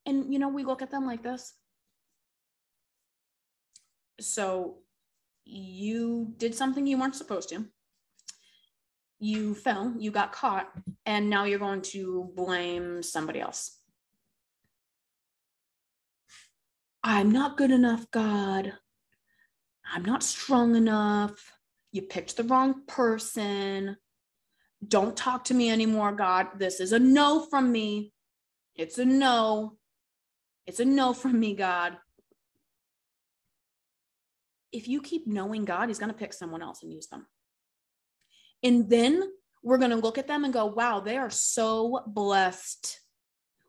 and 0.06 0.32
you 0.32 0.38
know, 0.38 0.48
we 0.48 0.64
look 0.64 0.80
at 0.80 0.90
them 0.90 1.04
like 1.04 1.22
this. 1.22 1.52
So 4.20 4.78
you 5.44 6.32
did 6.38 6.54
something 6.54 6.86
you 6.86 6.98
weren't 6.98 7.14
supposed 7.14 7.50
to. 7.50 7.66
You 9.20 9.54
fell, 9.54 9.92
you 9.98 10.10
got 10.10 10.32
caught, 10.32 10.72
and 11.04 11.28
now 11.28 11.44
you're 11.44 11.58
going 11.58 11.82
to 11.92 12.32
blame 12.34 13.02
somebody 13.02 13.40
else. 13.40 13.77
I'm 17.10 17.32
not 17.32 17.56
good 17.56 17.70
enough, 17.70 18.04
God. 18.10 18.74
I'm 19.90 20.04
not 20.04 20.22
strong 20.22 20.76
enough. 20.76 21.54
You 21.90 22.02
picked 22.02 22.36
the 22.36 22.42
wrong 22.44 22.82
person. 22.86 23.96
Don't 24.86 25.16
talk 25.16 25.44
to 25.44 25.54
me 25.54 25.70
anymore, 25.70 26.12
God. 26.12 26.48
This 26.58 26.80
is 26.80 26.92
a 26.92 26.98
no 26.98 27.40
from 27.40 27.72
me. 27.72 28.12
It's 28.76 28.98
a 28.98 29.06
no. 29.06 29.78
It's 30.66 30.80
a 30.80 30.84
no 30.84 31.14
from 31.14 31.40
me, 31.40 31.54
God. 31.54 31.96
If 34.70 34.86
you 34.86 35.00
keep 35.00 35.26
knowing 35.26 35.64
God, 35.64 35.88
He's 35.88 35.98
going 35.98 36.12
to 36.12 36.18
pick 36.18 36.34
someone 36.34 36.60
else 36.60 36.82
and 36.82 36.92
use 36.92 37.06
them. 37.06 37.26
And 38.62 38.90
then 38.90 39.22
we're 39.62 39.78
going 39.78 39.92
to 39.92 39.96
look 39.96 40.18
at 40.18 40.28
them 40.28 40.44
and 40.44 40.52
go, 40.52 40.66
wow, 40.66 41.00
they 41.00 41.16
are 41.16 41.30
so 41.30 42.02
blessed. 42.06 43.00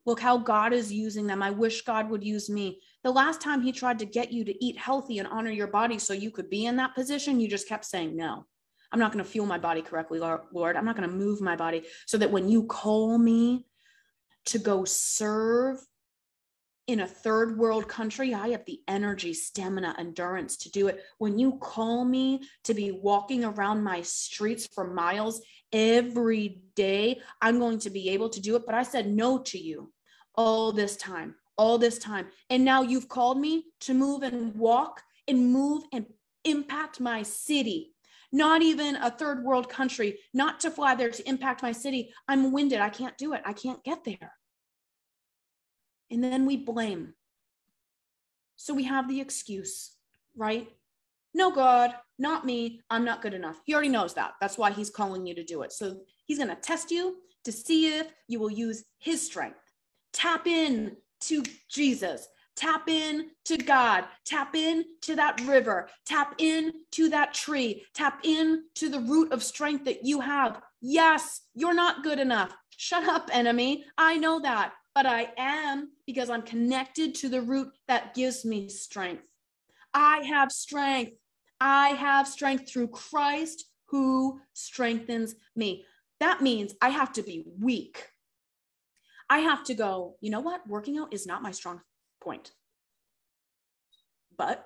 Look 0.06 0.20
how 0.20 0.40
God 0.40 0.74
is 0.74 0.92
using 0.92 1.26
them. 1.26 1.42
I 1.42 1.52
wish 1.52 1.84
God 1.84 2.10
would 2.10 2.26
use 2.26 2.50
me. 2.50 2.82
The 3.04 3.12
last 3.12 3.42
time 3.42 3.62
He 3.62 3.72
tried 3.72 4.00
to 4.00 4.06
get 4.06 4.32
you 4.32 4.44
to 4.46 4.66
eat 4.66 4.78
healthy 4.78 5.20
and 5.20 5.28
honor 5.28 5.52
your 5.52 5.68
body 5.68 6.00
so 6.00 6.14
you 6.14 6.32
could 6.32 6.50
be 6.50 6.66
in 6.66 6.76
that 6.78 6.96
position, 6.96 7.40
you 7.40 7.48
just 7.48 7.68
kept 7.68 7.86
saying, 7.86 8.16
no. 8.16 8.46
I'm 8.92 9.00
not 9.00 9.12
going 9.12 9.24
to 9.24 9.30
fuel 9.30 9.46
my 9.46 9.60
body 9.60 9.82
correctly, 9.82 10.20
Lord. 10.20 10.76
I'm 10.76 10.86
not 10.86 10.98
going 10.98 11.08
to 11.08 11.16
move 11.16 11.42
my 11.42 11.56
body 11.56 11.84
so 12.08 12.18
that 12.18 12.32
when 12.32 12.50
you 12.50 12.64
call 12.64 13.18
me 13.18 13.68
to 14.46 14.58
go 14.58 14.84
serve 14.84 15.78
in 16.88 17.02
a 17.02 17.08
third 17.08 17.56
world 17.56 17.88
country, 17.88 18.34
I 18.34 18.50
have 18.50 18.66
the 18.66 18.82
energy, 18.88 19.36
stamina, 19.36 19.96
endurance 20.00 20.58
to 20.58 20.72
do 20.72 20.88
it. 20.88 21.04
When 21.20 21.38
you 21.38 21.60
call 21.60 22.04
me 22.04 22.42
to 22.64 22.74
be 22.74 22.90
walking 22.92 23.46
around 23.46 23.84
my 23.84 24.02
streets 24.02 24.68
for 24.74 24.92
miles 24.92 25.40
every 25.72 26.64
day, 26.76 27.22
I'm 27.44 27.60
going 27.60 27.78
to 27.80 27.92
be 27.92 28.10
able 28.10 28.30
to 28.30 28.42
do 28.42 28.56
it. 28.56 28.66
But 28.66 28.74
I 28.74 28.82
said 28.82 29.08
no 29.08 29.38
to 29.38 29.60
you 29.60 29.94
all 30.34 30.72
this 30.72 30.98
time, 30.98 31.36
all 31.60 31.78
this 31.78 32.00
time. 32.00 32.28
And 32.50 32.64
now 32.64 32.84
you've 32.84 33.10
called 33.10 33.38
me 33.38 33.66
to 33.82 33.94
move 33.94 34.24
and 34.24 34.56
walk 34.56 35.04
and 35.28 35.52
move 35.52 35.84
and 35.92 36.06
impact 36.46 37.02
my 37.02 37.22
city. 37.22 37.94
Not 38.32 38.62
even 38.62 38.96
a 38.96 39.12
third 39.12 39.44
world 39.44 39.68
country, 39.68 40.20
not 40.34 40.62
to 40.62 40.72
fly 40.72 40.96
there 40.96 41.10
to 41.12 41.28
impact 41.28 41.62
my 41.62 41.74
city. 41.74 42.14
I'm 42.30 42.54
winded. 42.54 42.80
I 42.80 42.88
can't 42.88 43.18
do 43.18 43.34
it. 43.34 43.42
I 43.44 43.52
can't 43.52 43.84
get 43.84 44.06
there. 44.06 44.32
And 46.10 46.24
then 46.24 46.46
we 46.46 46.56
blame. 46.56 47.14
So 48.56 48.74
we 48.74 48.86
have 48.86 49.10
the 49.10 49.20
excuse, 49.20 49.92
right? 50.38 50.70
No, 51.34 51.52
God, 51.52 51.94
not 52.18 52.46
me. 52.46 52.80
I'm 52.90 53.04
not 53.04 53.22
good 53.22 53.34
enough. 53.34 53.60
He 53.66 53.74
already 53.74 53.90
knows 53.90 54.14
that. 54.14 54.36
That's 54.40 54.58
why 54.58 54.72
he's 54.72 54.90
calling 54.90 55.26
you 55.26 55.36
to 55.36 55.44
do 55.44 55.64
it. 55.64 55.74
So 55.74 55.98
he's 56.26 56.38
going 56.38 56.50
to 56.50 56.56
test 56.56 56.90
you 56.90 57.18
to 57.44 57.52
see 57.52 57.98
if 57.98 58.08
you 58.30 58.40
will 58.40 58.50
use 58.50 58.86
his 58.98 59.26
strength. 59.26 59.60
Tap 60.14 60.48
in 60.48 60.96
to 61.22 61.44
Jesus. 61.70 62.28
Tap 62.56 62.90
in 62.90 63.30
to 63.46 63.58
God. 63.58 64.06
Tap 64.26 64.56
in 64.56 64.84
to 65.02 65.16
that 65.16 65.40
river. 65.42 65.90
Tap 66.06 66.36
in 66.40 66.74
to 66.92 67.10
that 67.10 67.34
tree. 67.34 67.86
Tap 67.94 68.20
in 68.24 68.64
to 68.76 68.90
the 68.90 69.00
root 69.00 69.32
of 69.32 69.44
strength 69.44 69.86
that 69.86 70.06
you 70.06 70.20
have. 70.20 70.62
Yes, 70.82 71.42
you're 71.56 71.74
not 71.74 72.04
good 72.04 72.20
enough. 72.20 72.54
Shut 72.76 73.06
up, 73.06 73.30
enemy. 73.32 73.86
I 73.98 74.18
know 74.18 74.40
that 74.42 74.74
but 74.96 75.06
I 75.06 75.32
am 75.38 75.92
because 76.06 76.30
I'm 76.30 76.42
connected 76.42 77.16
to 77.16 77.30
the 77.30 77.42
root 77.42 77.70
that 77.88 78.14
gives 78.14 78.44
me 78.44 78.68
strength. 78.68 79.24
I 79.94 80.24
have 80.24 80.52
strength. 80.52 81.14
I 81.62 81.90
have 81.90 82.28
strength 82.28 82.70
through 82.70 82.90
Christ 82.90 83.66
who 83.86 84.42
strengthens 84.54 85.36
me. 85.56 85.86
That 86.20 86.42
means 86.42 86.76
I 86.82 86.90
have 86.90 87.14
to 87.14 87.24
be 87.24 87.46
weak. 87.60 88.10
I 89.30 89.40
have 89.40 89.64
to 89.66 89.74
go, 89.74 90.16
you 90.22 90.32
know 90.32 90.40
what? 90.40 90.68
Working 90.68 90.98
out 90.98 91.14
is 91.14 91.28
not 91.28 91.44
my 91.44 91.52
strong 91.52 91.82
point. 92.22 92.52
But 94.38 94.66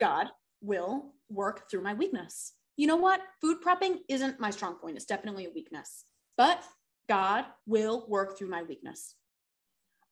God 0.00 0.28
will 0.62 1.12
work 1.28 1.70
through 1.70 1.82
my 1.82 1.94
weakness. 1.94 2.52
You 2.76 2.86
know 2.86 2.96
what? 2.96 3.20
Food 3.40 3.58
prepping 3.64 3.98
isn't 4.08 4.40
my 4.40 4.50
strong 4.50 4.76
point. 4.76 4.96
It's 4.96 5.04
definitely 5.04 5.46
a 5.46 5.50
weakness. 5.50 6.04
But 6.36 6.62
God 7.08 7.44
will 7.66 8.06
work 8.08 8.38
through 8.38 8.48
my 8.48 8.62
weakness. 8.62 9.14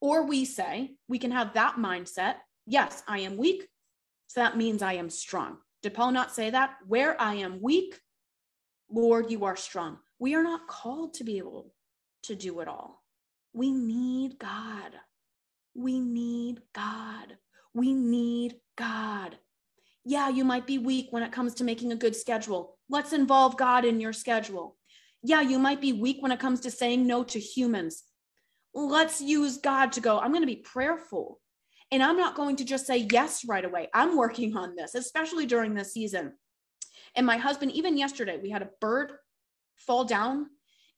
Or 0.01 0.27
we 0.27 0.45
say, 0.45 0.97
we 1.09 1.19
can 1.19 1.31
have 1.31 1.55
that 1.55 1.77
mindset. 1.77 2.37
Yes, 2.67 3.03
I 3.09 3.21
am 3.21 3.37
weak. 3.37 3.67
So 4.27 4.41
that 4.41 4.57
means 4.57 4.83
I 4.83 4.95
am 4.95 5.11
strong. 5.11 5.59
Did 5.83 5.95
Paul 5.95 6.13
not 6.13 6.35
say 6.35 6.51
that? 6.51 6.77
Where 6.87 7.21
I 7.21 7.35
am 7.35 7.61
weak, 7.63 7.99
Lord, 8.91 9.31
you 9.31 9.45
are 9.45 9.57
strong. 9.57 9.99
We 10.19 10.35
are 10.35 10.43
not 10.43 10.69
called 10.69 11.15
to 11.15 11.25
be 11.25 11.39
able 11.39 11.73
to 12.25 12.35
do 12.35 12.61
it 12.61 12.69
all. 12.69 13.00
We 13.53 13.73
need 13.73 14.39
God. 14.39 14.93
We 15.75 16.01
need 16.01 16.61
God. 16.75 17.37
We 17.75 17.95
need 17.95 18.57
God. 18.77 19.37
Yeah, 20.05 20.29
you 20.29 20.45
might 20.45 20.67
be 20.67 20.79
weak 20.79 21.09
when 21.11 21.23
it 21.23 21.33
comes 21.33 21.55
to 21.55 21.65
making 21.65 21.93
a 21.93 21.97
good 21.97 22.17
schedule. 22.17 22.79
Let's 22.89 23.13
involve 23.13 23.57
God 23.57 23.85
in 23.85 24.01
your 24.01 24.13
schedule 24.13 24.77
yeah, 25.23 25.43
you 25.43 25.59
might 25.59 25.81
be 25.81 25.93
weak 25.93 26.19
when 26.21 26.33
it 26.33 26.41
comes 26.41 26.61
to 26.61 26.71
saying 26.71 27.07
no 27.07 27.25
to 27.25 27.39
humans. 27.39 28.05
Let's 28.73 29.21
use 29.21 29.59
God 29.59 29.93
to 29.93 30.01
go, 30.01 30.19
I'm 30.19 30.31
going 30.31 30.43
to 30.43 30.47
be 30.47 30.57
prayerful. 30.57 31.41
And 31.93 32.03
I'm 32.03 32.17
not 32.17 32.37
going 32.37 32.57
to 32.57 32.65
just 32.65 32.87
say 32.87 33.09
yes 33.11 33.45
right 33.45 33.65
away. 33.65 33.89
I'm 33.93 34.17
working 34.17 34.57
on 34.57 34.77
this, 34.77 34.95
especially 34.95 35.45
during 35.45 35.75
this 35.75 35.93
season. 35.93 36.35
And 37.17 37.27
my 37.27 37.37
husband, 37.37 37.73
even 37.73 37.99
yesterday, 37.99 38.39
we 38.41 38.51
had 38.51 38.63
a 38.63 38.71
bird 38.81 39.13
fall 39.77 40.05
down 40.05 40.47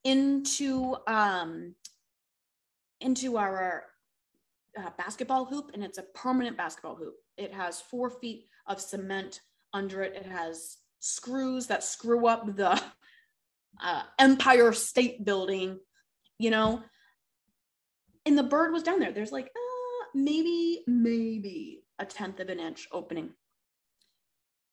into 0.05 0.97
um 1.07 1.75
into 3.03 3.37
our 3.37 3.85
uh, 4.79 4.91
basketball 4.97 5.45
hoop 5.45 5.71
and 5.75 5.85
it's 5.85 5.99
a 5.99 6.05
permanent 6.15 6.57
basketball 6.57 6.97
hoop 6.97 7.15
it 7.37 7.53
has 7.53 7.81
four 7.81 8.09
feet 8.09 8.47
of 8.67 8.81
cement 8.81 9.41
under 9.75 10.03
it 10.03 10.15
it 10.15 10.27
has 10.27 10.79
screws 11.03 11.67
that 11.67 11.85
screw 11.85 12.27
up 12.27 12.57
the 12.57 12.81
uh, 13.83 14.03
Empire 14.19 14.73
State 14.73 15.25
Building, 15.25 15.79
you 16.39 16.51
know. 16.51 16.83
And 18.25 18.39
the 18.39 18.45
bird 18.45 18.73
was 18.73 18.85
down 18.85 19.01
there. 19.01 19.13
There's 19.13 19.33
like 19.33 19.47
uh, 19.47 20.07
maybe, 20.15 20.85
maybe 20.87 21.83
a 21.99 22.07
tenth 22.07 22.41
of 22.41 22.49
an 22.49 22.61
inch 22.61 22.89
opening. 22.93 23.31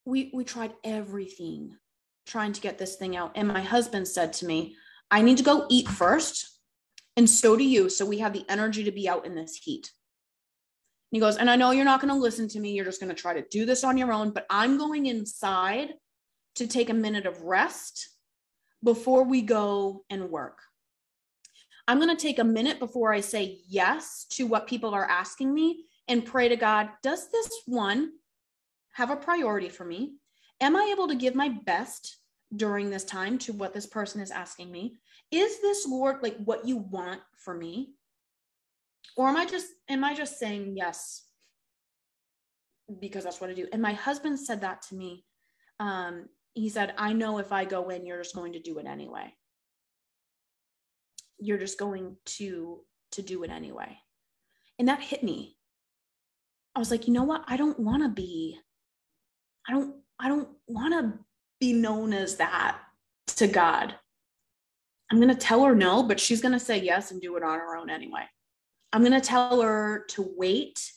We 0.04 0.30
we 0.32 0.44
tried 0.44 0.72
everything 0.84 1.76
trying 2.26 2.52
to 2.52 2.60
get 2.60 2.78
this 2.78 2.96
thing 2.96 3.16
out. 3.16 3.32
And 3.34 3.48
my 3.48 3.60
husband 3.60 4.06
said 4.06 4.32
to 4.34 4.46
me, 4.46 4.76
I 5.10 5.22
need 5.22 5.38
to 5.38 5.42
go 5.42 5.66
eat 5.68 5.88
first. 5.88 6.59
And 7.16 7.28
so 7.28 7.56
do 7.56 7.64
you. 7.64 7.88
So 7.88 8.06
we 8.06 8.18
have 8.18 8.32
the 8.32 8.44
energy 8.48 8.84
to 8.84 8.92
be 8.92 9.08
out 9.08 9.26
in 9.26 9.34
this 9.34 9.56
heat. 9.56 9.90
He 11.10 11.18
goes, 11.18 11.36
and 11.36 11.50
I 11.50 11.56
know 11.56 11.72
you're 11.72 11.84
not 11.84 12.00
going 12.00 12.14
to 12.14 12.20
listen 12.20 12.48
to 12.48 12.60
me. 12.60 12.72
You're 12.72 12.84
just 12.84 13.00
going 13.00 13.14
to 13.14 13.20
try 13.20 13.34
to 13.34 13.46
do 13.50 13.66
this 13.66 13.82
on 13.82 13.98
your 13.98 14.12
own, 14.12 14.30
but 14.30 14.46
I'm 14.48 14.78
going 14.78 15.06
inside 15.06 15.94
to 16.56 16.66
take 16.66 16.88
a 16.88 16.94
minute 16.94 17.26
of 17.26 17.42
rest 17.42 18.10
before 18.82 19.24
we 19.24 19.42
go 19.42 20.04
and 20.08 20.30
work. 20.30 20.60
I'm 21.88 21.98
going 21.98 22.14
to 22.14 22.22
take 22.22 22.38
a 22.38 22.44
minute 22.44 22.78
before 22.78 23.12
I 23.12 23.20
say 23.20 23.58
yes 23.68 24.26
to 24.30 24.46
what 24.46 24.68
people 24.68 24.94
are 24.94 25.04
asking 25.04 25.52
me 25.52 25.86
and 26.06 26.24
pray 26.24 26.48
to 26.48 26.56
God, 26.56 26.88
does 27.02 27.28
this 27.30 27.50
one 27.66 28.12
have 28.92 29.10
a 29.10 29.16
priority 29.16 29.68
for 29.68 29.84
me? 29.84 30.14
Am 30.60 30.76
I 30.76 30.90
able 30.92 31.08
to 31.08 31.14
give 31.14 31.34
my 31.34 31.48
best 31.48 32.18
during 32.54 32.90
this 32.90 33.04
time 33.04 33.38
to 33.38 33.52
what 33.52 33.74
this 33.74 33.86
person 33.86 34.20
is 34.20 34.30
asking 34.30 34.70
me? 34.70 34.96
Is 35.30 35.60
this 35.60 35.86
Lord 35.86 36.22
like 36.22 36.36
what 36.44 36.66
you 36.66 36.76
want 36.76 37.20
for 37.36 37.54
me? 37.54 37.94
Or 39.16 39.28
am 39.28 39.36
I 39.36 39.46
just 39.46 39.68
am 39.88 40.04
I 40.04 40.14
just 40.14 40.38
saying 40.38 40.76
yes 40.76 41.24
because 43.00 43.24
that's 43.24 43.40
what 43.40 43.50
I 43.50 43.54
do? 43.54 43.68
And 43.72 43.82
my 43.82 43.92
husband 43.92 44.38
said 44.38 44.60
that 44.62 44.82
to 44.82 44.94
me 44.94 45.24
um, 45.80 46.26
he 46.54 46.68
said, 46.68 46.94
I 46.98 47.12
know 47.12 47.38
if 47.38 47.52
I 47.52 47.64
go 47.64 47.88
in, 47.88 48.06
you're 48.06 48.22
just 48.22 48.34
going 48.34 48.52
to 48.52 48.60
do 48.60 48.78
it 48.78 48.86
anyway. 48.86 49.32
You're 51.38 51.58
just 51.58 51.78
going 51.78 52.16
to 52.36 52.80
to 53.12 53.22
do 53.22 53.42
it 53.42 53.50
anyway. 53.50 53.96
And 54.78 54.86
that 54.88 55.00
hit 55.00 55.24
me. 55.24 55.56
I 56.76 56.78
was 56.78 56.90
like, 56.92 57.08
you 57.08 57.12
know 57.12 57.24
what? 57.24 57.42
I 57.48 57.56
don't 57.56 57.80
want 57.80 58.04
to 58.04 58.08
be, 58.08 58.56
I 59.68 59.72
don't, 59.72 59.96
I 60.20 60.28
don't 60.28 60.48
want 60.68 60.94
to 60.94 61.18
be 61.58 61.72
known 61.72 62.12
as 62.12 62.36
that 62.36 62.78
to 63.36 63.48
God. 63.48 63.96
I'm 65.10 65.18
going 65.18 65.28
to 65.28 65.34
tell 65.34 65.64
her 65.64 65.74
no, 65.74 66.02
but 66.02 66.20
she's 66.20 66.40
going 66.40 66.52
to 66.52 66.60
say 66.60 66.78
yes 66.78 67.10
and 67.10 67.20
do 67.20 67.36
it 67.36 67.42
on 67.42 67.58
her 67.58 67.76
own 67.76 67.90
anyway. 67.90 68.22
I'm 68.92 69.02
going 69.02 69.12
to 69.12 69.20
tell 69.20 69.60
her 69.60 70.04
to 70.10 70.32
wait 70.36 70.92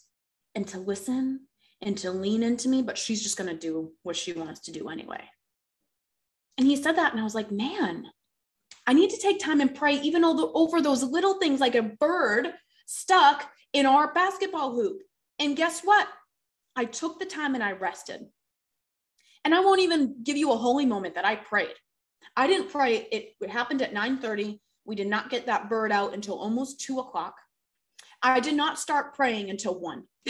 and 0.55 0.67
to 0.67 0.79
listen 0.79 1.47
and 1.81 1.97
to 1.97 2.11
lean 2.11 2.43
into 2.43 2.69
me, 2.69 2.81
but 2.81 2.97
she's 2.97 3.23
just 3.23 3.37
going 3.37 3.49
to 3.49 3.57
do 3.57 3.91
what 4.03 4.15
she 4.15 4.33
wants 4.33 4.61
to 4.61 4.71
do 4.71 4.89
anyway. 4.89 5.21
And 6.57 6.67
he 6.67 6.75
said 6.75 6.97
that, 6.97 7.11
and 7.11 7.19
I 7.19 7.23
was 7.23 7.35
like, 7.35 7.51
man, 7.51 8.05
I 8.85 8.93
need 8.93 9.09
to 9.09 9.17
take 9.17 9.39
time 9.39 9.61
and 9.61 9.73
pray, 9.73 9.99
even 10.01 10.23
over 10.23 10.81
those 10.81 11.03
little 11.03 11.39
things 11.39 11.59
like 11.59 11.75
a 11.75 11.81
bird 11.81 12.53
stuck 12.85 13.49
in 13.73 13.85
our 13.85 14.13
basketball 14.13 14.73
hoop. 14.73 15.01
And 15.39 15.57
guess 15.57 15.81
what? 15.81 16.07
I 16.75 16.85
took 16.85 17.19
the 17.19 17.25
time 17.25 17.55
and 17.55 17.63
I 17.63 17.71
rested. 17.71 18.21
And 19.43 19.55
I 19.55 19.59
won't 19.61 19.81
even 19.81 20.23
give 20.23 20.37
you 20.37 20.51
a 20.51 20.57
holy 20.57 20.85
moment 20.85 21.15
that 21.15 21.25
I 21.25 21.35
prayed. 21.35 21.73
I 22.35 22.47
didn't 22.47 22.71
pray. 22.71 23.07
It, 23.11 23.35
it 23.41 23.49
happened 23.49 23.81
at 23.81 23.93
9:30. 23.93 24.59
We 24.85 24.95
did 24.95 25.07
not 25.07 25.29
get 25.29 25.45
that 25.45 25.69
bird 25.69 25.91
out 25.91 26.13
until 26.13 26.37
almost 26.37 26.81
two 26.81 26.99
o'clock. 26.99 27.35
I 28.21 28.39
did 28.39 28.55
not 28.55 28.79
start 28.79 29.15
praying 29.15 29.49
until 29.49 29.79
one. 29.79 30.03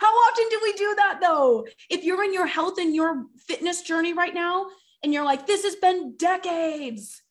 How 0.00 0.10
often 0.10 0.44
do 0.50 0.60
we 0.62 0.72
do 0.74 0.94
that 0.96 1.18
though? 1.20 1.66
If 1.90 2.04
you're 2.04 2.24
in 2.24 2.34
your 2.34 2.46
health 2.46 2.78
and 2.78 2.94
your 2.94 3.24
fitness 3.46 3.82
journey 3.82 4.12
right 4.12 4.34
now, 4.34 4.66
and 5.02 5.12
you're 5.12 5.24
like, 5.24 5.46
this 5.46 5.64
has 5.64 5.76
been 5.76 6.16
decades, 6.16 7.22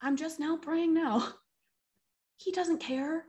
I'm 0.00 0.16
just 0.16 0.38
now 0.38 0.56
praying 0.56 0.94
now. 0.94 1.28
He 2.40 2.52
doesn't 2.52 2.78
care. 2.78 3.24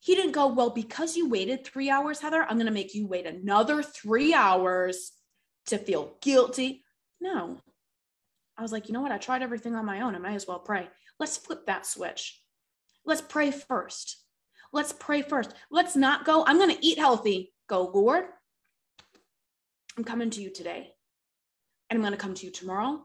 He 0.00 0.16
didn't 0.16 0.32
go, 0.32 0.48
well, 0.48 0.70
because 0.70 1.16
you 1.16 1.28
waited 1.28 1.64
three 1.64 1.88
hours, 1.88 2.18
Heather, 2.18 2.42
I'm 2.42 2.56
going 2.56 2.66
to 2.66 2.72
make 2.72 2.92
you 2.92 3.06
wait 3.06 3.24
another 3.24 3.84
three 3.84 4.34
hours 4.34 5.12
to 5.66 5.78
feel 5.78 6.16
guilty. 6.20 6.82
No. 7.22 7.58
I 8.58 8.62
was 8.62 8.72
like, 8.72 8.88
you 8.88 8.92
know 8.92 9.00
what? 9.00 9.12
I 9.12 9.18
tried 9.18 9.42
everything 9.42 9.76
on 9.76 9.86
my 9.86 10.00
own. 10.00 10.16
I 10.16 10.18
might 10.18 10.34
as 10.34 10.46
well 10.46 10.58
pray. 10.58 10.88
Let's 11.20 11.36
flip 11.36 11.66
that 11.66 11.86
switch. 11.86 12.42
Let's 13.06 13.22
pray 13.22 13.52
first. 13.52 14.18
Let's 14.72 14.92
pray 14.92 15.22
first. 15.22 15.54
Let's 15.70 15.94
not 15.94 16.24
go, 16.24 16.44
I'm 16.44 16.58
going 16.58 16.74
to 16.74 16.84
eat 16.84 16.98
healthy. 16.98 17.52
Go, 17.68 17.84
Lord, 17.94 18.24
I'm 19.96 20.04
coming 20.04 20.30
to 20.30 20.42
you 20.42 20.50
today. 20.52 20.90
And 21.88 21.96
I'm 21.96 22.02
going 22.02 22.12
to 22.12 22.18
come 22.18 22.34
to 22.34 22.46
you 22.46 22.50
tomorrow. 22.50 23.00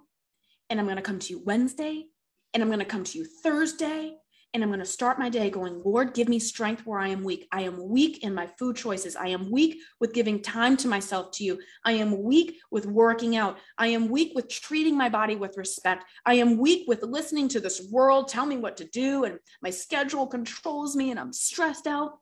And 0.69 0.79
I'm 0.79 0.87
going 0.87 0.97
to 0.97 1.03
come 1.03 1.19
to 1.19 1.33
you 1.33 1.43
Wednesday. 1.45 2.05
And 2.53 2.63
I'm 2.63 2.69
going 2.69 2.79
to 2.79 2.85
come 2.85 3.03
to 3.03 3.17
you 3.17 3.25
Thursday 3.25 4.17
and 4.57 4.63
I'm 4.63 4.71
going 4.71 4.79
to 4.79 4.87
start 4.87 5.19
my 5.19 5.29
day 5.29 5.51
going, 5.51 5.83
Lord, 5.85 6.15
give 6.15 6.27
me 6.27 6.39
strength 6.39 6.83
where 6.83 6.97
I 6.99 7.09
am 7.09 7.23
weak. 7.23 7.47
I 7.51 7.61
am 7.61 7.89
weak 7.89 8.23
in 8.23 8.33
my 8.33 8.47
food 8.57 8.75
choices. 8.75 9.15
I 9.15 9.27
am 9.27 9.51
weak 9.51 9.77
with 9.99 10.13
giving 10.13 10.41
time 10.41 10.75
to 10.77 10.87
myself 10.87 11.29
to 11.33 11.43
you. 11.43 11.59
I 11.85 11.91
am 11.91 12.23
weak 12.23 12.57
with 12.71 12.87
working 12.87 13.35
out. 13.35 13.59
I 13.77 13.89
am 13.89 14.09
weak 14.09 14.31
with 14.33 14.49
treating 14.49 14.97
my 14.97 15.09
body 15.09 15.35
with 15.35 15.57
respect. 15.57 16.05
I 16.25 16.33
am 16.35 16.57
weak 16.57 16.87
with 16.87 17.03
listening 17.03 17.49
to 17.49 17.59
this 17.59 17.87
world 17.91 18.29
tell 18.29 18.47
me 18.47 18.57
what 18.57 18.77
to 18.77 18.85
do, 18.85 19.25
and 19.25 19.37
my 19.61 19.69
schedule 19.69 20.25
controls 20.25 20.95
me, 20.95 21.11
and 21.11 21.19
I'm 21.19 21.33
stressed 21.33 21.85
out. 21.85 22.17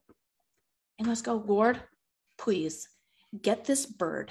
And 1.00 1.08
let's 1.08 1.22
go, 1.22 1.36
Lord, 1.36 1.80
please 2.38 2.90
get 3.42 3.64
this 3.64 3.86
bird 3.86 4.30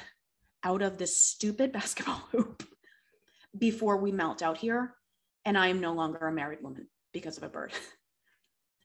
out 0.63 0.83
of 0.83 0.99
this 0.99 1.17
stupid 1.17 1.73
basketball 1.79 2.23
hoop 2.33 2.65
before 3.57 3.97
we 3.97 4.13
melt 4.13 4.43
out 4.43 4.59
here. 4.59 4.95
And 5.47 5.57
I 5.57 5.69
am 5.69 5.81
no 5.81 5.95
longer 5.95 6.27
a 6.27 6.33
married 6.33 6.63
woman 6.63 6.89
because 7.15 7.39
of 7.39 7.45
a 7.45 7.49
bird. 7.49 7.73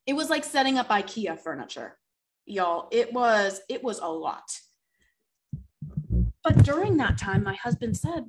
It 0.07 0.15
was 0.15 0.32
like 0.32 0.43
setting 0.43 0.80
up 0.80 0.88
IKEA 0.88 1.38
furniture. 1.38 1.95
Y'all, 2.47 2.88
it 2.91 3.13
was 3.13 3.61
it 3.69 3.84
was 3.84 3.99
a 3.99 4.07
lot. 4.07 4.49
But 6.43 6.63
during 6.63 6.97
that 6.97 7.19
time 7.19 7.43
my 7.43 7.53
husband 7.53 7.95
said, 7.95 8.25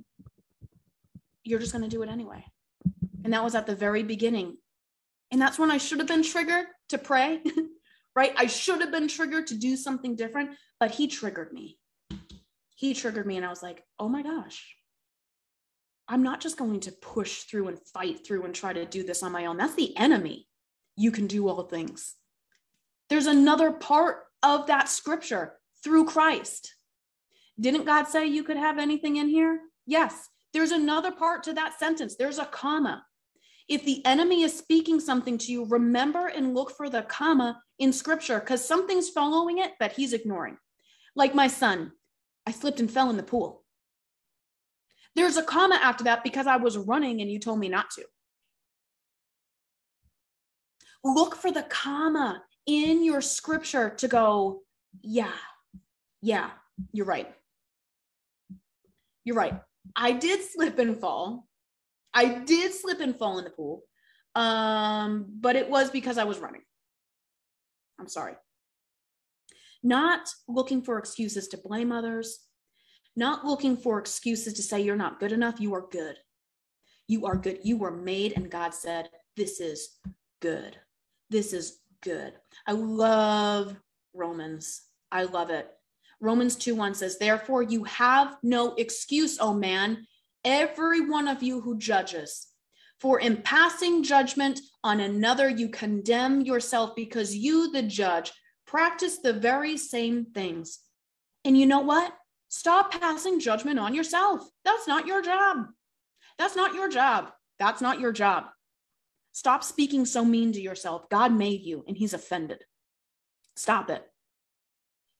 "You're 1.42 1.58
just 1.58 1.72
going 1.72 1.84
to 1.84 1.88
do 1.88 2.02
it 2.02 2.10
anyway." 2.10 2.44
And 3.24 3.32
that 3.32 3.42
was 3.42 3.54
at 3.54 3.66
the 3.66 3.74
very 3.74 4.02
beginning. 4.02 4.58
And 5.30 5.40
that's 5.40 5.58
when 5.58 5.70
I 5.70 5.78
should 5.78 6.00
have 6.00 6.08
been 6.08 6.22
triggered 6.22 6.66
to 6.90 6.98
pray, 6.98 7.40
right? 8.14 8.34
I 8.36 8.44
should 8.44 8.82
have 8.82 8.90
been 8.90 9.08
triggered 9.08 9.46
to 9.46 9.54
do 9.54 9.74
something 9.74 10.16
different, 10.16 10.50
but 10.78 10.90
he 10.90 11.06
triggered 11.06 11.50
me. 11.54 11.78
He 12.74 12.92
triggered 12.92 13.26
me 13.26 13.38
and 13.38 13.46
I 13.46 13.48
was 13.48 13.62
like, 13.62 13.84
"Oh 13.98 14.10
my 14.10 14.22
gosh, 14.22 14.76
I'm 16.10 16.24
not 16.24 16.40
just 16.40 16.56
going 16.56 16.80
to 16.80 16.92
push 16.92 17.44
through 17.44 17.68
and 17.68 17.78
fight 17.78 18.26
through 18.26 18.44
and 18.44 18.52
try 18.52 18.72
to 18.72 18.84
do 18.84 19.04
this 19.04 19.22
on 19.22 19.30
my 19.30 19.46
own. 19.46 19.56
That's 19.56 19.76
the 19.76 19.96
enemy. 19.96 20.48
You 20.96 21.12
can 21.12 21.28
do 21.28 21.48
all 21.48 21.62
things. 21.62 22.16
There's 23.08 23.28
another 23.28 23.70
part 23.70 24.24
of 24.42 24.66
that 24.66 24.88
scripture 24.88 25.54
through 25.84 26.06
Christ. 26.06 26.74
Didn't 27.60 27.84
God 27.84 28.08
say 28.08 28.26
you 28.26 28.42
could 28.42 28.56
have 28.56 28.76
anything 28.76 29.16
in 29.16 29.28
here? 29.28 29.60
Yes. 29.86 30.28
There's 30.52 30.72
another 30.72 31.12
part 31.12 31.44
to 31.44 31.52
that 31.52 31.78
sentence. 31.78 32.16
There's 32.16 32.40
a 32.40 32.44
comma. 32.44 33.04
If 33.68 33.84
the 33.84 34.04
enemy 34.04 34.42
is 34.42 34.58
speaking 34.58 34.98
something 34.98 35.38
to 35.38 35.52
you, 35.52 35.64
remember 35.64 36.26
and 36.26 36.56
look 36.56 36.76
for 36.76 36.90
the 36.90 37.02
comma 37.02 37.62
in 37.78 37.92
scripture 37.92 38.40
because 38.40 38.66
something's 38.66 39.10
following 39.10 39.58
it 39.58 39.74
that 39.78 39.92
he's 39.92 40.12
ignoring. 40.12 40.56
Like 41.14 41.36
my 41.36 41.46
son, 41.46 41.92
I 42.48 42.50
slipped 42.50 42.80
and 42.80 42.90
fell 42.90 43.10
in 43.10 43.16
the 43.16 43.22
pool. 43.22 43.59
There's 45.20 45.36
a 45.36 45.42
comma 45.42 45.78
after 45.82 46.04
that 46.04 46.24
because 46.24 46.46
I 46.46 46.56
was 46.56 46.78
running 46.78 47.20
and 47.20 47.30
you 47.30 47.38
told 47.38 47.58
me 47.58 47.68
not 47.68 47.90
to. 47.90 48.04
Look 51.04 51.36
for 51.36 51.52
the 51.52 51.64
comma 51.64 52.42
in 52.64 53.04
your 53.04 53.20
scripture 53.20 53.90
to 53.98 54.08
go, 54.08 54.62
yeah, 55.02 55.34
yeah, 56.22 56.48
you're 56.92 57.04
right. 57.04 57.30
You're 59.22 59.36
right. 59.36 59.60
I 59.94 60.12
did 60.12 60.40
slip 60.42 60.78
and 60.78 60.96
fall. 60.98 61.46
I 62.14 62.24
did 62.24 62.72
slip 62.72 63.00
and 63.00 63.14
fall 63.14 63.36
in 63.36 63.44
the 63.44 63.50
pool. 63.50 63.82
Um, 64.34 65.26
but 65.38 65.54
it 65.54 65.68
was 65.68 65.90
because 65.90 66.16
I 66.16 66.24
was 66.24 66.38
running. 66.38 66.62
I'm 67.98 68.08
sorry. 68.08 68.36
Not 69.82 70.30
looking 70.48 70.80
for 70.80 70.96
excuses 70.96 71.48
to 71.48 71.58
blame 71.58 71.92
others, 71.92 72.38
not 73.20 73.44
looking 73.44 73.76
for 73.76 73.98
excuses 73.98 74.54
to 74.54 74.62
say 74.62 74.80
you're 74.80 74.96
not 74.96 75.20
good 75.20 75.30
enough. 75.30 75.60
You 75.60 75.74
are 75.74 75.86
good. 75.92 76.16
You 77.06 77.26
are 77.26 77.36
good. 77.36 77.60
You 77.62 77.76
were 77.76 77.90
made, 77.92 78.32
and 78.34 78.50
God 78.50 78.74
said, 78.74 79.10
This 79.36 79.60
is 79.60 79.98
good. 80.40 80.76
This 81.28 81.52
is 81.52 81.78
good. 82.02 82.32
I 82.66 82.72
love 82.72 83.76
Romans. 84.14 84.82
I 85.12 85.24
love 85.24 85.50
it. 85.50 85.68
Romans 86.20 86.56
2 86.56 86.74
1 86.74 86.94
says, 86.94 87.18
Therefore, 87.18 87.62
you 87.62 87.84
have 87.84 88.36
no 88.42 88.74
excuse, 88.74 89.38
O 89.38 89.52
man, 89.52 90.06
every 90.44 91.02
one 91.08 91.28
of 91.28 91.42
you 91.42 91.60
who 91.60 91.78
judges. 91.78 92.48
For 93.00 93.20
in 93.20 93.42
passing 93.42 94.02
judgment 94.02 94.60
on 94.82 95.00
another, 95.00 95.48
you 95.48 95.68
condemn 95.68 96.40
yourself 96.40 96.94
because 96.96 97.34
you, 97.36 97.70
the 97.70 97.82
judge, 97.82 98.32
practice 98.66 99.18
the 99.18 99.32
very 99.32 99.76
same 99.76 100.26
things. 100.26 100.80
And 101.44 101.56
you 101.56 101.66
know 101.66 101.80
what? 101.80 102.14
Stop 102.50 102.90
passing 102.90 103.38
judgment 103.38 103.78
on 103.78 103.94
yourself. 103.94 104.42
That's 104.64 104.88
not 104.88 105.06
your 105.06 105.22
job. 105.22 105.68
That's 106.36 106.56
not 106.56 106.74
your 106.74 106.88
job. 106.88 107.30
That's 107.60 107.80
not 107.80 108.00
your 108.00 108.10
job. 108.10 108.46
Stop 109.30 109.62
speaking 109.62 110.04
so 110.04 110.24
mean 110.24 110.52
to 110.52 110.60
yourself. 110.60 111.08
God 111.08 111.32
made 111.32 111.60
you 111.60 111.84
and 111.86 111.96
he's 111.96 112.12
offended. 112.12 112.64
Stop 113.54 113.88
it. 113.88 114.04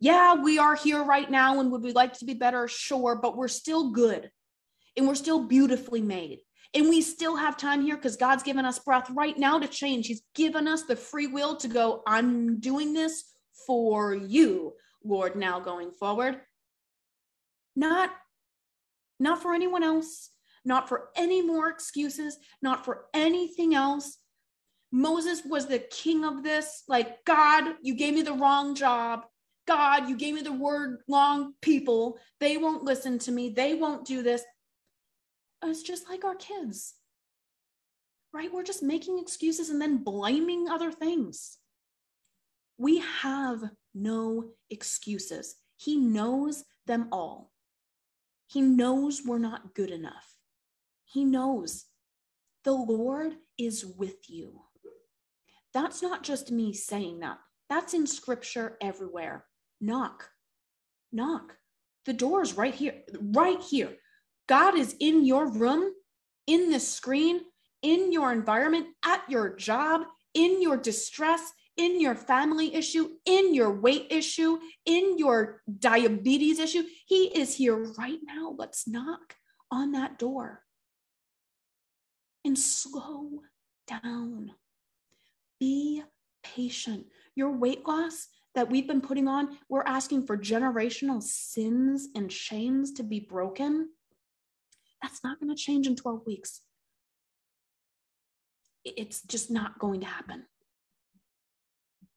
Yeah, 0.01 0.43
we 0.43 0.59
are 0.59 0.75
here 0.75 1.05
right 1.05 1.31
now 1.31 1.61
and 1.61 1.71
would 1.71 1.85
we 1.85 1.93
like 1.93 2.15
to 2.15 2.25
be 2.25 2.35
better? 2.35 2.67
Sure, 2.67 3.15
but 3.15 3.37
we're 3.37 3.47
still 3.47 3.93
good 3.93 4.33
and 4.97 5.07
we're 5.07 5.15
still 5.15 5.47
beautifully 5.47 6.03
made. 6.03 6.41
And 6.75 6.89
we 6.89 7.01
still 7.01 7.37
have 7.37 7.57
time 7.57 7.83
here 7.83 7.97
because 7.97 8.17
God's 8.17 8.43
given 8.43 8.65
us 8.65 8.81
breath 8.81 9.09
right 9.11 9.39
now 9.39 9.61
to 9.61 9.69
change. 9.69 10.09
He's 10.09 10.23
given 10.35 10.67
us 10.67 10.83
the 10.83 10.97
free 10.97 11.29
will 11.29 11.55
to 11.59 11.69
go, 11.69 12.03
I'm 12.09 12.59
doing 12.59 12.93
this 12.93 13.23
for 13.69 14.15
you, 14.15 14.73
Lord, 15.05 15.37
now 15.37 15.61
going 15.61 15.93
forward 15.93 16.41
not 17.81 18.11
not 19.19 19.43
for 19.43 19.55
anyone 19.55 19.83
else 19.83 20.31
not 20.65 20.89
for 20.89 21.09
any 21.17 21.41
more 21.41 21.69
excuses 21.69 22.37
not 22.61 22.85
for 22.85 23.07
anything 23.15 23.75
else. 23.75 24.19
Moses 24.93 25.43
was 25.45 25.67
the 25.67 25.79
king 25.79 26.25
of 26.25 26.43
this. 26.43 26.83
Like 26.87 27.25
god 27.25 27.75
you 27.83 27.95
gave 27.95 28.15
me 28.15 28.23
the 28.23 28.41
wrong 28.43 28.75
job. 28.75 29.25
God 29.67 30.09
you 30.09 30.17
gave 30.17 30.35
me 30.35 30.43
the 30.43 30.53
word 30.53 30.99
long 31.09 31.55
people. 31.63 32.19
They 32.41 32.57
won't 32.57 32.85
listen 32.85 33.19
to 33.21 33.33
me. 33.33 33.51
They 33.51 33.75
won't 33.75 34.07
do 34.07 34.23
this. 34.23 34.45
It's 35.65 35.83
just 35.83 36.09
like 36.09 36.25
our 36.25 36.35
kids 36.35 36.95
right? 38.33 38.53
We're 38.53 38.63
just 38.63 38.83
making 38.83 39.19
excuses 39.19 39.71
and 39.71 39.81
then 39.81 40.05
blaming 40.05 40.69
other 40.69 40.93
things. 40.93 41.59
We 42.79 43.03
have 43.23 43.63
no 43.95 44.51
excuses. 44.71 45.57
He 45.77 45.97
knows 45.97 46.65
them 46.87 47.09
all 47.13 47.50
he 48.51 48.61
knows 48.61 49.23
we're 49.25 49.39
not 49.39 49.75
good 49.75 49.91
enough. 49.91 50.35
He 51.05 51.25
knows 51.25 51.85
the 52.65 52.73
Lord 52.73 53.35
is 53.57 53.85
with 53.85 54.29
you. 54.29 54.61
That's 55.73 56.03
not 56.03 56.25
just 56.25 56.51
me 56.51 56.73
saying 56.73 57.21
that. 57.21 57.39
That's 57.69 57.95
in 57.95 58.07
scripture 58.07 58.77
everywhere. 58.81 59.45
Knock, 59.81 60.29
knock. 61.13 61.55
The 62.07 62.13
door 62.13 62.43
is 62.43 62.57
right 62.57 62.75
here, 62.75 63.03
right 63.21 63.61
here. 63.61 63.97
God 64.49 64.77
is 64.77 64.97
in 64.99 65.25
your 65.25 65.47
room, 65.47 65.93
in 66.49 66.73
the 66.73 66.81
screen, 66.81 67.43
in 67.83 68.11
your 68.13 68.33
environment, 68.33 68.89
at 69.05 69.23
your 69.29 69.55
job, 69.55 70.03
in 70.35 70.61
your 70.61 70.77
distress, 70.77 71.53
in 71.77 72.01
your 72.01 72.15
family 72.15 72.75
issue, 72.75 73.09
in 73.25 73.55
your 73.55 73.73
weight 73.73 74.09
issue, 74.11 74.59
in 74.85 75.19
your 75.19 75.63
diabetes 75.79 76.59
issue. 76.59 76.83
He 77.07 77.27
is 77.27 77.57
here 77.57 77.77
right 77.99 78.19
now. 78.25 78.55
Let's 78.57 78.87
knock 78.87 79.37
on 79.71 79.93
that 79.93 80.19
door 80.19 80.63
and 82.45 82.59
slow 82.59 83.41
down. 83.87 84.53
Be 85.59 86.03
patient. 86.43 87.07
Your 87.35 87.51
weight 87.51 87.87
loss 87.87 88.29
that 88.55 88.71
we've 88.71 88.87
been 88.87 89.01
putting 89.01 89.29
on, 89.29 89.59
we're 89.69 89.85
asking 89.85 90.27
for 90.27 90.37
generational 90.37 91.23
sins 91.23 92.09
and 92.15 92.33
shames 92.33 92.93
to 92.93 93.03
be 93.03 93.21
broken. 93.21 93.91
That's 95.03 95.23
not 95.23 95.39
going 95.41 95.55
to 95.55 95.63
change 95.63 95.87
in 95.87 95.97
12 95.97 96.27
weeks. 96.27 96.61
It's 98.85 99.23
just 99.23 99.51
not 99.51 99.79
going 99.79 100.01
to 100.01 100.07
happen. 100.07 100.45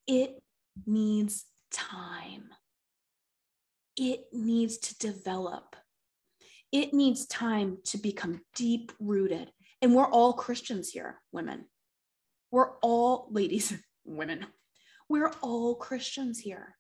It 0.08 0.42
needs 0.86 1.46
time. 1.72 2.50
It 3.96 4.26
needs 4.34 4.78
to 4.80 4.98
develop. 4.98 5.76
It 6.72 6.94
needs 6.94 7.26
time 7.28 7.78
to 7.86 7.98
become 7.98 8.42
deep 8.56 8.92
rooted. 9.00 9.52
And 9.82 9.94
we're 9.94 10.10
all 10.10 10.34
Christians 10.34 10.90
here, 10.90 11.22
women. 11.32 11.66
We're 12.52 12.78
all, 12.82 13.28
ladies, 13.32 13.74
women, 14.06 14.46
we're 15.08 15.32
all 15.42 15.76
Christians 15.76 16.40
here. 16.40 16.76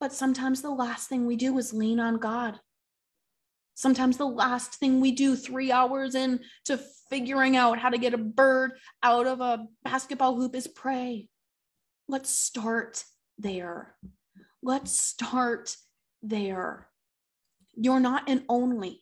But 0.00 0.12
sometimes 0.12 0.62
the 0.62 0.70
last 0.70 1.08
thing 1.08 1.26
we 1.26 1.36
do 1.36 1.56
is 1.58 1.72
lean 1.72 2.00
on 2.00 2.18
God. 2.18 2.58
Sometimes 3.74 4.16
the 4.16 4.26
last 4.26 4.76
thing 4.76 5.00
we 5.00 5.12
do 5.12 5.34
three 5.34 5.72
hours 5.72 6.14
into 6.14 6.78
figuring 7.10 7.56
out 7.56 7.78
how 7.78 7.90
to 7.90 7.98
get 7.98 8.14
a 8.14 8.18
bird 8.18 8.72
out 9.02 9.26
of 9.26 9.40
a 9.40 9.66
basketball 9.84 10.36
hoop 10.36 10.54
is 10.54 10.68
pray. 10.68 11.28
Let's 12.06 12.30
start 12.30 13.04
there. 13.38 13.94
Let's 14.62 14.98
start 14.98 15.76
there. 16.22 16.88
You're 17.74 18.00
not 18.00 18.28
an 18.28 18.44
only. 18.48 19.00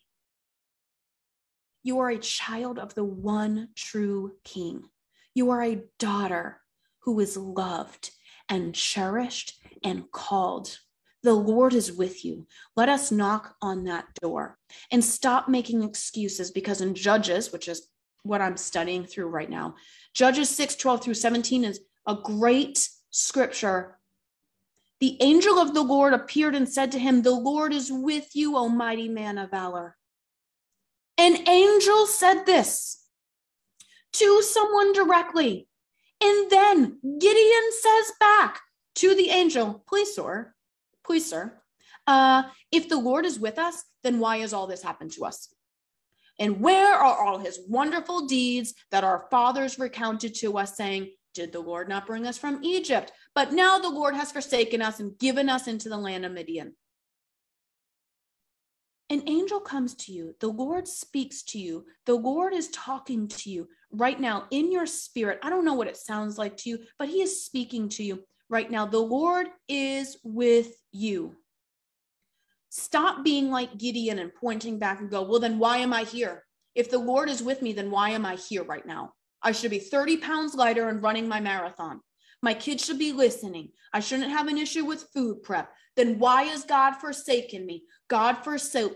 You 1.82 1.98
are 1.98 2.10
a 2.10 2.18
child 2.18 2.78
of 2.78 2.94
the 2.94 3.04
one 3.04 3.70
true 3.74 4.32
King. 4.44 4.84
You 5.34 5.50
are 5.50 5.62
a 5.62 5.82
daughter 5.98 6.60
who 7.00 7.18
is 7.18 7.36
loved 7.36 8.10
and 8.48 8.74
cherished 8.74 9.60
and 9.82 10.10
called. 10.12 10.78
The 11.24 11.34
Lord 11.34 11.74
is 11.74 11.92
with 11.92 12.24
you. 12.24 12.46
Let 12.76 12.88
us 12.88 13.10
knock 13.10 13.56
on 13.60 13.84
that 13.84 14.06
door 14.20 14.58
and 14.92 15.04
stop 15.04 15.48
making 15.48 15.82
excuses 15.82 16.52
because 16.52 16.80
in 16.80 16.94
Judges, 16.94 17.52
which 17.52 17.66
is 17.66 17.88
what 18.22 18.40
I'm 18.40 18.56
studying 18.56 19.04
through 19.04 19.26
right 19.26 19.50
now, 19.50 19.74
Judges 20.14 20.48
6 20.50 20.76
12 20.76 21.02
through 21.02 21.14
17 21.14 21.64
is 21.64 21.80
a 22.06 22.14
great 22.14 22.88
scripture. 23.10 23.98
The 25.00 25.16
angel 25.20 25.58
of 25.58 25.74
the 25.74 25.82
Lord 25.82 26.12
appeared 26.12 26.54
and 26.54 26.68
said 26.68 26.92
to 26.92 26.98
him, 26.98 27.22
The 27.22 27.30
Lord 27.30 27.72
is 27.72 27.90
with 27.90 28.34
you, 28.34 28.56
O 28.56 28.68
mighty 28.68 29.08
man 29.08 29.38
of 29.38 29.50
valor. 29.50 29.96
An 31.18 31.48
angel 31.48 32.06
said 32.06 32.44
this 32.44 33.04
to 34.14 34.42
someone 34.42 34.92
directly. 34.92 35.68
And 36.22 36.50
then 36.50 36.98
Gideon 37.18 37.70
says 37.80 38.12
back 38.20 38.60
to 38.96 39.14
the 39.14 39.30
angel, 39.30 39.84
Please, 39.88 40.14
sir, 40.14 40.54
please, 41.04 41.28
sir, 41.28 41.60
uh, 42.06 42.44
if 42.70 42.88
the 42.88 42.98
Lord 42.98 43.26
is 43.26 43.38
with 43.38 43.58
us, 43.58 43.82
then 44.02 44.18
why 44.18 44.38
has 44.38 44.52
all 44.52 44.66
this 44.66 44.82
happened 44.82 45.12
to 45.12 45.24
us? 45.24 45.52
And 46.38 46.60
where 46.60 46.94
are 46.94 47.24
all 47.24 47.38
his 47.38 47.60
wonderful 47.68 48.26
deeds 48.26 48.74
that 48.90 49.04
our 49.04 49.26
fathers 49.30 49.78
recounted 49.78 50.34
to 50.36 50.58
us, 50.58 50.76
saying, 50.76 51.10
Did 51.34 51.52
the 51.52 51.60
Lord 51.60 51.88
not 51.88 52.06
bring 52.06 52.26
us 52.26 52.38
from 52.38 52.62
Egypt? 52.62 53.12
But 53.34 53.52
now 53.52 53.78
the 53.78 53.88
Lord 53.88 54.14
has 54.14 54.32
forsaken 54.32 54.82
us 54.82 55.00
and 55.00 55.18
given 55.18 55.48
us 55.48 55.66
into 55.66 55.88
the 55.88 55.96
land 55.96 56.24
of 56.24 56.32
Midian. 56.32 56.74
An 59.10 59.22
angel 59.26 59.60
comes 59.60 59.94
to 59.96 60.12
you, 60.12 60.34
the 60.40 60.48
Lord 60.48 60.88
speaks 60.88 61.42
to 61.44 61.58
you, 61.58 61.84
the 62.06 62.14
Lord 62.14 62.54
is 62.54 62.68
talking 62.68 63.28
to 63.28 63.50
you 63.50 63.68
right 63.90 64.18
now 64.18 64.46
in 64.50 64.72
your 64.72 64.86
spirit. 64.86 65.38
I 65.42 65.50
don't 65.50 65.66
know 65.66 65.74
what 65.74 65.86
it 65.86 65.98
sounds 65.98 66.38
like 66.38 66.56
to 66.58 66.70
you, 66.70 66.78
but 66.98 67.08
He 67.08 67.20
is 67.20 67.44
speaking 67.44 67.90
to 67.90 68.02
you 68.02 68.24
right 68.48 68.70
now. 68.70 68.86
The 68.86 68.98
Lord 68.98 69.48
is 69.68 70.16
with 70.24 70.72
you. 70.92 71.36
Stop 72.70 73.22
being 73.22 73.50
like 73.50 73.76
Gideon 73.76 74.18
and 74.18 74.34
pointing 74.34 74.78
back 74.78 75.00
and 75.00 75.10
go, 75.10 75.22
well, 75.22 75.40
then 75.40 75.58
why 75.58 75.78
am 75.78 75.92
I 75.92 76.04
here? 76.04 76.44
If 76.74 76.90
the 76.90 76.98
Lord 76.98 77.28
is 77.28 77.42
with 77.42 77.60
me, 77.60 77.74
then 77.74 77.90
why 77.90 78.10
am 78.10 78.24
I 78.24 78.36
here 78.36 78.64
right 78.64 78.86
now? 78.86 79.12
I 79.42 79.52
should 79.52 79.70
be 79.70 79.78
30 79.78 80.18
pounds 80.18 80.54
lighter 80.54 80.88
and 80.88 81.02
running 81.02 81.28
my 81.28 81.40
marathon. 81.40 82.00
My 82.42 82.54
kids 82.54 82.84
should 82.84 82.98
be 82.98 83.12
listening. 83.12 83.70
I 83.92 84.00
shouldn't 84.00 84.30
have 84.30 84.48
an 84.48 84.58
issue 84.58 84.84
with 84.84 85.08
food 85.14 85.42
prep. 85.42 85.70
Then 85.96 86.18
why 86.18 86.44
has 86.44 86.64
God 86.64 86.94
forsaken 86.94 87.64
me? 87.64 87.84
God 88.08 88.38
forso- 88.44 88.94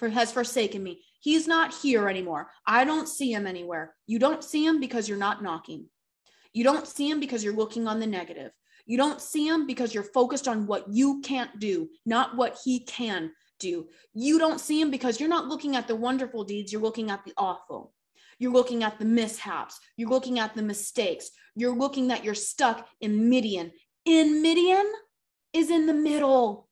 has 0.00 0.32
forsaken 0.32 0.82
me. 0.82 1.04
He's 1.20 1.46
not 1.46 1.74
here 1.74 2.08
anymore. 2.08 2.50
I 2.66 2.84
don't 2.84 3.08
see 3.08 3.32
him 3.32 3.46
anywhere. 3.46 3.94
You 4.06 4.18
don't 4.18 4.42
see 4.42 4.64
him 4.64 4.80
because 4.80 5.08
you're 5.08 5.18
not 5.18 5.42
knocking. 5.42 5.86
You 6.52 6.64
don't 6.64 6.86
see 6.86 7.08
him 7.08 7.20
because 7.20 7.44
you're 7.44 7.54
looking 7.54 7.86
on 7.86 8.00
the 8.00 8.06
negative. 8.06 8.52
You 8.86 8.96
don't 8.96 9.20
see 9.20 9.46
him 9.46 9.66
because 9.66 9.92
you're 9.92 10.02
focused 10.02 10.48
on 10.48 10.66
what 10.66 10.86
you 10.90 11.20
can't 11.20 11.60
do, 11.60 11.90
not 12.06 12.36
what 12.36 12.58
he 12.64 12.80
can 12.80 13.32
do. 13.60 13.88
You 14.14 14.38
don't 14.38 14.60
see 14.60 14.80
him 14.80 14.90
because 14.90 15.20
you're 15.20 15.28
not 15.28 15.46
looking 15.46 15.76
at 15.76 15.86
the 15.86 15.94
wonderful 15.94 16.42
deeds, 16.44 16.72
you're 16.72 16.80
looking 16.82 17.10
at 17.10 17.24
the 17.24 17.34
awful. 17.36 17.92
You're 18.38 18.52
looking 18.52 18.84
at 18.84 18.98
the 18.98 19.04
mishaps. 19.04 19.80
You're 19.96 20.10
looking 20.10 20.38
at 20.38 20.54
the 20.54 20.62
mistakes. 20.62 21.30
You're 21.56 21.76
looking 21.76 22.08
that 22.08 22.24
you're 22.24 22.34
stuck 22.34 22.86
in 23.00 23.28
Midian. 23.28 23.72
In 24.04 24.42
Midian 24.42 24.86
is 25.52 25.70
in 25.70 25.86
the 25.86 25.94
middle. 25.94 26.68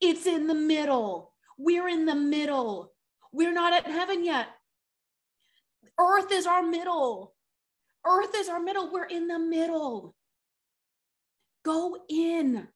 It's 0.00 0.26
in 0.26 0.46
the 0.46 0.54
middle. 0.54 1.32
We're 1.58 1.88
in 1.88 2.06
the 2.06 2.14
middle. 2.14 2.92
We're 3.32 3.52
not 3.52 3.72
at 3.72 3.86
heaven 3.86 4.24
yet. 4.24 4.48
Earth 5.98 6.30
is 6.32 6.46
our 6.46 6.62
middle. 6.62 7.34
Earth 8.06 8.34
is 8.34 8.48
our 8.48 8.60
middle. 8.60 8.92
We're 8.92 9.04
in 9.04 9.28
the 9.28 9.38
middle. 9.38 10.14
Go 11.64 11.96
in. 12.08 12.68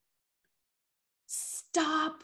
Stop 1.27 2.23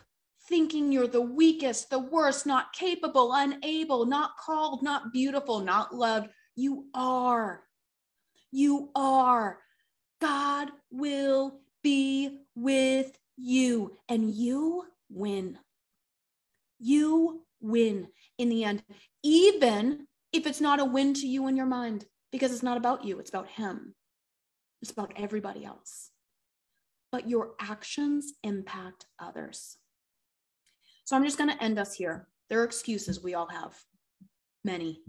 thinking 0.52 0.92
you're 0.92 1.08
the 1.08 1.18
weakest, 1.18 1.88
the 1.88 1.98
worst, 1.98 2.44
not 2.44 2.74
capable, 2.74 3.32
unable, 3.32 4.04
not 4.04 4.36
called, 4.36 4.82
not 4.82 5.10
beautiful, 5.10 5.60
not 5.60 5.94
loved. 5.94 6.28
You 6.54 6.88
are. 6.92 7.62
You 8.50 8.90
are. 8.94 9.60
God 10.20 10.68
will 10.90 11.60
be 11.82 12.40
with 12.54 13.18
you, 13.38 13.96
and 14.10 14.30
you 14.30 14.84
win. 15.08 15.58
You 16.78 17.46
win 17.62 18.08
in 18.36 18.50
the 18.50 18.64
end, 18.64 18.82
even 19.22 20.06
if 20.34 20.46
it's 20.46 20.60
not 20.60 20.80
a 20.80 20.84
win 20.84 21.14
to 21.14 21.26
you 21.26 21.46
in 21.46 21.56
your 21.56 21.64
mind, 21.64 22.04
because 22.30 22.52
it's 22.52 22.62
not 22.62 22.76
about 22.76 23.06
you, 23.06 23.20
it's 23.20 23.30
about 23.30 23.48
Him, 23.48 23.94
it's 24.82 24.90
about 24.90 25.14
everybody 25.16 25.64
else 25.64 26.10
but 27.10 27.28
your 27.28 27.50
actions 27.60 28.32
impact 28.42 29.04
others. 29.18 29.76
So 31.12 31.16
I'm 31.16 31.24
just 31.24 31.36
going 31.36 31.50
to 31.50 31.62
end 31.62 31.78
us 31.78 31.92
here. 31.92 32.26
There 32.48 32.62
are 32.62 32.64
excuses 32.64 33.22
we 33.22 33.34
all 33.34 33.48
have, 33.48 33.76
many. 34.64 35.02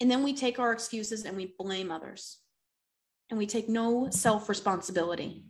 And 0.00 0.08
then 0.08 0.22
we 0.22 0.32
take 0.32 0.60
our 0.60 0.70
excuses 0.70 1.24
and 1.24 1.36
we 1.36 1.56
blame 1.58 1.90
others. 1.90 2.38
And 3.30 3.36
we 3.36 3.44
take 3.44 3.68
no 3.68 4.10
self 4.10 4.48
responsibility. 4.48 5.42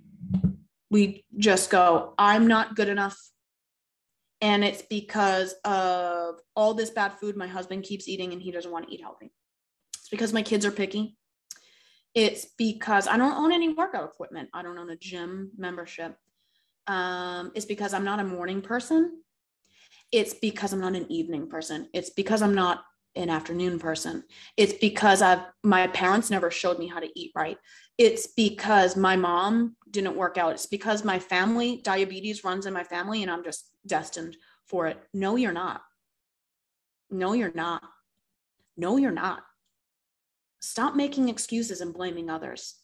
We 0.89 1.26
just 1.37 1.68
go, 1.68 2.14
I'm 2.16 2.47
not 2.47 2.76
good 2.76 2.89
enough. 2.89 3.20
And 4.41 4.64
it's 4.64 4.80
because 4.80 5.55
of 5.66 6.37
all 6.57 6.72
this 6.72 6.89
bad 6.89 7.18
food 7.18 7.37
my 7.37 7.47
husband 7.47 7.82
keeps 7.82 8.09
eating 8.09 8.32
and 8.32 8.41
he 8.41 8.53
doesn't 8.53 8.72
want 8.72 8.89
to 8.89 8.95
eat 8.95 9.03
healthy. 9.03 9.35
It's 9.99 10.09
because 10.09 10.32
my 10.32 10.41
kids 10.41 10.64
are 10.64 10.70
picky. 10.70 11.18
It's 12.14 12.47
because 12.57 13.07
I 13.07 13.18
don't 13.18 13.37
own 13.37 13.53
any 13.53 13.68
workout 13.68 14.09
equipment. 14.09 14.49
I 14.55 14.62
don't 14.62 14.78
own 14.78 14.89
a 14.89 14.97
gym 14.97 15.51
membership. 15.59 16.16
Um, 16.87 17.53
it's 17.55 17.66
because 17.66 17.93
I'm 17.93 18.05
not 18.05 18.20
a 18.20 18.24
morning 18.24 18.62
person. 18.62 19.20
It's 20.15 20.33
because 20.33 20.73
I'm 20.73 20.81
not 20.81 20.95
an 20.95 21.11
evening 21.11 21.49
person. 21.49 21.89
It's 21.93 22.11
because 22.11 22.41
I'm 22.41 22.55
not 22.55 22.85
an 23.17 23.31
afternoon 23.31 23.81
person. 23.81 24.23
It's 24.57 24.73
because 24.73 25.23
I've 25.23 25.41
my 25.65 25.89
parents 25.89 26.31
never 26.31 26.53
showed 26.53 26.79
me 26.79 26.87
how 26.87 27.01
to 27.01 27.11
eat 27.19 27.33
right. 27.35 27.59
It's 27.99 28.29
because 28.29 28.97
my 28.97 29.17
mom 29.17 29.75
didn't 29.91 30.15
work 30.15 30.39
out. 30.39 30.53
It's 30.53 30.67
because 30.67 31.03
my 31.03 31.19
family 31.19 31.81
diabetes 31.83 32.45
runs 32.45 32.67
in 32.67 32.73
my 32.73 32.85
family 32.85 33.23
and 33.23 33.31
I'm 33.31 33.43
just 33.43 33.69
destined 33.89 34.37
for 34.67 34.87
it. 34.87 35.03
No, 35.12 35.35
you're 35.35 35.53
not. 35.53 35.83
No, 37.11 37.33
you're 37.33 37.53
not. 37.53 37.83
No, 38.77 38.97
you're 38.97 39.11
not. 39.11 39.43
Stop 40.61 40.95
making 40.95 41.29
excuses 41.29 41.81
and 41.81 41.93
blaming 41.93 42.31
others. 42.31 42.77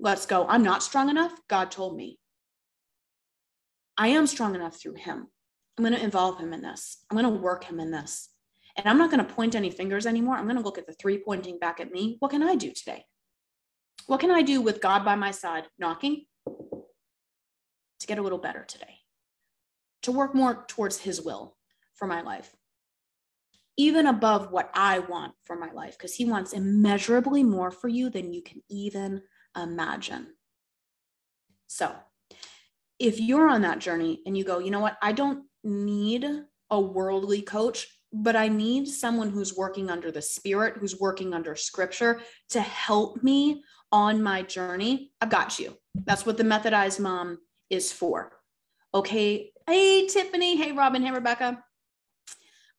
Let's 0.00 0.24
go. 0.24 0.46
I'm 0.48 0.62
not 0.62 0.82
strong 0.82 1.10
enough. 1.10 1.34
God 1.46 1.70
told 1.70 1.94
me. 1.94 2.18
I 3.98 4.08
am 4.08 4.26
strong 4.26 4.54
enough 4.54 4.80
through 4.80 4.94
him. 4.94 5.28
I'm 5.76 5.84
going 5.84 5.96
to 5.96 6.04
involve 6.04 6.38
him 6.38 6.52
in 6.52 6.62
this. 6.62 7.04
I'm 7.10 7.18
going 7.18 7.32
to 7.32 7.40
work 7.40 7.64
him 7.64 7.80
in 7.80 7.90
this. 7.90 8.28
And 8.76 8.88
I'm 8.88 8.98
not 8.98 9.10
going 9.10 9.24
to 9.24 9.34
point 9.34 9.54
any 9.54 9.70
fingers 9.70 10.06
anymore. 10.06 10.36
I'm 10.36 10.44
going 10.44 10.56
to 10.56 10.62
look 10.62 10.78
at 10.78 10.86
the 10.86 10.92
three 10.92 11.18
pointing 11.18 11.58
back 11.58 11.80
at 11.80 11.92
me. 11.92 12.16
What 12.20 12.30
can 12.30 12.42
I 12.42 12.54
do 12.54 12.72
today? 12.72 13.04
What 14.06 14.20
can 14.20 14.30
I 14.30 14.42
do 14.42 14.60
with 14.60 14.80
God 14.80 15.04
by 15.04 15.14
my 15.14 15.30
side, 15.30 15.64
knocking 15.78 16.26
to 16.46 18.06
get 18.06 18.18
a 18.18 18.22
little 18.22 18.38
better 18.38 18.64
today? 18.64 18.98
To 20.02 20.12
work 20.12 20.34
more 20.34 20.64
towards 20.68 20.98
his 20.98 21.22
will 21.22 21.56
for 21.94 22.06
my 22.06 22.20
life, 22.20 22.54
even 23.76 24.06
above 24.06 24.50
what 24.50 24.70
I 24.74 24.98
want 24.98 25.32
for 25.44 25.56
my 25.56 25.72
life, 25.72 25.96
because 25.96 26.14
he 26.14 26.24
wants 26.24 26.52
immeasurably 26.52 27.42
more 27.42 27.70
for 27.70 27.88
you 27.88 28.10
than 28.10 28.32
you 28.32 28.42
can 28.42 28.62
even 28.68 29.22
imagine. 29.56 30.34
So, 31.68 31.94
if 32.98 33.18
you're 33.18 33.48
on 33.48 33.62
that 33.62 33.78
journey 33.78 34.20
and 34.26 34.36
you 34.36 34.44
go, 34.44 34.58
you 34.58 34.70
know 34.70 34.80
what, 34.80 34.98
I 35.00 35.12
don't 35.12 35.44
need 35.64 36.26
a 36.70 36.80
worldly 36.80 37.42
coach, 37.42 37.88
but 38.12 38.36
I 38.36 38.48
need 38.48 38.86
someone 38.86 39.30
who's 39.30 39.56
working 39.56 39.90
under 39.90 40.10
the 40.10 40.22
spirit, 40.22 40.76
who's 40.76 41.00
working 41.00 41.34
under 41.34 41.56
scripture 41.56 42.20
to 42.50 42.60
help 42.60 43.22
me 43.22 43.62
on 43.94 44.20
my 44.20 44.42
journey, 44.42 45.12
I've 45.20 45.30
got 45.30 45.60
you. 45.60 45.78
That's 46.04 46.26
what 46.26 46.36
the 46.36 46.42
methodized 46.42 46.98
mom 46.98 47.38
is 47.70 47.92
for. 47.92 48.32
Okay. 48.92 49.52
Hey, 49.68 50.08
Tiffany. 50.08 50.56
Hey, 50.56 50.72
Robin. 50.72 51.00
Hey, 51.00 51.12
Rebecca. 51.12 51.62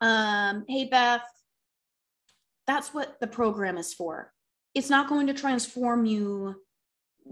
Um, 0.02 0.66
hey, 0.68 0.90
Beth. 0.90 1.24
That's 2.68 2.94
what 2.94 3.18
the 3.22 3.28
program 3.28 3.78
is 3.78 3.94
for. 3.94 4.34
It's 4.74 4.90
not 4.90 5.08
going 5.08 5.28
to 5.28 5.34
transform 5.34 6.06
you 6.06 6.56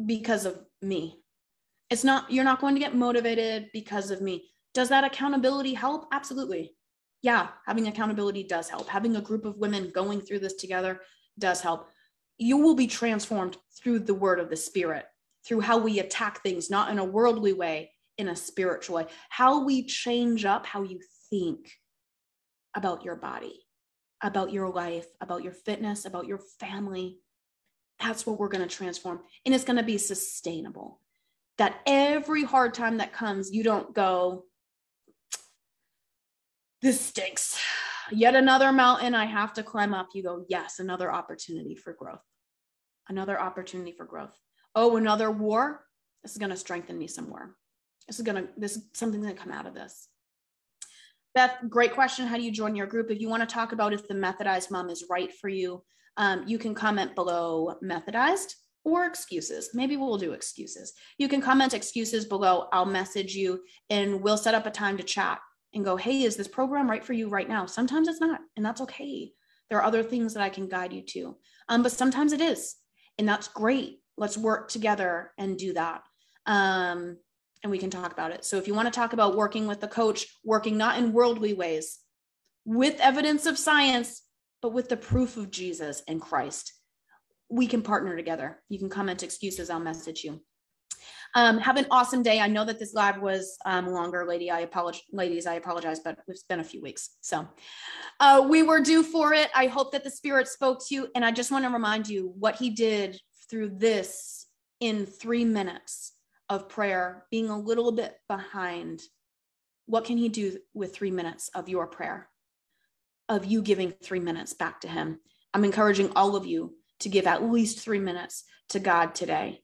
because 0.06 0.46
of 0.46 0.60
me. 0.82 1.20
It's 1.90 2.06
not, 2.06 2.32
you're 2.32 2.46
not 2.46 2.62
going 2.62 2.76
to 2.76 2.80
get 2.80 2.96
motivated 2.96 3.68
because 3.74 4.12
of 4.12 4.22
me. 4.22 4.46
Does 4.74 4.90
that 4.90 5.04
accountability 5.04 5.74
help? 5.74 6.08
Absolutely. 6.12 6.76
Yeah, 7.22 7.50
having 7.66 7.88
accountability 7.88 8.44
does 8.44 8.70
help. 8.70 8.88
Having 8.90 9.16
a 9.16 9.22
group 9.22 9.46
of 9.46 9.58
women 9.58 9.92
going 9.94 10.22
through 10.22 10.40
this 10.40 10.56
together 10.56 11.02
does 11.40 11.62
help. 11.62 11.88
You 12.38 12.58
will 12.58 12.76
be 12.76 12.88
transformed 12.88 13.58
through 13.82 14.00
the 14.00 14.14
word 14.14 14.40
of 14.40 14.50
the 14.50 14.56
Spirit, 14.56 15.06
through 15.46 15.62
how 15.62 15.78
we 15.78 16.00
attack 16.00 16.42
things, 16.42 16.70
not 16.70 16.92
in 16.92 17.00
a 17.00 17.06
worldly 17.06 17.54
way, 17.54 17.92
in 18.18 18.30
a 18.30 18.36
spiritual 18.36 18.98
way, 18.98 19.06
how 19.30 19.64
we 19.64 19.86
change 19.86 20.46
up 20.46 20.66
how 20.66 20.84
you 20.84 21.00
think 21.30 21.72
about 22.76 23.06
your 23.06 23.16
body, 23.16 23.60
about 24.22 24.52
your 24.52 24.70
life, 24.70 25.08
about 25.22 25.44
your 25.44 25.54
fitness, 25.54 26.06
about 26.06 26.28
your 26.28 26.40
family. 26.60 27.20
That's 28.00 28.26
what 28.26 28.40
we're 28.40 28.50
going 28.50 28.68
to 28.68 28.76
transform. 28.76 29.22
And 29.46 29.54
it's 29.54 29.64
going 29.64 29.78
to 29.78 29.84
be 29.84 29.98
sustainable. 29.98 31.00
That 31.58 31.80
every 31.86 32.44
hard 32.44 32.74
time 32.74 32.98
that 32.98 33.14
comes, 33.14 33.52
you 33.52 33.64
don't 33.64 33.94
go, 33.94 34.46
this 36.84 37.00
stinks. 37.00 37.58
Yet 38.12 38.36
another 38.36 38.74
mountain 38.74 39.16
I 39.16 39.26
have 39.26 39.54
to 39.54 39.64
climb 39.64 39.94
up. 39.94 40.10
You 40.14 40.22
go, 40.22 40.46
yes, 40.50 40.80
another 40.80 41.12
opportunity 41.12 41.76
for 41.76 41.94
growth. 41.94 42.22
Another 43.08 43.40
opportunity 43.40 43.94
for 43.94 44.06
growth. 44.06 44.38
Oh, 44.76 44.98
another 44.98 45.32
war. 45.32 45.86
This 46.22 46.34
is 46.34 46.38
going 46.38 46.52
to 46.52 46.58
strengthen 46.58 47.00
me 47.00 47.08
some 47.08 47.30
more. 47.30 47.56
This 48.08 48.20
is 48.20 48.26
going 48.26 48.44
to, 48.44 48.50
this 48.58 48.76
is 48.76 48.84
something 48.94 49.24
to 49.24 49.34
come 49.34 49.52
out 49.52 49.66
of 49.66 49.74
this. 49.74 50.10
Beth, 51.34 51.56
great 51.70 51.94
question. 51.94 52.28
How 52.28 52.36
do 52.36 52.44
you 52.44 52.52
join 52.52 52.76
your 52.76 52.86
group? 52.86 53.10
If 53.10 53.22
you 53.22 53.30
want 53.30 53.48
to 53.48 53.54
talk 53.54 53.72
about 53.72 53.94
if 53.94 54.08
the 54.08 54.14
methodized 54.14 54.70
mom 54.70 54.90
is 54.90 55.06
right 55.10 55.34
for 55.34 55.48
you, 55.48 55.84
um, 56.18 56.44
you 56.46 56.58
can 56.60 56.76
comment 56.76 57.16
below 57.16 57.76
methodized 57.82 58.56
or 58.84 59.06
excuses. 59.06 59.70
Maybe 59.74 59.96
we'll 59.96 60.18
do 60.18 60.34
excuses. 60.34 60.94
You 61.18 61.30
can 61.30 61.42
comment 61.42 61.74
excuses 61.74 62.26
below. 62.26 62.68
I'll 62.74 62.86
message 62.86 63.34
you 63.36 63.62
and 63.90 64.22
we'll 64.22 64.38
set 64.38 64.54
up 64.54 64.66
a 64.66 64.72
time 64.72 64.98
to 64.98 65.04
chat 65.04 65.40
and 65.74 65.86
go, 65.86 65.96
hey, 65.96 66.24
is 66.24 66.36
this 66.36 66.48
program 66.48 66.90
right 66.90 67.04
for 67.04 67.14
you 67.14 67.30
right 67.30 67.48
now? 67.48 67.66
Sometimes 67.66 68.08
it's 68.08 68.22
not, 68.22 68.40
and 68.56 68.66
that's 68.66 68.82
okay. 68.82 69.32
There 69.70 69.80
are 69.80 69.86
other 69.86 70.04
things 70.04 70.34
that 70.34 70.44
I 70.44 70.50
can 70.50 70.68
guide 70.68 70.94
you 70.94 71.02
to. 71.02 71.38
Um, 71.70 71.84
but 71.84 71.92
sometimes 71.92 72.34
it 72.34 72.42
is, 72.42 72.76
and 73.18 73.28
that's 73.28 73.48
great. 73.48 74.00
Let's 74.18 74.38
work 74.38 74.70
together 74.70 75.32
and 75.38 75.58
do 75.58 75.74
that. 75.74 76.04
Um, 76.46 77.18
and 77.64 77.72
we 77.72 77.78
can 77.78 77.90
talk 77.90 78.12
about 78.12 78.32
it. 78.32 78.46
So 78.46 78.58
if 78.58 78.68
you 78.68 78.74
want 78.74 78.88
to 78.88 79.00
talk 79.00 79.14
about 79.14 79.38
working 79.38 79.68
with 79.68 79.80
the 79.80 79.88
coach, 79.88 80.28
working 80.44 80.78
not 80.78 80.98
in 80.98 81.14
worldly 81.14 81.54
ways, 81.54 82.00
with 82.66 83.00
evidence 83.00 83.46
of 83.46 83.58
science, 83.58 84.22
but 84.62 84.74
with 84.74 84.90
the 84.90 84.98
proof 84.98 85.38
of 85.38 85.50
Jesus 85.50 86.04
and 86.08 86.22
Christ, 86.22 86.74
we 87.50 87.68
can 87.68 87.82
partner 87.82 88.16
together. 88.16 88.62
You 88.70 88.80
can 88.80 88.90
comment 88.90 89.24
excuses, 89.24 89.70
I'll 89.70 89.80
message 89.80 90.24
you. 90.24 90.42
Um, 91.36 91.58
have 91.58 91.78
an 91.78 91.88
awesome 91.90 92.22
day. 92.22 92.40
I 92.40 92.48
know 92.48 92.64
that 92.64 92.78
this 92.78 92.94
live 92.94 93.20
was 93.20 93.58
um, 93.66 93.88
longer, 93.88 94.26
lady. 94.28 94.52
I 94.52 94.60
apologize, 94.62 95.02
ladies. 95.12 95.48
I 95.48 95.56
apologize, 95.56 96.00
but 96.00 96.20
it's 96.28 96.44
been 96.44 96.60
a 96.60 96.64
few 96.64 96.82
weeks, 96.82 97.18
so 97.22 97.48
uh, 98.20 98.46
we 98.48 98.62
were 98.62 98.80
due 98.80 99.02
for 99.02 99.34
it. 99.34 99.50
I 99.56 99.68
hope 99.68 99.92
that 99.94 100.04
the 100.04 100.12
Spirit 100.12 100.48
spoke 100.48 100.86
to 100.86 100.96
you, 100.96 101.08
and 101.16 101.26
I 101.26 101.32
just 101.32 101.52
want 101.52 101.66
to 101.66 101.72
remind 101.72 102.08
you 102.08 102.34
what 102.38 102.56
He 102.56 102.70
did 102.70 103.20
through 103.50 103.70
this 103.70 104.46
in 104.80 105.06
three 105.06 105.46
minutes 105.46 106.14
of 106.50 106.70
prayer, 106.70 107.26
being 107.32 107.50
a 107.50 107.60
little 107.60 107.92
bit 107.92 108.16
behind. 108.28 109.02
What 109.86 110.06
can 110.06 110.18
He 110.18 110.30
do 110.30 110.60
with 110.74 110.96
three 110.96 111.12
minutes 111.12 111.50
of 111.56 111.68
your 111.68 111.88
prayer, 111.88 112.30
of 113.28 113.46
you 113.46 113.62
giving 113.62 113.92
three 113.92 114.20
minutes 114.20 114.54
back 114.54 114.82
to 114.82 114.88
Him? 114.88 115.20
I'm 115.54 115.66
encouraging 115.66 116.12
all 116.16 116.36
of 116.36 116.46
you 116.46 116.76
to 117.00 117.10
give 117.10 117.28
at 117.28 117.44
least 117.44 117.80
three 117.80 118.00
minutes 118.00 118.44
to 118.70 118.80
God 118.80 119.14
today 119.16 119.62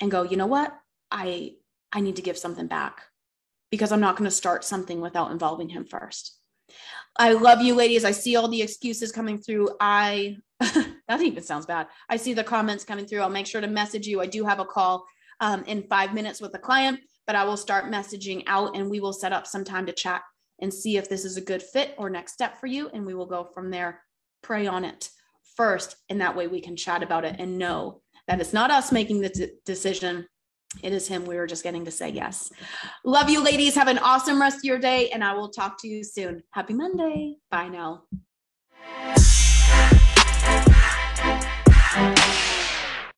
and 0.00 0.10
go, 0.10 0.22
you 0.22 0.36
know 0.36 0.46
what? 0.46 0.72
I 1.10 1.52
I 1.92 2.00
need 2.00 2.16
to 2.16 2.22
give 2.22 2.38
something 2.38 2.66
back 2.66 3.02
because 3.70 3.92
I'm 3.92 4.00
not 4.00 4.16
going 4.16 4.28
to 4.28 4.34
start 4.34 4.64
something 4.64 5.00
without 5.00 5.30
involving 5.30 5.68
him 5.68 5.84
first. 5.84 6.38
I 7.16 7.32
love 7.32 7.62
you 7.62 7.74
ladies. 7.74 8.04
I 8.04 8.10
see 8.10 8.36
all 8.36 8.48
the 8.48 8.62
excuses 8.62 9.12
coming 9.12 9.38
through. 9.38 9.70
I 9.80 10.36
that 10.60 11.20
even 11.20 11.42
sounds 11.42 11.66
bad. 11.66 11.88
I 12.08 12.16
see 12.16 12.34
the 12.34 12.44
comments 12.44 12.84
coming 12.84 13.06
through. 13.06 13.20
I'll 13.20 13.30
make 13.30 13.46
sure 13.46 13.60
to 13.60 13.66
message 13.66 14.06
you. 14.06 14.20
I 14.20 14.26
do 14.26 14.44
have 14.44 14.60
a 14.60 14.64
call 14.64 15.06
um, 15.40 15.64
in 15.64 15.84
five 15.84 16.14
minutes 16.14 16.40
with 16.40 16.54
a 16.54 16.58
client, 16.58 17.00
but 17.26 17.36
I 17.36 17.44
will 17.44 17.56
start 17.56 17.86
messaging 17.86 18.42
out 18.46 18.76
and 18.76 18.90
we 18.90 19.00
will 19.00 19.12
set 19.12 19.32
up 19.32 19.46
some 19.46 19.64
time 19.64 19.86
to 19.86 19.92
chat 19.92 20.22
and 20.60 20.72
see 20.72 20.96
if 20.96 21.08
this 21.08 21.24
is 21.24 21.36
a 21.36 21.42
good 21.42 21.62
fit 21.62 21.94
or 21.98 22.08
next 22.08 22.32
step 22.32 22.58
for 22.58 22.66
you. 22.66 22.88
And 22.88 23.04
we 23.04 23.14
will 23.14 23.26
go 23.26 23.44
from 23.44 23.70
there. 23.70 24.02
Pray 24.42 24.66
on 24.66 24.84
it 24.84 25.10
first. 25.56 25.96
And 26.08 26.20
that 26.20 26.36
way 26.36 26.46
we 26.46 26.60
can 26.60 26.76
chat 26.76 27.02
about 27.02 27.24
it 27.24 27.36
and 27.38 27.58
know 27.58 28.02
that 28.28 28.40
it's 28.40 28.52
not 28.52 28.70
us 28.70 28.92
making 28.92 29.20
the 29.20 29.28
d- 29.28 29.50
decision. 29.64 30.26
It 30.82 30.92
is 30.92 31.08
him. 31.08 31.24
We 31.24 31.36
were 31.36 31.46
just 31.46 31.62
getting 31.62 31.84
to 31.84 31.90
say 31.90 32.10
yes. 32.10 32.52
Love 33.04 33.30
you, 33.30 33.42
ladies. 33.42 33.74
Have 33.74 33.88
an 33.88 33.98
awesome 33.98 34.40
rest 34.40 34.58
of 34.58 34.64
your 34.64 34.78
day, 34.78 35.10
and 35.10 35.24
I 35.24 35.34
will 35.34 35.48
talk 35.48 35.80
to 35.82 35.88
you 35.88 36.04
soon. 36.04 36.42
Happy 36.50 36.74
Monday. 36.74 37.36
Bye 37.50 37.68
now. 37.68 38.04